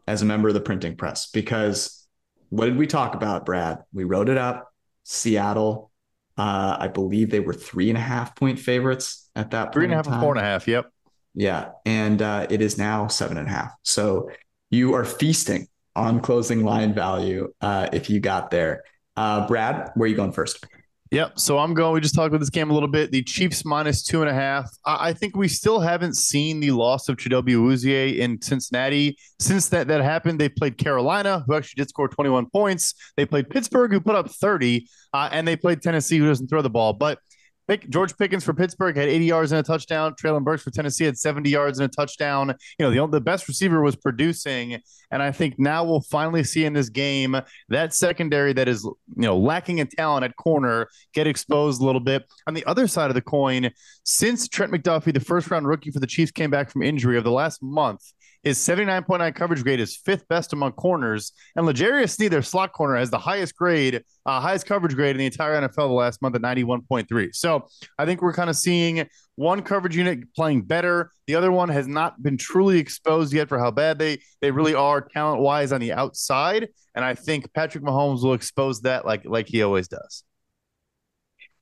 as 0.06 0.22
a 0.22 0.24
member 0.24 0.48
of 0.48 0.54
the 0.54 0.60
printing 0.60 0.96
press 0.96 1.28
because 1.30 2.05
what 2.50 2.66
did 2.66 2.76
we 2.76 2.86
talk 2.86 3.14
about, 3.14 3.46
Brad? 3.46 3.78
We 3.92 4.04
wrote 4.04 4.28
it 4.28 4.38
up. 4.38 4.70
Seattle, 5.04 5.90
uh, 6.36 6.76
I 6.80 6.88
believe 6.88 7.30
they 7.30 7.40
were 7.40 7.52
three 7.52 7.88
and 7.88 7.96
a 7.96 8.00
half 8.00 8.34
point 8.34 8.58
favorites 8.58 9.30
at 9.36 9.52
that 9.52 9.72
three 9.72 9.84
and 9.84 9.92
a 9.92 9.96
half 9.96 10.06
and 10.06 10.20
four 10.20 10.32
and 10.32 10.40
a 10.40 10.44
half. 10.44 10.66
Yep. 10.66 10.86
Yeah, 11.34 11.70
and 11.84 12.20
uh, 12.22 12.46
it 12.48 12.62
is 12.62 12.78
now 12.78 13.08
seven 13.08 13.36
and 13.36 13.46
a 13.46 13.50
half. 13.50 13.72
So 13.82 14.30
you 14.70 14.94
are 14.94 15.04
feasting 15.04 15.68
on 15.94 16.20
closing 16.20 16.64
line 16.64 16.94
value 16.94 17.52
uh, 17.60 17.88
if 17.92 18.10
you 18.10 18.20
got 18.20 18.50
there. 18.50 18.84
Uh, 19.16 19.46
Brad, 19.46 19.90
where 19.94 20.06
are 20.06 20.08
you 20.08 20.16
going 20.16 20.32
first? 20.32 20.64
Yep. 21.12 21.38
So 21.38 21.58
I'm 21.58 21.72
going. 21.72 21.94
We 21.94 22.00
just 22.00 22.16
talked 22.16 22.28
about 22.28 22.40
this 22.40 22.50
game 22.50 22.70
a 22.70 22.74
little 22.74 22.88
bit. 22.88 23.12
The 23.12 23.22
Chiefs 23.22 23.64
minus 23.64 24.02
two 24.02 24.22
and 24.22 24.30
a 24.30 24.34
half. 24.34 24.68
I, 24.84 25.08
I 25.08 25.12
think 25.12 25.36
we 25.36 25.46
still 25.46 25.78
haven't 25.78 26.16
seen 26.16 26.58
the 26.58 26.72
loss 26.72 27.08
of 27.08 27.16
Chidobe 27.16 27.54
Awuzie 27.54 28.18
in 28.18 28.40
Cincinnati 28.42 29.16
since 29.38 29.68
that 29.68 29.86
that 29.86 30.00
happened. 30.00 30.40
They 30.40 30.48
played 30.48 30.78
Carolina, 30.78 31.44
who 31.46 31.54
actually 31.54 31.82
did 31.82 31.88
score 31.88 32.08
21 32.08 32.46
points. 32.50 32.94
They 33.16 33.24
played 33.24 33.48
Pittsburgh, 33.48 33.92
who 33.92 34.00
put 34.00 34.16
up 34.16 34.30
30, 34.30 34.88
uh, 35.12 35.28
and 35.30 35.46
they 35.46 35.54
played 35.54 35.80
Tennessee, 35.80 36.18
who 36.18 36.26
doesn't 36.26 36.48
throw 36.48 36.62
the 36.62 36.70
ball. 36.70 36.92
But 36.92 37.20
Pick, 37.68 37.88
George 37.88 38.16
Pickens 38.16 38.44
for 38.44 38.54
Pittsburgh 38.54 38.96
had 38.96 39.08
80 39.08 39.24
yards 39.24 39.52
and 39.52 39.58
a 39.58 39.62
touchdown. 39.62 40.14
Treylon 40.14 40.44
Burks 40.44 40.62
for 40.62 40.70
Tennessee 40.70 41.04
had 41.04 41.18
70 41.18 41.50
yards 41.50 41.78
and 41.78 41.90
a 41.90 41.94
touchdown. 41.94 42.54
You 42.78 42.90
know, 42.90 43.06
the, 43.06 43.18
the 43.18 43.20
best 43.20 43.48
receiver 43.48 43.82
was 43.82 43.96
producing. 43.96 44.80
And 45.10 45.22
I 45.22 45.32
think 45.32 45.58
now 45.58 45.84
we'll 45.84 46.00
finally 46.00 46.44
see 46.44 46.64
in 46.64 46.72
this 46.72 46.88
game 46.88 47.36
that 47.68 47.94
secondary 47.94 48.52
that 48.52 48.68
is, 48.68 48.84
you 48.84 48.94
know, 49.16 49.36
lacking 49.36 49.78
in 49.78 49.88
talent 49.88 50.24
at 50.24 50.36
corner 50.36 50.88
get 51.12 51.26
exposed 51.26 51.80
a 51.80 51.84
little 51.84 52.00
bit. 52.00 52.24
On 52.46 52.54
the 52.54 52.64
other 52.66 52.86
side 52.86 53.10
of 53.10 53.14
the 53.14 53.22
coin, 53.22 53.70
since 54.04 54.48
Trent 54.48 54.72
McDuffie, 54.72 55.12
the 55.12 55.20
first 55.20 55.50
round 55.50 55.66
rookie 55.66 55.90
for 55.90 56.00
the 56.00 56.06
Chiefs, 56.06 56.30
came 56.30 56.50
back 56.50 56.70
from 56.70 56.82
injury 56.82 57.18
of 57.18 57.24
the 57.24 57.30
last 57.30 57.62
month, 57.62 58.12
his 58.46 58.58
79.9 58.58 59.34
coverage 59.34 59.64
grade 59.64 59.80
is 59.80 59.96
fifth 59.96 60.28
best 60.28 60.52
among 60.52 60.70
corners. 60.70 61.32
And 61.56 61.66
L'Jarius 61.66 62.10
Sneed, 62.10 62.30
their 62.30 62.42
slot 62.42 62.72
corner, 62.72 62.94
has 62.94 63.10
the 63.10 63.18
highest 63.18 63.56
grade, 63.56 64.04
uh, 64.24 64.40
highest 64.40 64.66
coverage 64.66 64.94
grade 64.94 65.16
in 65.16 65.18
the 65.18 65.26
entire 65.26 65.60
NFL 65.60 65.74
the 65.74 65.86
last 65.88 66.22
month 66.22 66.36
at 66.36 66.42
91.3. 66.42 67.34
So 67.34 67.66
I 67.98 68.06
think 68.06 68.22
we're 68.22 68.32
kind 68.32 68.48
of 68.48 68.54
seeing 68.54 69.04
one 69.34 69.62
coverage 69.62 69.96
unit 69.96 70.32
playing 70.36 70.62
better. 70.62 71.10
The 71.26 71.34
other 71.34 71.50
one 71.50 71.68
has 71.70 71.88
not 71.88 72.22
been 72.22 72.36
truly 72.36 72.78
exposed 72.78 73.32
yet 73.32 73.48
for 73.48 73.58
how 73.58 73.72
bad 73.72 73.98
they 73.98 74.20
they 74.40 74.52
really 74.52 74.74
are 74.74 75.00
talent 75.00 75.42
wise 75.42 75.72
on 75.72 75.80
the 75.80 75.92
outside. 75.92 76.68
And 76.94 77.04
I 77.04 77.16
think 77.16 77.52
Patrick 77.52 77.82
Mahomes 77.82 78.22
will 78.22 78.34
expose 78.34 78.82
that 78.82 79.04
like 79.04 79.24
like 79.24 79.48
he 79.48 79.64
always 79.64 79.88
does. 79.88 80.22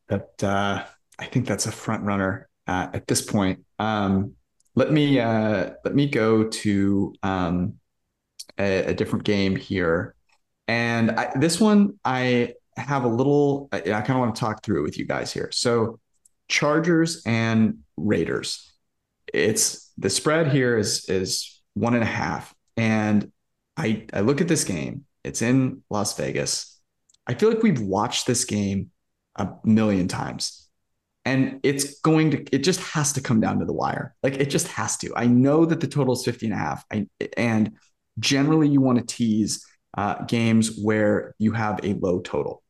That 0.09 0.45
uh, 0.45 0.85
I 1.19 1.25
think 1.25 1.47
that's 1.47 1.65
a 1.65 1.73
front 1.73 2.03
runner 2.03 2.47
uh, 2.67 2.89
at 2.93 3.07
this 3.07 3.23
point. 3.23 3.65
Um, 3.79 4.35
let 4.75 4.93
me 4.93 5.21
uh, 5.21 5.71
let 5.85 5.95
me 5.95 6.09
go 6.09 6.45
to 6.45 7.15
um, 7.23 7.75
a, 8.59 8.87
a, 8.87 8.95
different 8.95 9.25
game 9.25 9.57
here, 9.57 10.15
and 10.67 11.13
I, 11.13 11.33
this 11.37 11.61
one 11.61 11.99
I 12.05 12.55
have 12.77 13.05
a 13.05 13.09
little. 13.09 13.69
I, 13.73 13.79
I 13.79 14.01
kind 14.01 14.13
of 14.13 14.19
want 14.19 14.35
to 14.35 14.41
talk 14.41 14.65
through 14.65 14.83
with 14.83 14.99
you 14.99 15.07
guys 15.07 15.33
here. 15.33 15.51
So, 15.53 16.01
Chargers 16.49 17.23
and 17.25 17.79
Raiders. 17.97 18.73
It's 19.33 19.93
the 19.97 20.11
spread 20.11 20.49
here 20.49 20.77
is 20.77 21.09
is 21.09 21.63
one 21.75 21.95
and 21.95 22.03
a 22.03 22.07
half, 22.07 22.55
and 22.77 23.31
I 23.77 24.07
I 24.13 24.21
look 24.21 24.41
at 24.41 24.49
this 24.49 24.65
game. 24.65 25.05
It's 25.23 25.41
in 25.41 25.83
Las 25.89 26.17
Vegas. 26.17 26.81
I 27.27 27.35
feel 27.35 27.49
like 27.49 27.63
we've 27.63 27.81
watched 27.81 28.27
this 28.27 28.45
game 28.45 28.91
a 29.37 29.49
million 29.65 30.09
times 30.09 30.64
and 31.25 31.61
it's 31.63 32.01
going 32.01 32.31
to 32.33 32.45
it 32.55 32.59
just 32.59 32.81
has 32.81 33.13
to 33.15 33.21
come 33.21 33.41
down 33.41 33.59
to 33.59 33.65
the 33.65 33.73
wire. 33.73 34.15
Like 34.23 34.35
it 34.35 34.51
just 34.51 34.69
has 34.69 34.97
to. 34.99 35.13
I 35.17 35.27
know 35.27 35.65
that 35.65 35.81
the 35.81 35.87
total 35.87 36.15
is 36.15 36.25
50 36.25 36.47
and 36.47 36.55
a 36.55 36.59
half. 36.59 36.85
I, 36.93 37.09
and 37.37 37.73
generally 38.19 38.69
you 38.69 38.81
want 38.81 38.99
to 38.99 39.05
tease 39.05 39.65
uh, 39.97 40.23
games 40.25 40.79
where 40.83 41.35
you 41.39 41.53
have 41.53 41.81
a 41.83 41.95
low 41.95 42.21
total. 42.21 42.63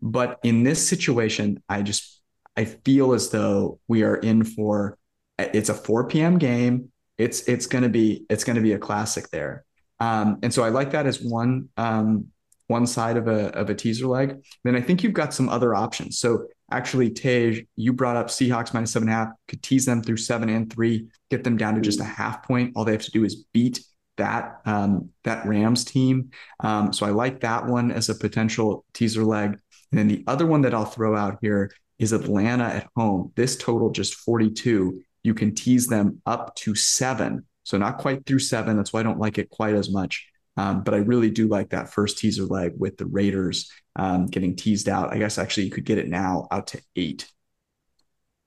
But 0.00 0.40
in 0.42 0.64
this 0.64 0.86
situation 0.86 1.62
i 1.68 1.80
just 1.80 2.20
i 2.56 2.64
feel 2.64 3.12
as 3.12 3.30
though 3.30 3.78
we 3.86 4.02
are 4.02 4.16
in 4.16 4.42
for 4.42 4.98
it's 5.38 5.68
a 5.68 5.74
4 5.74 6.08
p.m 6.08 6.38
game. 6.38 6.90
It's 7.18 7.46
it's 7.48 7.66
going 7.66 7.84
to 7.84 7.88
be 7.88 8.26
it's 8.28 8.44
going 8.44 8.56
to 8.56 8.62
be 8.62 8.72
a 8.72 8.78
classic 8.78 9.28
there. 9.30 9.64
Um, 10.00 10.38
and 10.42 10.52
so 10.52 10.64
i 10.64 10.68
like 10.68 10.90
that 10.90 11.06
as 11.06 11.20
one 11.22 11.68
um, 11.76 12.26
one 12.66 12.86
side 12.86 13.16
of 13.16 13.28
a 13.28 13.56
of 13.56 13.70
a 13.70 13.74
teaser 13.74 14.06
leg. 14.06 14.42
Then 14.64 14.76
i 14.76 14.80
think 14.80 15.02
you've 15.02 15.12
got 15.12 15.34
some 15.34 15.48
other 15.48 15.74
options. 15.74 16.18
So 16.18 16.46
Actually, 16.72 17.10
Tej, 17.10 17.66
you 17.76 17.92
brought 17.92 18.16
up 18.16 18.28
Seahawks 18.28 18.72
minus 18.72 18.92
seven 18.92 19.08
and 19.08 19.14
a 19.14 19.18
half, 19.18 19.28
could 19.48 19.62
tease 19.62 19.84
them 19.84 20.02
through 20.02 20.16
seven 20.16 20.48
and 20.48 20.72
three, 20.72 21.08
get 21.30 21.44
them 21.44 21.56
down 21.56 21.74
to 21.74 21.80
just 21.80 22.00
a 22.00 22.04
half 22.04 22.42
point. 22.42 22.72
All 22.74 22.84
they 22.84 22.92
have 22.92 23.04
to 23.04 23.10
do 23.10 23.24
is 23.24 23.44
beat 23.52 23.80
that 24.16 24.60
um, 24.66 25.10
that 25.24 25.46
Rams 25.46 25.84
team. 25.84 26.30
Um, 26.60 26.92
so 26.92 27.06
I 27.06 27.10
like 27.10 27.40
that 27.40 27.66
one 27.66 27.90
as 27.90 28.08
a 28.08 28.14
potential 28.14 28.84
teaser 28.92 29.24
leg. 29.24 29.58
And 29.90 29.98
then 29.98 30.08
the 30.08 30.24
other 30.26 30.46
one 30.46 30.62
that 30.62 30.74
I'll 30.74 30.84
throw 30.84 31.16
out 31.16 31.38
here 31.42 31.70
is 31.98 32.12
Atlanta 32.12 32.64
at 32.64 32.88
home. 32.96 33.32
This 33.36 33.56
total 33.56 33.90
just 33.90 34.14
42. 34.14 35.02
You 35.22 35.34
can 35.34 35.54
tease 35.54 35.86
them 35.86 36.20
up 36.26 36.54
to 36.56 36.74
seven. 36.74 37.44
So 37.64 37.78
not 37.78 37.98
quite 37.98 38.26
through 38.26 38.40
seven. 38.40 38.76
That's 38.76 38.92
why 38.92 39.00
I 39.00 39.04
don't 39.04 39.20
like 39.20 39.38
it 39.38 39.50
quite 39.50 39.74
as 39.74 39.90
much. 39.90 40.26
Um, 40.56 40.82
but 40.82 40.94
I 40.94 40.98
really 40.98 41.30
do 41.30 41.48
like 41.48 41.70
that 41.70 41.92
first 41.92 42.18
teaser 42.18 42.44
leg 42.44 42.74
with 42.76 42.98
the 42.98 43.06
Raiders 43.06 43.70
um, 43.96 44.26
getting 44.26 44.56
teased 44.56 44.88
out. 44.88 45.12
I 45.12 45.18
guess 45.18 45.38
actually 45.38 45.64
you 45.64 45.70
could 45.70 45.84
get 45.84 45.98
it 45.98 46.08
now 46.08 46.46
out 46.50 46.68
to 46.68 46.82
eight. 46.96 47.26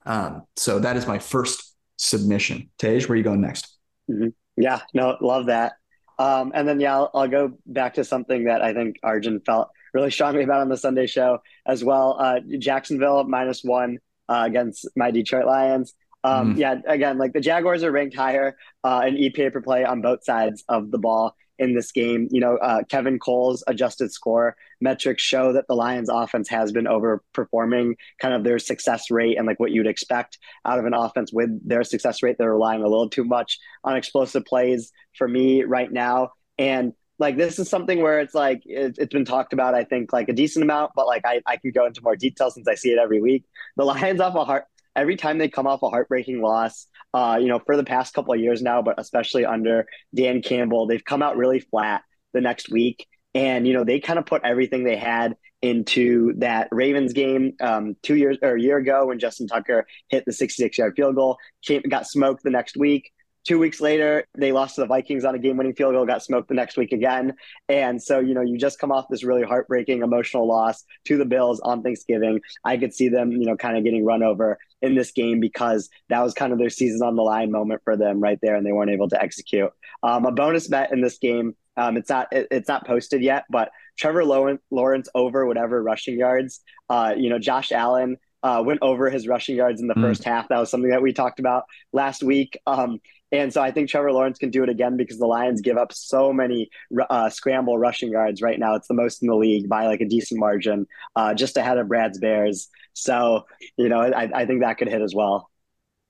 Um, 0.05 0.43
so 0.55 0.79
that 0.79 0.97
is 0.97 1.07
my 1.07 1.19
first 1.19 1.75
submission. 1.97 2.69
Tej, 2.77 2.99
where 3.01 3.11
are 3.11 3.15
you 3.15 3.23
going 3.23 3.41
next? 3.41 3.75
Mm-hmm. 4.09 4.29
Yeah, 4.57 4.81
no, 4.93 5.17
love 5.19 5.47
that. 5.47 5.73
Um, 6.17 6.51
and 6.55 6.67
then, 6.67 6.79
yeah, 6.79 6.95
I'll, 6.95 7.11
I'll, 7.13 7.27
go 7.27 7.57
back 7.65 7.95
to 7.95 8.05
something 8.05 8.45
that 8.45 8.61
I 8.61 8.73
think 8.73 8.97
Arjun 9.03 9.41
felt 9.41 9.69
really 9.93 10.11
strongly 10.11 10.43
about 10.43 10.61
on 10.61 10.69
the 10.69 10.77
Sunday 10.77 11.07
show 11.07 11.39
as 11.65 11.83
well. 11.83 12.17
Uh, 12.19 12.39
Jacksonville 12.59 13.25
minus 13.25 13.63
one 13.63 13.97
uh, 14.29 14.43
against 14.45 14.87
my 14.95 15.11
Detroit 15.11 15.45
Lions. 15.45 15.93
Um, 16.23 16.55
mm. 16.55 16.57
Yeah, 16.57 16.75
again, 16.87 17.17
like 17.17 17.33
the 17.33 17.41
Jaguars 17.41 17.83
are 17.83 17.91
ranked 17.91 18.15
higher 18.15 18.55
uh, 18.83 19.03
in 19.05 19.15
EPA 19.15 19.51
per 19.51 19.61
play 19.61 19.83
on 19.83 20.01
both 20.01 20.23
sides 20.23 20.63
of 20.69 20.89
the 20.89 20.97
ball 20.97 21.35
in 21.59 21.73
this 21.73 21.91
game. 21.91 22.27
You 22.31 22.41
know, 22.41 22.57
uh, 22.57 22.83
Kevin 22.83 23.19
Cole's 23.19 23.63
adjusted 23.67 24.11
score 24.11 24.55
metrics 24.81 25.23
show 25.23 25.53
that 25.53 25.67
the 25.67 25.75
Lions 25.75 26.09
offense 26.09 26.49
has 26.49 26.71
been 26.71 26.85
overperforming 26.85 27.95
kind 28.19 28.33
of 28.33 28.43
their 28.43 28.59
success 28.59 29.09
rate 29.11 29.37
and 29.37 29.47
like 29.47 29.59
what 29.59 29.71
you'd 29.71 29.87
expect 29.87 30.37
out 30.65 30.79
of 30.79 30.85
an 30.85 30.93
offense 30.93 31.31
with 31.31 31.49
their 31.67 31.83
success 31.83 32.21
rate. 32.23 32.37
They're 32.37 32.53
relying 32.53 32.81
a 32.81 32.87
little 32.87 33.09
too 33.09 33.23
much 33.23 33.59
on 33.83 33.95
explosive 33.95 34.45
plays 34.45 34.91
for 35.17 35.27
me 35.27 35.63
right 35.63 35.91
now. 35.91 36.31
And 36.57 36.93
like 37.17 37.37
this 37.37 37.59
is 37.59 37.69
something 37.69 38.01
where 38.01 38.19
it's 38.19 38.35
like 38.35 38.63
it, 38.65 38.97
has 38.97 39.07
been 39.07 39.23
talked 39.23 39.53
about 39.53 39.73
i 39.73 39.85
think 39.85 40.11
like 40.11 40.27
a 40.27 40.33
decent 40.33 40.63
amount 40.63 40.91
but 40.97 41.07
like 41.07 41.21
I, 41.25 41.41
I 41.45 41.55
can 41.55 41.71
go 41.71 41.85
into 41.85 42.01
more 42.01 42.17
detail 42.17 42.51
since 42.51 42.67
i 42.67 42.75
see 42.75 42.89
it 42.89 42.99
every 42.99 43.21
week 43.21 43.45
the 43.77 43.85
lions 43.85 44.19
off 44.19 44.35
a 44.35 44.43
heart 44.43 44.65
every 44.95 45.15
time 45.15 45.37
they 45.37 45.49
come 45.49 45.67
off 45.67 45.83
a 45.83 45.89
heartbreaking 45.89 46.41
loss, 46.41 46.87
uh, 47.15 47.37
you 47.37 47.47
know, 47.47 47.59
for 47.59 47.77
the 47.77 47.83
past 47.85 48.13
couple 48.13 48.33
of 48.33 48.41
years 48.41 48.61
now, 48.61 48.81
but 48.81 48.99
especially 48.99 49.45
under 49.45 49.87
Dan 50.13 50.41
Campbell, 50.41 50.85
they've 50.85 51.03
come 51.03 51.23
out 51.23 51.37
really 51.37 51.61
flat 51.61 52.01
the 52.33 52.41
next 52.41 52.69
week. 52.69 53.07
And, 53.33 53.65
you 53.65 53.73
know, 53.73 53.85
they 53.85 54.01
kind 54.01 54.19
of 54.19 54.25
put 54.25 54.41
everything 54.43 54.83
they 54.83 54.97
had 54.97 55.37
into 55.61 56.33
that 56.39 56.67
Ravens 56.73 57.13
game 57.13 57.53
um, 57.61 57.95
two 58.03 58.17
years 58.17 58.37
or 58.41 58.55
a 58.55 58.61
year 58.61 58.77
ago 58.77 59.05
when 59.05 59.19
Justin 59.19 59.47
Tucker 59.47 59.87
hit 60.09 60.25
the 60.25 60.33
66 60.33 60.77
yard 60.77 60.93
field 60.97 61.15
goal, 61.15 61.37
came, 61.65 61.83
got 61.89 62.05
smoked 62.05 62.43
the 62.43 62.49
next 62.49 62.75
week. 62.75 63.09
Two 63.45 63.59
weeks 63.59 63.79
later, 63.79 64.25
they 64.35 64.51
lost 64.51 64.75
to 64.75 64.81
the 64.81 64.87
Vikings 64.87 65.23
on 65.23 65.35
a 65.35 65.39
game 65.39 65.55
winning 65.57 65.75
field 65.75 65.93
goal, 65.93 66.05
got 66.05 66.23
smoked 66.23 66.47
the 66.47 66.55
next 66.55 66.77
week 66.77 66.91
again. 66.91 67.33
And 67.69 68.01
so, 68.01 68.19
you 68.19 68.33
know, 68.33 68.41
you 68.41 68.57
just 68.57 68.79
come 68.79 68.91
off 68.91 69.05
this 69.07 69.23
really 69.23 69.43
heartbreaking 69.43 70.01
emotional 70.01 70.47
loss 70.47 70.83
to 71.05 71.17
the 71.17 71.25
Bills 71.25 71.59
on 71.59 71.83
Thanksgiving. 71.83 72.41
I 72.63 72.77
could 72.77 72.91
see 72.91 73.07
them, 73.07 73.31
you 73.31 73.45
know, 73.45 73.55
kind 73.55 73.77
of 73.77 73.83
getting 73.83 74.03
run 74.03 74.23
over 74.23 74.57
in 74.81 74.95
this 74.95 75.11
game 75.11 75.39
because 75.39 75.89
that 76.09 76.23
was 76.23 76.33
kind 76.33 76.53
of 76.53 76.59
their 76.59 76.71
season 76.71 77.05
on 77.05 77.15
the 77.15 77.21
line 77.21 77.51
moment 77.51 77.81
for 77.83 77.95
them 77.95 78.19
right 78.19 78.39
there, 78.41 78.55
and 78.55 78.65
they 78.65 78.71
weren't 78.71 78.91
able 78.91 79.09
to 79.09 79.21
execute. 79.21 79.69
Um, 80.01 80.25
a 80.25 80.31
bonus 80.31 80.67
bet 80.67 80.91
in 80.91 81.01
this 81.01 81.19
game, 81.19 81.55
um, 81.77 81.97
it's 81.97 82.09
not 82.09 82.27
it, 82.31 82.47
it's 82.49 82.67
not 82.67 82.87
posted 82.87 83.21
yet, 83.21 83.45
but 83.49 83.69
Trevor 83.97 84.25
Lawrence 84.25 85.09
over 85.13 85.45
whatever 85.45 85.83
rushing 85.83 86.17
yards. 86.17 86.61
Uh, 86.89 87.13
you 87.15 87.29
know, 87.29 87.39
Josh 87.39 87.71
Allen 87.71 88.17
uh, 88.43 88.61
went 88.63 88.79
over 88.81 89.09
his 89.09 89.27
rushing 89.27 89.55
yards 89.55 89.81
in 89.81 89.87
the 89.87 89.95
mm. 89.95 90.01
first 90.01 90.23
half. 90.23 90.47
That 90.49 90.59
was 90.59 90.69
something 90.69 90.91
that 90.91 91.01
we 91.01 91.13
talked 91.13 91.39
about 91.39 91.63
last 91.91 92.23
week. 92.23 92.59
Um, 92.67 92.99
and 93.39 93.53
so 93.53 93.61
I 93.61 93.71
think 93.71 93.89
Trevor 93.89 94.11
Lawrence 94.11 94.37
can 94.37 94.49
do 94.49 94.63
it 94.63 94.69
again 94.69 94.97
because 94.97 95.17
the 95.17 95.25
Lions 95.25 95.61
give 95.61 95.77
up 95.77 95.93
so 95.93 96.31
many 96.31 96.69
uh, 97.09 97.29
scramble 97.29 97.77
rushing 97.77 98.09
yards 98.09 98.41
right 98.41 98.59
now. 98.59 98.75
It's 98.75 98.87
the 98.87 98.93
most 98.93 99.21
in 99.21 99.27
the 99.27 99.35
league 99.35 99.69
by 99.69 99.87
like 99.87 100.01
a 100.01 100.05
decent 100.05 100.39
margin, 100.39 100.85
uh, 101.15 101.33
just 101.33 101.57
ahead 101.57 101.77
of 101.77 101.87
Brad's 101.87 102.19
Bears. 102.19 102.69
So, 102.93 103.45
you 103.77 103.89
know, 103.89 104.01
I, 104.01 104.29
I 104.33 104.45
think 104.45 104.61
that 104.61 104.77
could 104.77 104.87
hit 104.87 105.01
as 105.01 105.13
well. 105.15 105.49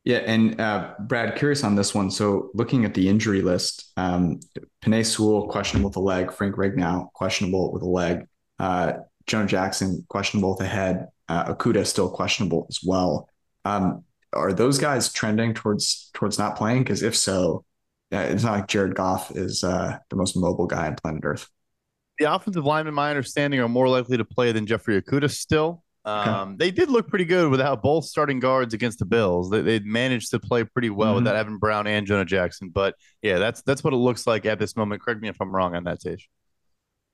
Yeah, 0.04 0.18
and 0.18 0.62
uh, 0.62 0.94
Brad, 1.00 1.36
curious 1.36 1.64
on 1.64 1.76
this 1.76 1.96
one. 1.96 2.12
So, 2.12 2.52
looking 2.54 2.86
at 2.86 2.94
the 2.94 3.10
injury 3.10 3.42
list, 3.42 3.92
um, 3.98 4.40
Penei 4.84 5.04
Sewell 5.04 5.48
questionable 5.48 5.90
with 5.90 5.98
a 5.98 6.00
leg, 6.00 6.32
Frank 6.32 6.56
Ragnow 6.56 7.12
questionable 7.14 7.74
with 7.74 7.82
a 7.82 7.88
leg, 7.88 8.28
uh, 8.60 8.94
Jonah 9.26 9.48
Jackson 9.48 10.06
questionable 10.08 10.52
with 10.52 10.62
a 10.62 10.70
head, 10.70 11.08
uh, 11.28 11.52
Okudah 11.52 11.88
still 11.88 12.10
questionable 12.12 12.68
as 12.70 12.82
well. 12.86 13.28
Um, 13.66 14.04
are 14.36 14.54
those 14.54 14.78
guys 14.78 15.12
trending 15.12 15.54
towards 15.54 16.10
towards 16.14 16.38
not 16.38 16.56
playing? 16.56 16.84
Because 16.84 17.04
if 17.04 17.16
so, 17.16 17.64
it's 18.12 18.44
not 18.44 18.52
like 18.52 18.68
Jared 18.68 18.96
Goff 18.96 19.32
is 19.32 19.64
uh, 19.64 19.98
the 20.10 20.16
most 20.16 20.36
mobile 20.36 20.68
guy 20.68 20.88
on 20.88 20.96
planet 20.96 21.22
Earth. 21.24 21.50
The 22.20 22.34
offensive 22.34 22.66
linemen, 22.66 22.94
my 22.94 23.10
understanding, 23.10 23.60
are 23.60 23.68
more 23.68 23.90
likely 23.90 24.18
to 24.18 24.26
play 24.26 24.52
than 24.52 24.66
Jeffrey 24.66 25.02
Okudah 25.02 25.32
still. 25.32 25.84
Um, 26.06 26.50
okay. 26.50 26.56
They 26.60 26.72
did 26.72 26.90
look 26.90 27.08
pretty 27.08 27.26
good 27.26 27.50
without 27.50 27.82
both 27.82 28.06
starting 28.06 28.40
guards 28.40 28.74
against 28.74 29.00
the 29.00 29.06
Bills. 29.06 29.50
They, 29.50 29.62
they 29.62 29.80
managed 29.80 30.30
to 30.32 30.40
play 30.40 30.64
pretty 30.64 30.92
well 30.92 31.16
mm-hmm. 31.16 31.24
without 31.24 31.36
Evan 31.36 31.58
Brown 31.58 31.88
and 31.88 32.06
Jonah 32.06 32.26
Jackson. 32.26 32.70
But 32.70 32.96
yeah, 33.22 33.40
that's 33.40 33.64
that's 33.64 33.84
what 33.84 33.94
it 33.94 33.98
looks 33.98 34.28
like 34.28 34.46
at 34.46 34.60
this 34.60 34.78
moment. 34.78 35.02
Correct 35.02 35.20
me 35.20 35.30
if 35.30 35.42
I'm 35.42 35.54
wrong 35.54 35.76
on 35.76 35.86
that, 35.86 36.00
Tej. 36.00 36.18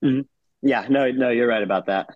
Mm-hmm. 0.04 0.22
Yeah, 0.62 0.88
no, 0.90 1.10
no, 1.10 1.30
you're 1.30 1.48
right 1.48 1.64
about 1.64 1.86
that. 1.86 2.10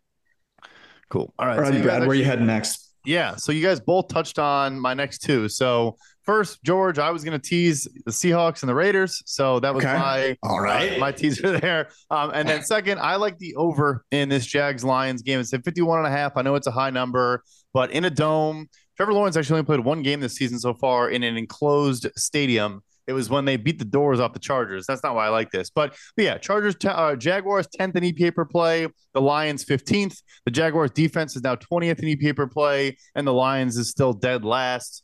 Cool. 1.09 1.33
All 1.39 1.47
right, 1.47 1.57
All 1.57 1.63
right, 1.63 1.73
so 1.73 1.81
Brad, 1.81 2.01
where 2.01 2.09
are 2.09 2.13
you 2.13 2.25
heading 2.25 2.45
next? 2.45 2.84
Yeah, 3.05 3.35
so 3.35 3.51
you 3.51 3.61
guys 3.61 3.79
both 3.79 4.07
touched 4.07 4.39
on 4.39 4.79
my 4.79 4.93
next 4.93 5.19
two. 5.19 5.47
So 5.49 5.97
first, 6.23 6.63
George, 6.63 6.99
I 6.99 7.11
was 7.11 7.23
going 7.23 7.39
to 7.39 7.49
tease 7.49 7.87
the 8.05 8.11
Seahawks 8.11 8.61
and 8.61 8.69
the 8.69 8.75
Raiders, 8.75 9.21
so 9.25 9.59
that 9.59 9.73
was 9.73 9.85
okay. 9.85 9.97
my 9.97 10.37
all 10.43 10.59
right 10.59 10.93
uh, 10.93 10.99
my 10.99 11.11
teaser 11.11 11.57
there. 11.59 11.89
Um, 12.09 12.31
and 12.33 12.47
then 12.47 12.63
second, 12.63 12.99
I 12.99 13.15
like 13.15 13.37
the 13.37 13.55
over 13.55 14.03
in 14.11 14.29
this 14.29 14.45
Jags 14.45 14.83
Lions 14.83 15.21
game. 15.21 15.39
It's 15.39 15.53
at 15.53 15.63
51 15.63 15.99
and 15.99 16.07
a 16.07 16.11
half. 16.11 16.33
I 16.35 16.41
know 16.41 16.55
it's 16.55 16.67
a 16.67 16.71
high 16.71 16.89
number, 16.89 17.43
but 17.73 17.91
in 17.91 18.05
a 18.05 18.09
dome, 18.09 18.67
Trevor 18.97 19.13
Lawrence 19.13 19.37
actually 19.37 19.59
only 19.59 19.65
played 19.65 19.81
one 19.81 20.01
game 20.01 20.19
this 20.19 20.35
season 20.35 20.59
so 20.59 20.73
far 20.73 21.09
in 21.09 21.23
an 21.23 21.37
enclosed 21.37 22.07
stadium. 22.15 22.81
It 23.07 23.13
was 23.13 23.29
when 23.29 23.45
they 23.45 23.57
beat 23.57 23.79
the 23.79 23.85
doors 23.85 24.19
off 24.19 24.33
the 24.33 24.39
Chargers. 24.39 24.85
That's 24.87 25.03
not 25.03 25.15
why 25.15 25.27
I 25.27 25.29
like 25.29 25.51
this. 25.51 25.69
But, 25.69 25.95
but 26.15 26.25
yeah, 26.25 26.37
Chargers, 26.37 26.75
uh, 26.85 27.15
Jaguars 27.15 27.67
10th 27.79 27.95
in 27.95 28.03
EPA 28.03 28.33
per 28.33 28.45
play, 28.45 28.87
the 29.13 29.21
Lions 29.21 29.63
15th. 29.63 30.21
The 30.45 30.51
Jaguars 30.51 30.91
defense 30.91 31.35
is 31.35 31.43
now 31.43 31.55
20th 31.55 31.99
in 31.99 32.17
EPA 32.17 32.35
per 32.35 32.47
play, 32.47 32.97
and 33.13 33.27
the 33.27 33.33
Lions 33.33 33.77
is 33.77 33.89
still 33.89 34.13
dead 34.13 34.43
last. 34.43 35.03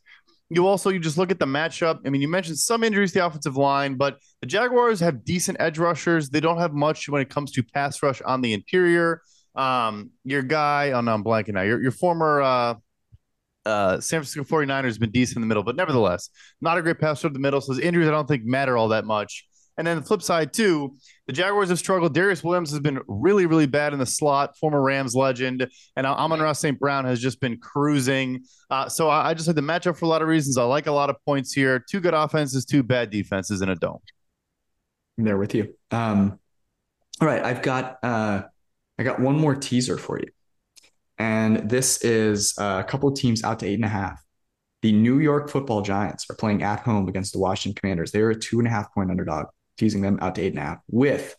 You 0.50 0.66
also 0.66 0.90
you 0.90 0.98
just 0.98 1.16
look 1.16 1.30
at 1.30 1.38
the 1.38 1.46
matchup. 1.46 2.00
I 2.04 2.10
mean, 2.10 2.20
you 2.20 2.28
mentioned 2.28 2.58
some 2.58 2.84
injuries 2.84 3.12
to 3.12 3.20
the 3.20 3.26
offensive 3.26 3.56
line, 3.56 3.94
but 3.94 4.18
the 4.42 4.46
Jaguars 4.46 5.00
have 5.00 5.24
decent 5.24 5.56
edge 5.60 5.78
rushers. 5.78 6.28
They 6.28 6.40
don't 6.40 6.58
have 6.58 6.74
much 6.74 7.08
when 7.08 7.22
it 7.22 7.30
comes 7.30 7.52
to 7.52 7.62
pass 7.62 8.02
rush 8.02 8.20
on 8.20 8.42
the 8.42 8.52
interior. 8.52 9.22
Um, 9.54 10.10
your 10.24 10.42
guy, 10.42 10.92
oh 10.92 11.00
no, 11.00 11.14
I'm 11.14 11.24
blanking 11.24 11.54
now. 11.54 11.62
Your 11.62 11.80
your 11.80 11.90
former 11.90 12.42
uh, 12.42 12.74
uh, 13.64 14.00
San 14.00 14.20
Francisco 14.20 14.44
49ers 14.44 14.84
has 14.84 14.98
been 14.98 15.10
decent 15.10 15.36
in 15.36 15.42
the 15.42 15.46
middle, 15.46 15.62
but 15.62 15.76
nevertheless, 15.76 16.30
not 16.60 16.78
a 16.78 16.82
great 16.82 16.98
passer 16.98 17.26
of 17.26 17.34
the 17.34 17.38
middle. 17.38 17.60
So 17.60 17.72
his 17.72 17.80
injuries, 17.80 18.08
I 18.08 18.10
don't 18.10 18.26
think, 18.26 18.44
matter 18.44 18.76
all 18.76 18.88
that 18.88 19.04
much. 19.04 19.46
And 19.78 19.86
then 19.86 19.96
the 19.96 20.02
flip 20.02 20.20
side, 20.20 20.52
too, 20.52 20.96
the 21.26 21.32
Jaguars 21.32 21.70
have 21.70 21.78
struggled. 21.78 22.14
Darious 22.14 22.44
Williams 22.44 22.70
has 22.72 22.80
been 22.80 23.00
really, 23.08 23.46
really 23.46 23.66
bad 23.66 23.94
in 23.94 23.98
the 23.98 24.06
slot, 24.06 24.56
former 24.58 24.82
Rams 24.82 25.14
legend. 25.14 25.66
And 25.96 26.06
Amon-Ra 26.06 26.52
St. 26.52 26.78
Brown 26.78 27.06
has 27.06 27.20
just 27.20 27.40
been 27.40 27.58
cruising. 27.58 28.44
Uh, 28.70 28.88
so 28.88 29.08
I, 29.08 29.30
I 29.30 29.34
just 29.34 29.46
had 29.46 29.56
the 29.56 29.62
matchup 29.62 29.96
for 29.96 30.04
a 30.04 30.08
lot 30.08 30.20
of 30.20 30.28
reasons. 30.28 30.58
I 30.58 30.64
like 30.64 30.88
a 30.88 30.92
lot 30.92 31.08
of 31.08 31.16
points 31.24 31.54
here. 31.54 31.82
Two 31.90 32.00
good 32.00 32.12
offenses, 32.12 32.66
two 32.66 32.82
bad 32.82 33.08
defenses 33.08 33.62
in 33.62 33.70
a 33.70 33.74
dome. 33.74 34.00
I'm 35.16 35.24
there 35.24 35.38
with 35.38 35.54
you. 35.54 35.74
Um, 35.90 36.38
all 37.20 37.26
right. 37.26 37.42
I've 37.42 37.62
got 37.62 37.98
uh, 38.02 38.42
I 38.98 39.02
got 39.04 39.20
one 39.20 39.38
more 39.38 39.54
teaser 39.54 39.96
for 39.96 40.18
you. 40.18 40.28
And 41.18 41.68
this 41.68 42.02
is 42.02 42.54
a 42.58 42.84
couple 42.86 43.10
teams 43.12 43.44
out 43.44 43.60
to 43.60 43.66
eight 43.66 43.74
and 43.74 43.84
a 43.84 43.88
half. 43.88 44.22
The 44.82 44.92
New 44.92 45.20
York 45.20 45.48
football 45.48 45.82
giants 45.82 46.26
are 46.28 46.34
playing 46.34 46.62
at 46.62 46.80
home 46.80 47.08
against 47.08 47.32
the 47.32 47.38
Washington 47.38 47.80
Commanders. 47.80 48.10
They 48.10 48.20
are 48.20 48.30
a 48.30 48.38
two 48.38 48.58
and 48.58 48.66
a 48.66 48.70
half 48.70 48.92
point 48.92 49.10
underdog, 49.10 49.46
teasing 49.76 50.02
them 50.02 50.18
out 50.20 50.34
to 50.34 50.42
eight 50.42 50.54
and 50.54 50.58
a 50.58 50.62
half 50.62 50.78
with 50.90 51.36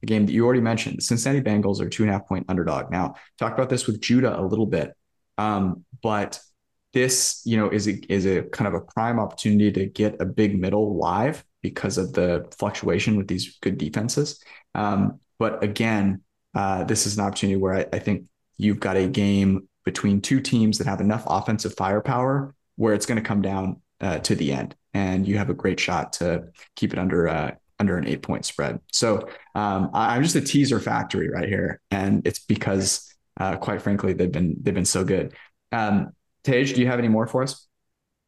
the 0.00 0.06
game 0.06 0.26
that 0.26 0.32
you 0.32 0.44
already 0.44 0.60
mentioned. 0.60 0.98
The 0.98 1.02
Cincinnati 1.02 1.42
Bengals 1.42 1.80
are 1.80 1.88
two 1.88 2.04
and 2.04 2.10
a 2.10 2.12
half 2.12 2.28
point 2.28 2.46
underdog. 2.48 2.90
Now, 2.90 3.14
talk 3.38 3.52
about 3.52 3.68
this 3.68 3.86
with 3.86 4.00
Judah 4.00 4.38
a 4.38 4.42
little 4.42 4.66
bit. 4.66 4.92
Um, 5.38 5.84
but 6.02 6.38
this, 6.92 7.42
you 7.44 7.56
know, 7.56 7.70
is 7.70 7.88
a, 7.88 8.12
is 8.12 8.26
a 8.26 8.42
kind 8.42 8.68
of 8.68 8.74
a 8.74 8.80
prime 8.80 9.18
opportunity 9.18 9.72
to 9.72 9.86
get 9.86 10.20
a 10.20 10.24
big 10.24 10.58
middle 10.58 10.96
live 10.96 11.44
because 11.62 11.98
of 11.98 12.12
the 12.12 12.46
fluctuation 12.56 13.16
with 13.16 13.26
these 13.26 13.58
good 13.60 13.78
defenses. 13.78 14.40
Um, 14.74 15.18
but 15.38 15.64
again, 15.64 16.22
uh, 16.54 16.84
this 16.84 17.06
is 17.06 17.18
an 17.18 17.24
opportunity 17.24 17.58
where 17.58 17.74
I, 17.74 17.86
I 17.92 17.98
think 17.98 18.26
you've 18.56 18.80
got 18.80 18.96
a 18.96 19.06
game 19.06 19.68
between 19.84 20.20
two 20.20 20.40
teams 20.40 20.78
that 20.78 20.86
have 20.86 21.00
enough 21.00 21.24
offensive 21.26 21.74
firepower 21.76 22.54
where 22.76 22.94
it's 22.94 23.06
going 23.06 23.20
to 23.20 23.26
come 23.26 23.42
down 23.42 23.80
uh, 24.00 24.18
to 24.18 24.34
the 24.34 24.52
end, 24.52 24.74
and 24.92 25.26
you 25.26 25.38
have 25.38 25.50
a 25.50 25.54
great 25.54 25.78
shot 25.78 26.14
to 26.14 26.44
keep 26.76 26.92
it 26.92 26.98
under 26.98 27.28
uh, 27.28 27.52
under 27.78 27.96
an 27.96 28.06
eight 28.06 28.22
point 28.22 28.44
spread. 28.44 28.80
So 28.92 29.28
um, 29.54 29.90
I'm 29.92 30.22
just 30.22 30.36
a 30.36 30.40
teaser 30.40 30.80
factory 30.80 31.28
right 31.28 31.48
here, 31.48 31.80
and 31.90 32.26
it's 32.26 32.38
because, 32.38 33.14
uh, 33.38 33.56
quite 33.56 33.82
frankly, 33.82 34.12
they've 34.12 34.30
been 34.30 34.56
they've 34.60 34.74
been 34.74 34.84
so 34.84 35.04
good. 35.04 35.34
Um, 35.72 36.12
Tej, 36.44 36.64
do 36.64 36.80
you 36.80 36.86
have 36.86 36.98
any 36.98 37.08
more 37.08 37.26
for 37.26 37.42
us? 37.42 37.66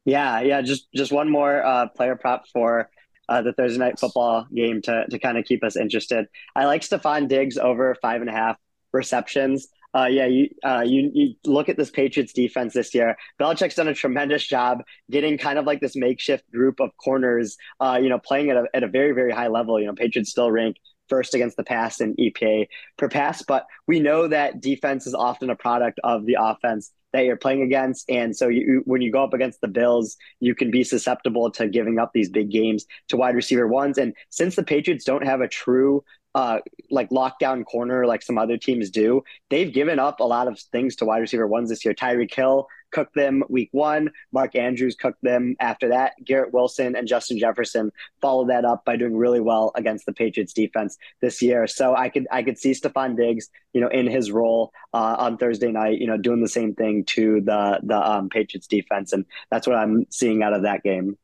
Yeah, 0.05 0.39
yeah, 0.41 0.61
just 0.61 0.87
just 0.95 1.11
one 1.11 1.29
more 1.29 1.65
uh, 1.65 1.87
player 1.89 2.15
prop 2.15 2.47
for 2.47 2.89
uh, 3.29 3.41
the 3.41 3.53
Thursday 3.53 3.79
night 3.79 3.99
football 3.99 4.47
game 4.53 4.81
to 4.83 5.05
to 5.09 5.19
kind 5.19 5.37
of 5.37 5.45
keep 5.45 5.63
us 5.63 5.75
interested. 5.75 6.27
I 6.55 6.65
like 6.65 6.81
Stefon 6.81 7.27
Diggs 7.27 7.57
over 7.57 7.95
five 8.01 8.21
and 8.21 8.29
a 8.29 8.33
half 8.33 8.57
receptions 8.93 9.67
uh, 9.97 10.05
yeah, 10.05 10.27
you, 10.27 10.49
uh, 10.63 10.83
you 10.85 11.09
you 11.13 11.33
look 11.45 11.69
at 11.69 11.77
this 11.77 11.89
Patriots 11.89 12.33
defense 12.33 12.73
this 12.73 12.93
year. 12.93 13.17
Belichick's 13.39 13.75
done 13.75 13.87
a 13.87 13.93
tremendous 13.93 14.45
job 14.45 14.83
getting 15.09 15.37
kind 15.37 15.57
of 15.57 15.65
like 15.65 15.79
this 15.79 15.95
makeshift 15.95 16.49
group 16.51 16.79
of 16.79 16.91
corners, 17.03 17.57
uh, 17.79 17.97
you 18.01 18.09
know, 18.09 18.19
playing 18.19 18.51
at 18.51 18.57
a, 18.57 18.65
at 18.75 18.83
a 18.83 18.87
very 18.87 19.13
very 19.13 19.31
high 19.31 19.47
level. 19.47 19.79
You 19.79 19.87
know, 19.87 19.93
Patriots 19.93 20.29
still 20.29 20.51
rank 20.51 20.75
first 21.09 21.33
against 21.33 21.57
the 21.57 21.63
pass 21.63 21.99
in 22.01 22.15
EPA 22.17 22.67
per 22.97 23.09
pass, 23.09 23.41
but 23.41 23.65
we 23.87 23.99
know 23.99 24.27
that 24.27 24.61
defense 24.61 25.07
is 25.07 25.15
often 25.15 25.49
a 25.49 25.55
product 25.55 25.99
of 26.03 26.25
the 26.25 26.37
offense 26.39 26.91
that 27.13 27.23
you're 27.23 27.37
playing 27.37 27.61
against. 27.61 28.09
And 28.09 28.35
so 28.35 28.49
you, 28.49 28.81
when 28.85 29.01
you 29.01 29.11
go 29.11 29.23
up 29.23 29.33
against 29.33 29.61
the 29.61 29.69
Bills, 29.69 30.17
you 30.41 30.53
can 30.53 30.69
be 30.69 30.83
susceptible 30.83 31.49
to 31.51 31.69
giving 31.69 31.97
up 31.97 32.11
these 32.13 32.29
big 32.29 32.51
games 32.51 32.85
to 33.07 33.17
wide 33.17 33.35
receiver 33.35 33.67
ones. 33.67 33.97
And 33.97 34.13
since 34.29 34.55
the 34.55 34.63
Patriots 34.63 35.05
don't 35.05 35.25
have 35.25 35.39
a 35.39 35.47
true 35.47 36.03
uh, 36.37 36.59
like 36.91 37.09
lockdown 37.09 37.65
corner 37.65 38.05
like 38.05 38.21
some 38.21 38.37
other 38.37 38.57
teams 38.57 38.91
do. 38.91 39.23
They've 39.49 39.73
given 39.73 39.97
up 39.97 40.19
a 40.19 40.23
lot 40.23 40.47
of 40.47 40.59
things 40.59 40.95
to 40.97 41.05
wide 41.05 41.17
receiver 41.17 41.47
ones 41.47 41.69
this 41.69 41.83
year. 41.83 41.95
Tyreek 41.95 42.31
Hill 42.31 42.67
cooked 42.91 43.15
them 43.15 43.43
week 43.49 43.69
one. 43.71 44.11
Mark 44.31 44.55
Andrews 44.55 44.95
cooked 44.95 45.23
them 45.23 45.55
after 45.59 45.89
that. 45.89 46.13
Garrett 46.23 46.53
Wilson 46.53 46.95
and 46.95 47.07
Justin 47.07 47.39
Jefferson 47.39 47.91
followed 48.21 48.49
that 48.49 48.65
up 48.65 48.85
by 48.85 48.97
doing 48.97 49.17
really 49.17 49.39
well 49.39 49.71
against 49.73 50.05
the 50.05 50.13
Patriots 50.13 50.53
defense 50.53 50.99
this 51.21 51.41
year. 51.41 51.65
So 51.65 51.95
I 51.95 52.09
could 52.09 52.27
I 52.31 52.43
could 52.43 52.59
see 52.59 52.73
Stefon 52.73 53.17
Diggs, 53.17 53.49
you 53.73 53.81
know, 53.81 53.87
in 53.87 54.05
his 54.05 54.31
role 54.31 54.71
uh, 54.93 55.15
on 55.17 55.39
Thursday 55.39 55.71
night, 55.71 55.97
you 55.97 56.05
know, 56.05 56.17
doing 56.17 56.43
the 56.43 56.47
same 56.47 56.75
thing 56.75 57.05
to 57.05 57.41
the 57.41 57.79
the 57.81 57.97
um, 57.97 58.29
Patriots 58.29 58.67
defense, 58.67 59.11
and 59.11 59.25
that's 59.49 59.65
what 59.65 59.75
I'm 59.75 60.05
seeing 60.11 60.43
out 60.43 60.53
of 60.53 60.61
that 60.63 60.83
game. 60.83 61.17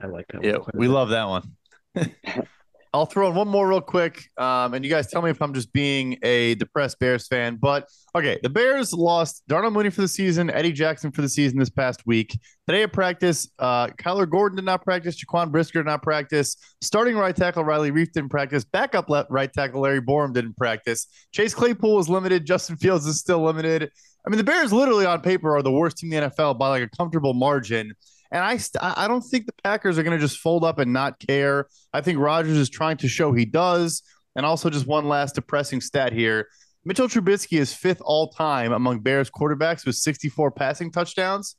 I 0.00 0.06
like 0.06 0.26
that. 0.28 0.44
Yeah, 0.44 0.58
we 0.72 0.86
love 0.86 1.08
that 1.08 1.26
one. 1.26 1.56
I'll 2.94 3.06
throw 3.06 3.28
in 3.28 3.34
one 3.34 3.48
more 3.48 3.68
real 3.68 3.80
quick, 3.80 4.30
um, 4.36 4.72
and 4.72 4.84
you 4.84 4.90
guys 4.90 5.08
tell 5.08 5.20
me 5.20 5.28
if 5.28 5.42
I'm 5.42 5.52
just 5.52 5.72
being 5.72 6.16
a 6.22 6.54
depressed 6.54 7.00
Bears 7.00 7.26
fan. 7.26 7.56
But 7.56 7.88
okay, 8.14 8.38
the 8.44 8.48
Bears 8.48 8.92
lost 8.92 9.42
Darnell 9.48 9.72
Mooney 9.72 9.90
for 9.90 10.00
the 10.00 10.06
season, 10.06 10.48
Eddie 10.48 10.70
Jackson 10.70 11.10
for 11.10 11.20
the 11.20 11.28
season 11.28 11.58
this 11.58 11.70
past 11.70 12.06
week. 12.06 12.38
Today 12.68 12.84
at 12.84 12.92
practice, 12.92 13.50
uh, 13.58 13.88
Kyler 13.88 14.30
Gordon 14.30 14.54
did 14.54 14.64
not 14.64 14.84
practice, 14.84 15.16
Jaquan 15.20 15.50
Brisker 15.50 15.80
did 15.80 15.86
not 15.86 16.04
practice, 16.04 16.56
starting 16.82 17.16
right 17.16 17.34
tackle 17.34 17.64
Riley 17.64 17.90
Reiff 17.90 18.12
didn't 18.12 18.30
practice, 18.30 18.64
backup 18.64 19.10
left 19.10 19.28
right 19.28 19.52
tackle 19.52 19.80
Larry 19.80 20.00
Borom 20.00 20.32
didn't 20.32 20.56
practice. 20.56 21.08
Chase 21.32 21.52
Claypool 21.52 21.96
was 21.96 22.08
limited, 22.08 22.46
Justin 22.46 22.76
Fields 22.76 23.06
is 23.06 23.18
still 23.18 23.42
limited. 23.42 23.90
I 24.24 24.30
mean, 24.30 24.38
the 24.38 24.44
Bears 24.44 24.72
literally 24.72 25.04
on 25.04 25.20
paper 25.20 25.56
are 25.56 25.62
the 25.62 25.72
worst 25.72 25.98
team 25.98 26.12
in 26.12 26.22
the 26.22 26.30
NFL 26.30 26.58
by 26.58 26.68
like 26.68 26.84
a 26.84 26.96
comfortable 26.96 27.34
margin. 27.34 27.92
And 28.34 28.42
I, 28.42 28.56
st- 28.56 28.82
I 28.82 29.06
don't 29.06 29.22
think 29.22 29.46
the 29.46 29.54
Packers 29.62 29.96
are 29.96 30.02
going 30.02 30.18
to 30.18 30.20
just 30.20 30.38
fold 30.38 30.64
up 30.64 30.80
and 30.80 30.92
not 30.92 31.20
care. 31.20 31.68
I 31.92 32.00
think 32.00 32.18
Rodgers 32.18 32.56
is 32.56 32.68
trying 32.68 32.96
to 32.98 33.08
show 33.08 33.32
he 33.32 33.44
does. 33.44 34.02
And 34.34 34.44
also, 34.44 34.68
just 34.68 34.88
one 34.88 35.08
last 35.08 35.36
depressing 35.36 35.80
stat 35.80 36.12
here 36.12 36.48
Mitchell 36.84 37.08
Trubisky 37.08 37.58
is 37.58 37.72
fifth 37.72 38.02
all 38.04 38.28
time 38.28 38.72
among 38.72 39.00
Bears 39.00 39.30
quarterbacks 39.30 39.86
with 39.86 39.94
64 39.94 40.50
passing 40.50 40.90
touchdowns. 40.90 41.56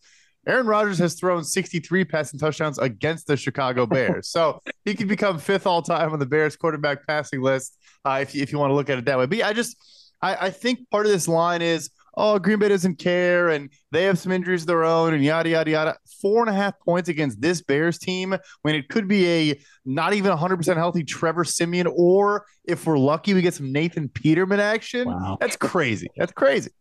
Aaron 0.48 0.68
Rodgers 0.68 1.00
has 1.00 1.16
thrown 1.16 1.44
63 1.44 2.06
passing 2.06 2.40
touchdowns 2.40 2.78
against 2.78 3.26
the 3.26 3.36
Chicago 3.36 3.86
Bears. 3.88 4.28
so 4.28 4.62
he 4.84 4.94
could 4.94 5.08
become 5.08 5.40
fifth 5.40 5.66
all 5.66 5.82
time 5.82 6.14
on 6.14 6.20
the 6.20 6.26
Bears 6.28 6.56
quarterback 6.56 7.08
passing 7.08 7.42
list 7.42 7.78
uh, 8.06 8.20
if, 8.22 8.36
you, 8.36 8.44
if 8.44 8.52
you 8.52 8.60
want 8.60 8.70
to 8.70 8.76
look 8.76 8.90
at 8.90 9.00
it 9.00 9.06
that 9.06 9.18
way. 9.18 9.26
But 9.26 9.40
yeah, 9.40 9.48
I 9.48 9.54
just, 9.54 9.78
I, 10.22 10.36
I 10.48 10.50
think 10.52 10.88
part 10.92 11.08
of 11.08 11.12
this 11.12 11.28
line 11.28 11.64
is 11.64 11.90
oh, 12.18 12.40
Green 12.40 12.60
Bay 12.60 12.70
doesn't 12.70 12.98
care 12.98 13.50
and 13.50 13.70
they 13.92 14.04
have 14.04 14.18
some 14.18 14.32
injuries 14.32 14.62
of 14.62 14.68
their 14.68 14.84
own 14.84 15.14
and 15.14 15.24
yada, 15.24 15.50
yada, 15.50 15.72
yada. 15.72 15.98
Four 16.22 16.42
and 16.42 16.50
a 16.50 16.54
half 16.54 16.80
points 16.80 17.10
against 17.10 17.42
this 17.42 17.62
Bears 17.62 17.98
team 17.98 18.36
when 18.62 18.76
it 18.76 18.90
could 18.90 19.08
be 19.08 19.28
a 19.28 19.60
not 19.86 20.14
even 20.14 20.36
100% 20.36 20.76
healthy 20.76 21.04
Trevor 21.04 21.44
Siemian, 21.44 21.88
or 21.96 22.46
if 22.64 22.86
we're 22.86 22.98
lucky, 22.98 23.34
we 23.34 23.42
get 23.42 23.54
some 23.54 23.72
Nathan 23.72 24.10
Peterman 24.10 24.60
action. 24.60 25.08
Wow. 25.08 25.38
That's 25.40 25.56
crazy. 25.56 26.08
That's 26.18 26.32
crazy. 26.32 26.72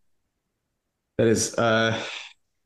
That 1.17 1.27
is, 1.27 1.55
uh, 1.57 2.01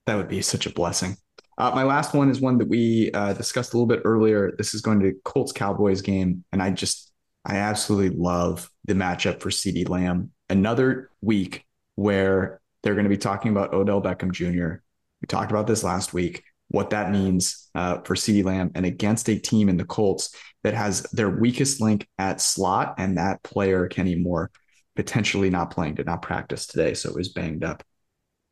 that 0.05 0.15
would 0.15 0.29
be 0.29 0.41
such 0.41 0.65
a 0.65 0.71
blessing. 0.71 1.15
Uh, 1.59 1.71
my 1.75 1.83
last 1.83 2.13
one 2.13 2.29
is 2.29 2.39
one 2.39 2.57
that 2.57 2.69
we 2.69 3.11
uh, 3.11 3.33
discussed 3.33 3.73
a 3.73 3.77
little 3.77 3.85
bit 3.85 4.01
earlier. 4.05 4.53
This 4.57 4.73
is 4.73 4.81
going 4.81 5.01
to 5.01 5.13
Colts 5.25 5.51
Cowboys 5.51 6.01
game, 6.01 6.45
and 6.53 6.63
I 6.63 6.71
just 6.71 7.11
I 7.45 7.57
absolutely 7.57 8.17
love 8.17 8.71
the 8.85 8.93
matchup 8.93 9.41
for 9.41 9.49
CeeDee 9.49 9.89
Lamb. 9.89 10.31
Another 10.49 11.09
week 11.21 11.65
where 11.99 12.61
they're 12.81 12.93
going 12.93 13.03
to 13.03 13.09
be 13.09 13.17
talking 13.17 13.51
about 13.51 13.73
Odell 13.73 14.01
Beckham 14.01 14.31
Jr. 14.31 14.81
We 15.21 15.27
talked 15.27 15.51
about 15.51 15.67
this 15.67 15.83
last 15.83 16.13
week. 16.13 16.43
what 16.69 16.91
that 16.91 17.11
means 17.11 17.67
uh, 17.73 17.99
for 18.01 18.13
CeeDee 18.13 18.43
Lamb 18.43 18.71
and 18.75 18.85
against 18.85 19.27
a 19.27 19.39
team 19.39 19.69
in 19.69 19.77
the 19.77 19.85
Colts 19.85 20.35
that 20.63 20.75
has 20.75 21.01
their 21.11 21.29
weakest 21.29 21.81
link 21.81 22.07
at 22.19 22.39
slot, 22.39 22.95
and 22.99 23.17
that 23.17 23.41
player, 23.41 23.87
Kenny 23.87 24.15
Moore, 24.15 24.51
potentially 24.95 25.49
not 25.49 25.71
playing, 25.71 25.95
did 25.95 26.05
not 26.05 26.21
practice 26.21 26.67
today, 26.67 26.93
so 26.93 27.09
it 27.09 27.15
was 27.15 27.29
banged 27.29 27.63
up. 27.63 27.83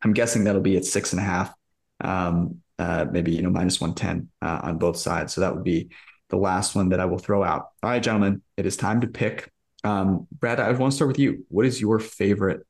I'm 0.02 0.14
guessing 0.14 0.44
that'll 0.44 0.62
be 0.62 0.78
at 0.78 0.86
six 0.86 1.14
and 1.14 1.20
a 1.20 1.24
half, 1.24 1.54
um, 2.02 2.62
uh, 2.80 3.06
maybe 3.12 3.32
you 3.32 3.44
know 3.44 3.52
minus 3.52 3.80
one 3.80 3.94
ten 3.94 4.30
uh, 4.42 4.62
on 4.64 4.78
both 4.78 4.98
sides. 4.98 5.34
So 5.34 5.42
that 5.42 5.54
would 5.54 5.64
be 5.64 5.90
the 6.30 6.38
last 6.38 6.76
one 6.76 6.90
that 6.90 7.00
I 7.00 7.06
will 7.06 7.20
throw 7.20 7.44
out. 7.44 7.68
All 7.84 7.90
right, 7.92 8.02
gentlemen, 8.02 8.42
it 8.58 8.66
is 8.66 8.78
time 8.78 9.02
to 9.02 9.08
pick. 9.08 9.52
Um, 9.84 10.28
Brad, 10.32 10.60
I 10.60 10.72
want 10.72 10.92
to 10.92 10.96
start 10.96 11.10
with 11.10 11.20
you. 11.20 11.46
What 11.50 11.66
is 11.66 11.80
your 11.80 12.00
favorite 12.00 12.66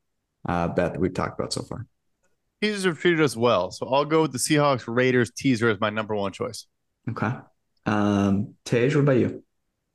uh, 0.46 0.68
bet 0.68 0.92
that 0.92 1.00
we've 1.00 1.14
talked 1.14 1.38
about 1.38 1.52
so 1.52 1.62
far? 1.62 1.86
Teasers 2.60 2.84
have 2.84 2.98
treated 2.98 3.20
us 3.20 3.36
well, 3.36 3.70
so 3.70 3.88
I'll 3.88 4.04
go 4.04 4.22
with 4.22 4.32
the 4.32 4.38
Seahawks 4.38 4.84
Raiders 4.86 5.30
teaser 5.30 5.68
as 5.68 5.80
my 5.80 5.90
number 5.90 6.14
one 6.14 6.32
choice. 6.32 6.66
Okay. 7.08 7.32
Um, 7.86 8.54
Tej, 8.64 8.88
what 8.88 8.96
about 8.96 9.18
you? 9.18 9.44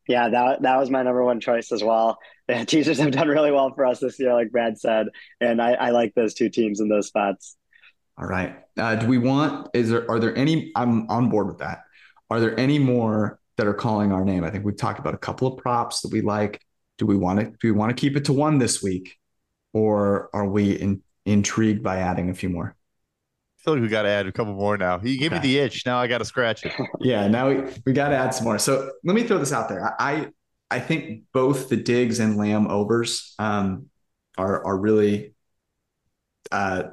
Yeah, 0.07 0.29
that 0.29 0.61
that 0.63 0.77
was 0.77 0.89
my 0.89 1.03
number 1.03 1.23
one 1.23 1.39
choice 1.39 1.71
as 1.71 1.83
well. 1.83 2.17
The 2.45 2.65
teasers 2.65 2.99
have 2.99 3.11
done 3.11 3.29
really 3.29 3.51
well 3.51 3.73
for 3.73 3.85
us 3.85 4.01
this 4.01 4.19
year, 4.19 4.33
like 4.33 4.51
Brad 4.51 4.77
said, 4.77 5.07
and 5.39 5.61
I, 5.61 5.75
I 5.75 5.89
like 5.91 6.13
those 6.13 6.33
two 6.33 6.49
teams 6.49 6.81
in 6.81 6.89
those 6.89 7.07
spots. 7.07 7.55
All 8.17 8.27
right. 8.27 8.57
Uh, 8.77 8.95
do 8.95 9.07
we 9.07 9.17
want? 9.17 9.69
Is 9.73 9.89
there? 9.89 10.11
Are 10.11 10.19
there 10.19 10.35
any? 10.35 10.73
I'm 10.75 11.09
on 11.09 11.29
board 11.29 11.47
with 11.47 11.59
that. 11.59 11.83
Are 12.29 12.41
there 12.41 12.59
any 12.59 12.79
more 12.79 13.39
that 13.55 13.65
are 13.65 13.73
calling 13.73 14.11
our 14.11 14.25
name? 14.25 14.43
I 14.43 14.49
think 14.49 14.65
we've 14.65 14.75
talked 14.75 14.99
about 14.99 15.13
a 15.13 15.17
couple 15.17 15.47
of 15.47 15.57
props 15.57 16.01
that 16.01 16.11
we 16.11 16.19
like. 16.19 16.61
Do 16.97 17.05
we 17.05 17.15
want 17.15 17.39
to? 17.39 17.45
Do 17.45 17.57
we 17.63 17.71
want 17.71 17.95
to 17.95 17.99
keep 17.99 18.17
it 18.17 18.25
to 18.25 18.33
one 18.33 18.57
this 18.57 18.83
week, 18.83 19.15
or 19.73 20.29
are 20.33 20.47
we 20.47 20.73
in, 20.73 21.01
intrigued 21.25 21.83
by 21.83 21.97
adding 21.97 22.29
a 22.29 22.33
few 22.33 22.49
more? 22.49 22.75
I 22.75 23.63
feel 23.63 23.73
like 23.73 23.83
we 23.83 23.89
got 23.89 24.03
to 24.03 24.09
add 24.09 24.27
a 24.27 24.31
couple 24.31 24.53
more 24.53 24.77
now. 24.77 24.99
You 25.01 25.17
gave 25.17 25.33
okay. 25.33 25.41
me 25.41 25.47
the 25.47 25.59
itch. 25.59 25.85
Now 25.85 25.97
I 25.97 26.07
got 26.07 26.19
to 26.19 26.25
scratch 26.25 26.65
it. 26.65 26.73
yeah. 26.99 27.27
Now 27.27 27.49
we, 27.49 27.63
we 27.85 27.93
got 27.93 28.09
to 28.09 28.15
add 28.15 28.31
some 28.31 28.43
more. 28.45 28.59
So 28.59 28.91
let 29.03 29.15
me 29.15 29.23
throw 29.23 29.37
this 29.37 29.53
out 29.53 29.69
there. 29.69 29.95
I 29.99 30.27
I 30.69 30.79
think 30.79 31.23
both 31.33 31.69
the 31.69 31.77
Diggs 31.77 32.19
and 32.19 32.37
Lamb 32.37 32.67
overs 32.67 33.35
um, 33.39 33.87
are 34.37 34.65
are 34.65 34.77
really 34.77 35.33
uh, 36.51 36.83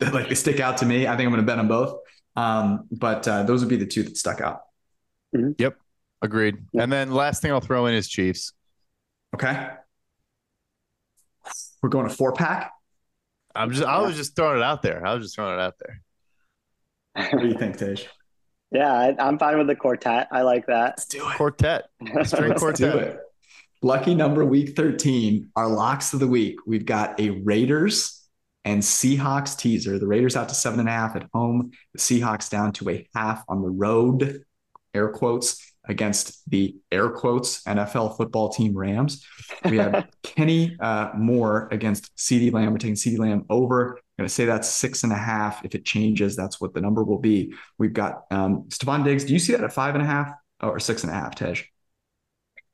like 0.12 0.28
they 0.28 0.34
stick 0.34 0.60
out 0.60 0.78
to 0.78 0.86
me. 0.86 1.06
I 1.06 1.16
think 1.16 1.26
I'm 1.26 1.32
going 1.32 1.42
to 1.42 1.46
bet 1.46 1.58
on 1.58 1.68
both. 1.68 1.98
Um, 2.36 2.88
but 2.90 3.26
uh, 3.28 3.42
those 3.42 3.60
would 3.60 3.68
be 3.68 3.76
the 3.76 3.86
two 3.86 4.02
that 4.02 4.16
stuck 4.16 4.40
out. 4.40 4.60
Mm-hmm. 5.34 5.52
Yep. 5.58 5.76
Agreed. 6.22 6.56
Yep. 6.72 6.82
And 6.82 6.92
then 6.92 7.12
last 7.12 7.42
thing 7.42 7.50
I'll 7.50 7.60
throw 7.60 7.86
in 7.86 7.94
is 7.94 8.08
Chiefs. 8.08 8.52
Okay. 9.34 9.68
We're 11.82 11.88
going 11.88 12.08
to 12.08 12.14
four 12.14 12.32
pack. 12.32 12.72
I'm 13.54 13.70
just. 13.70 13.84
I 13.84 14.00
was 14.00 14.16
just 14.16 14.36
throwing 14.36 14.58
it 14.58 14.62
out 14.62 14.82
there. 14.82 15.04
I 15.04 15.14
was 15.14 15.24
just 15.24 15.34
throwing 15.34 15.54
it 15.54 15.60
out 15.60 15.74
there. 15.78 16.02
What 17.32 17.42
do 17.42 17.48
you 17.48 17.58
think, 17.58 17.76
Tej? 17.76 18.06
Yeah, 18.70 18.92
I, 18.92 19.28
am 19.28 19.38
fine 19.38 19.58
with 19.58 19.66
the 19.66 19.74
quartet. 19.74 20.28
I 20.30 20.42
like 20.42 20.66
that. 20.66 20.94
Let's 20.96 21.06
do 21.06 21.18
it. 21.18 21.36
Quartet. 21.36 21.84
String 22.24 22.50
Let's 22.50 22.62
quartet. 22.62 22.92
do 22.92 22.98
it. 22.98 23.18
Lucky 23.82 24.14
number 24.14 24.44
week 24.44 24.76
13. 24.76 25.50
Our 25.56 25.66
locks 25.66 26.12
of 26.12 26.20
the 26.20 26.28
week. 26.28 26.58
We've 26.66 26.84
got 26.84 27.18
a 27.18 27.30
Raiders 27.30 28.28
and 28.64 28.82
Seahawks 28.82 29.58
teaser. 29.58 29.98
The 29.98 30.06
Raiders 30.06 30.36
out 30.36 30.50
to 30.50 30.54
seven 30.54 30.80
and 30.80 30.88
a 30.88 30.92
half 30.92 31.16
at 31.16 31.26
home. 31.32 31.72
The 31.94 31.98
Seahawks 31.98 32.48
down 32.48 32.72
to 32.74 32.90
a 32.90 33.08
half 33.14 33.42
on 33.48 33.62
the 33.62 33.70
road. 33.70 34.44
Air 34.94 35.08
quotes 35.08 35.69
against 35.90 36.48
the 36.48 36.76
air 36.92 37.10
quotes 37.10 37.64
NFL 37.64 38.16
football 38.16 38.48
team 38.48 38.76
Rams. 38.76 39.26
We 39.64 39.76
have 39.78 40.08
Kenny 40.22 40.76
uh, 40.80 41.10
Moore 41.16 41.68
against 41.72 42.16
CeeDee 42.16 42.52
Lamb. 42.52 42.72
We're 42.72 42.78
taking 42.78 42.94
CeeDee 42.94 43.18
Lamb 43.18 43.44
over. 43.50 43.96
I'm 43.96 44.22
going 44.22 44.28
to 44.28 44.34
say 44.34 44.44
that's 44.44 44.68
six 44.68 45.02
and 45.02 45.12
a 45.12 45.16
half. 45.16 45.64
If 45.64 45.74
it 45.74 45.84
changes, 45.84 46.36
that's 46.36 46.60
what 46.60 46.74
the 46.74 46.80
number 46.80 47.02
will 47.02 47.18
be. 47.18 47.52
We've 47.76 47.92
got 47.92 48.22
um, 48.30 48.64
Stefon 48.68 49.04
Diggs. 49.04 49.24
Do 49.24 49.32
you 49.32 49.40
see 49.40 49.52
that 49.52 49.64
at 49.64 49.72
five 49.72 49.94
and 49.94 50.02
a 50.02 50.06
half 50.06 50.32
or 50.62 50.78
six 50.78 51.02
and 51.02 51.10
a 51.10 51.14
half, 51.14 51.34
Tej? 51.34 51.64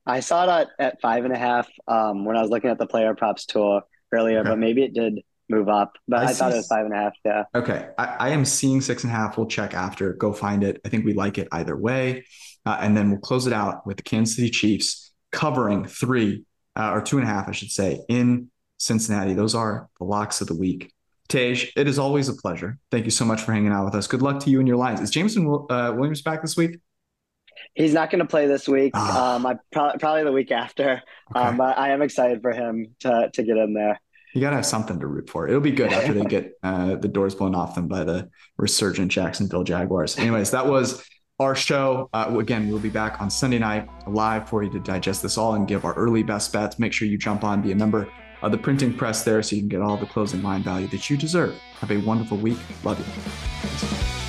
I 0.05 0.21
saw 0.21 0.47
that 0.47 0.69
at 0.79 1.01
five 1.01 1.25
and 1.25 1.33
a 1.33 1.39
half 1.39 1.69
um, 1.89 2.27
when 2.27 2.37
I 2.37 2.43
was 2.43 2.51
looking 2.51 2.71
at 2.71 2.79
the 2.79 2.87
player 2.87 3.15
props 3.15 3.47
tool 3.47 3.81
earlier, 4.13 4.41
okay. 4.41 4.51
but 4.51 4.59
maybe 4.59 4.85
it 4.85 4.93
did 4.93 5.21
move 5.49 5.69
up. 5.69 5.93
But 6.09 6.21
I, 6.21 6.25
I 6.25 6.33
thought 6.33 6.53
it 6.53 6.57
was 6.57 6.67
five 6.67 6.85
and 6.85 6.95
a 6.95 6.97
half. 6.97 7.13
Yeah. 7.25 7.45
Okay. 7.55 7.89
I, 7.99 8.05
I 8.05 8.29
am 8.31 8.45
seeing 8.45 8.81
six 8.81 9.05
and 9.05 9.13
a 9.13 9.17
half. 9.17 9.37
We'll 9.37 9.47
check 9.47 9.75
after. 9.75 10.13
Go 10.15 10.33
find 10.33 10.63
it. 10.65 10.81
I 10.85 10.89
think 10.89 11.05
we 11.05 11.15
like 11.15 11.39
it 11.39 11.49
either 11.53 11.77
way. 11.77 12.27
Uh, 12.65 12.79
and 12.81 12.97
then 12.97 13.11
we'll 13.11 13.21
close 13.21 13.47
it 13.47 13.53
out 13.53 13.87
with 13.87 13.97
the 13.97 14.03
Kansas 14.03 14.37
City 14.37 14.51
Chiefs 14.51 15.13
covering 15.31 15.85
three 15.85 16.45
uh, 16.75 16.91
or 16.93 17.01
two 17.01 17.19
and 17.19 17.27
a 17.27 17.31
half, 17.31 17.49
I 17.49 17.53
should 17.53 17.71
say, 17.71 18.01
in 18.09 18.51
Cincinnati. 18.79 19.35
Those 19.35 19.55
are 19.55 19.89
the 19.99 20.05
locks 20.05 20.41
of 20.41 20.49
the 20.49 20.57
week. 20.57 20.93
Tej, 21.29 21.71
it 21.77 21.89
is 21.89 21.99
always 21.99 22.29
a 22.29 22.35
pleasure. 22.35 22.79
Thank 22.91 23.05
you 23.05 23.11
so 23.11 23.25
much 23.25 23.43
for 23.43 23.53
hanging 23.53 23.73
out 23.73 23.85
with 23.85 23.95
us. 23.95 24.07
Good 24.07 24.23
luck 24.23 24.41
to 24.41 24.51
you 24.51 24.59
and 24.59 24.69
your 24.69 24.77
lines. 24.77 25.01
Is 25.01 25.11
Jameson 25.11 25.47
uh, 25.71 25.93
Williams 25.97 26.23
back 26.23 26.43
this 26.43 26.57
week? 26.57 26.79
He's 27.75 27.93
not 27.93 28.11
going 28.11 28.21
to 28.21 28.27
play 28.27 28.47
this 28.47 28.69
week. 28.69 28.93
Oh. 28.95 29.35
Um, 29.35 29.47
I 29.47 29.57
pro- 29.73 29.97
probably 29.99 30.25
the 30.25 30.33
week 30.33 30.53
after. 30.53 31.03
Okay. 31.35 31.41
Um, 31.41 31.57
but 31.57 31.79
I 31.79 31.91
am 31.91 32.03
excited 32.03 32.43
for 32.43 32.53
him 32.53 32.95
to 33.01 33.31
to 33.33 33.43
get 33.43 33.57
in 33.57 33.75
there. 33.75 34.01
You 34.37 34.43
got 34.43 34.51
to 34.51 34.57
have 34.57 34.67
something 34.67 35.01
to 35.01 35.07
root 35.07 35.31
for. 35.31 35.49
It'll 35.49 35.63
be 35.63 35.71
good 35.71 35.95
after 35.95 36.13
they 36.13 36.25
get 36.29 36.59
uh, 36.63 36.97
the 36.97 37.09
doors 37.09 37.35
blown 37.35 37.55
off 37.55 37.75
them 37.75 37.89
by 37.89 38.05
the 38.05 38.29
resurgent 38.59 39.11
Jacksonville 39.11 39.65
Jaguars. 39.65 40.19
Anyways, 40.19 40.51
that 40.51 40.67
was 40.67 41.09
our 41.41 41.55
show. 41.55 42.11
Uh, 42.13 42.37
again, 42.39 42.69
we'll 42.69 42.79
be 42.79 42.91
back 42.91 43.19
on 43.23 43.31
Sunday 43.31 43.59
night 43.59 43.89
live 44.07 44.47
for 44.47 44.63
you 44.63 44.71
to 44.73 44.79
digest 44.79 45.23
this 45.23 45.39
all 45.39 45.55
and 45.55 45.67
give 45.67 45.87
our 45.87 45.95
early 45.95 46.23
best 46.23 46.53
bets. 46.53 46.79
Make 46.79 46.93
sure 46.93 47.09
you 47.09 47.17
jump 47.17 47.45
on, 47.45 47.63
be 47.63 47.73
a 47.73 47.77
member 47.77 48.13
of 48.43 48.53
the 48.53 48.59
printing 48.59 48.93
press 48.93 49.25
there 49.25 49.43
so 49.43 49.57
you 49.57 49.63
can 49.63 49.71
get 49.71 49.81
all 49.81 49.97
the 49.97 50.05
closing 50.05 50.43
line 50.43 50.63
value 50.63 50.89
that 50.89 51.09
you 51.09 51.17
deserve. 51.17 51.55
Have 51.81 51.91
a 51.91 51.97
wonderful 51.97 52.37
week. 52.37 52.59
Love 52.85 52.99
you. 52.99 54.26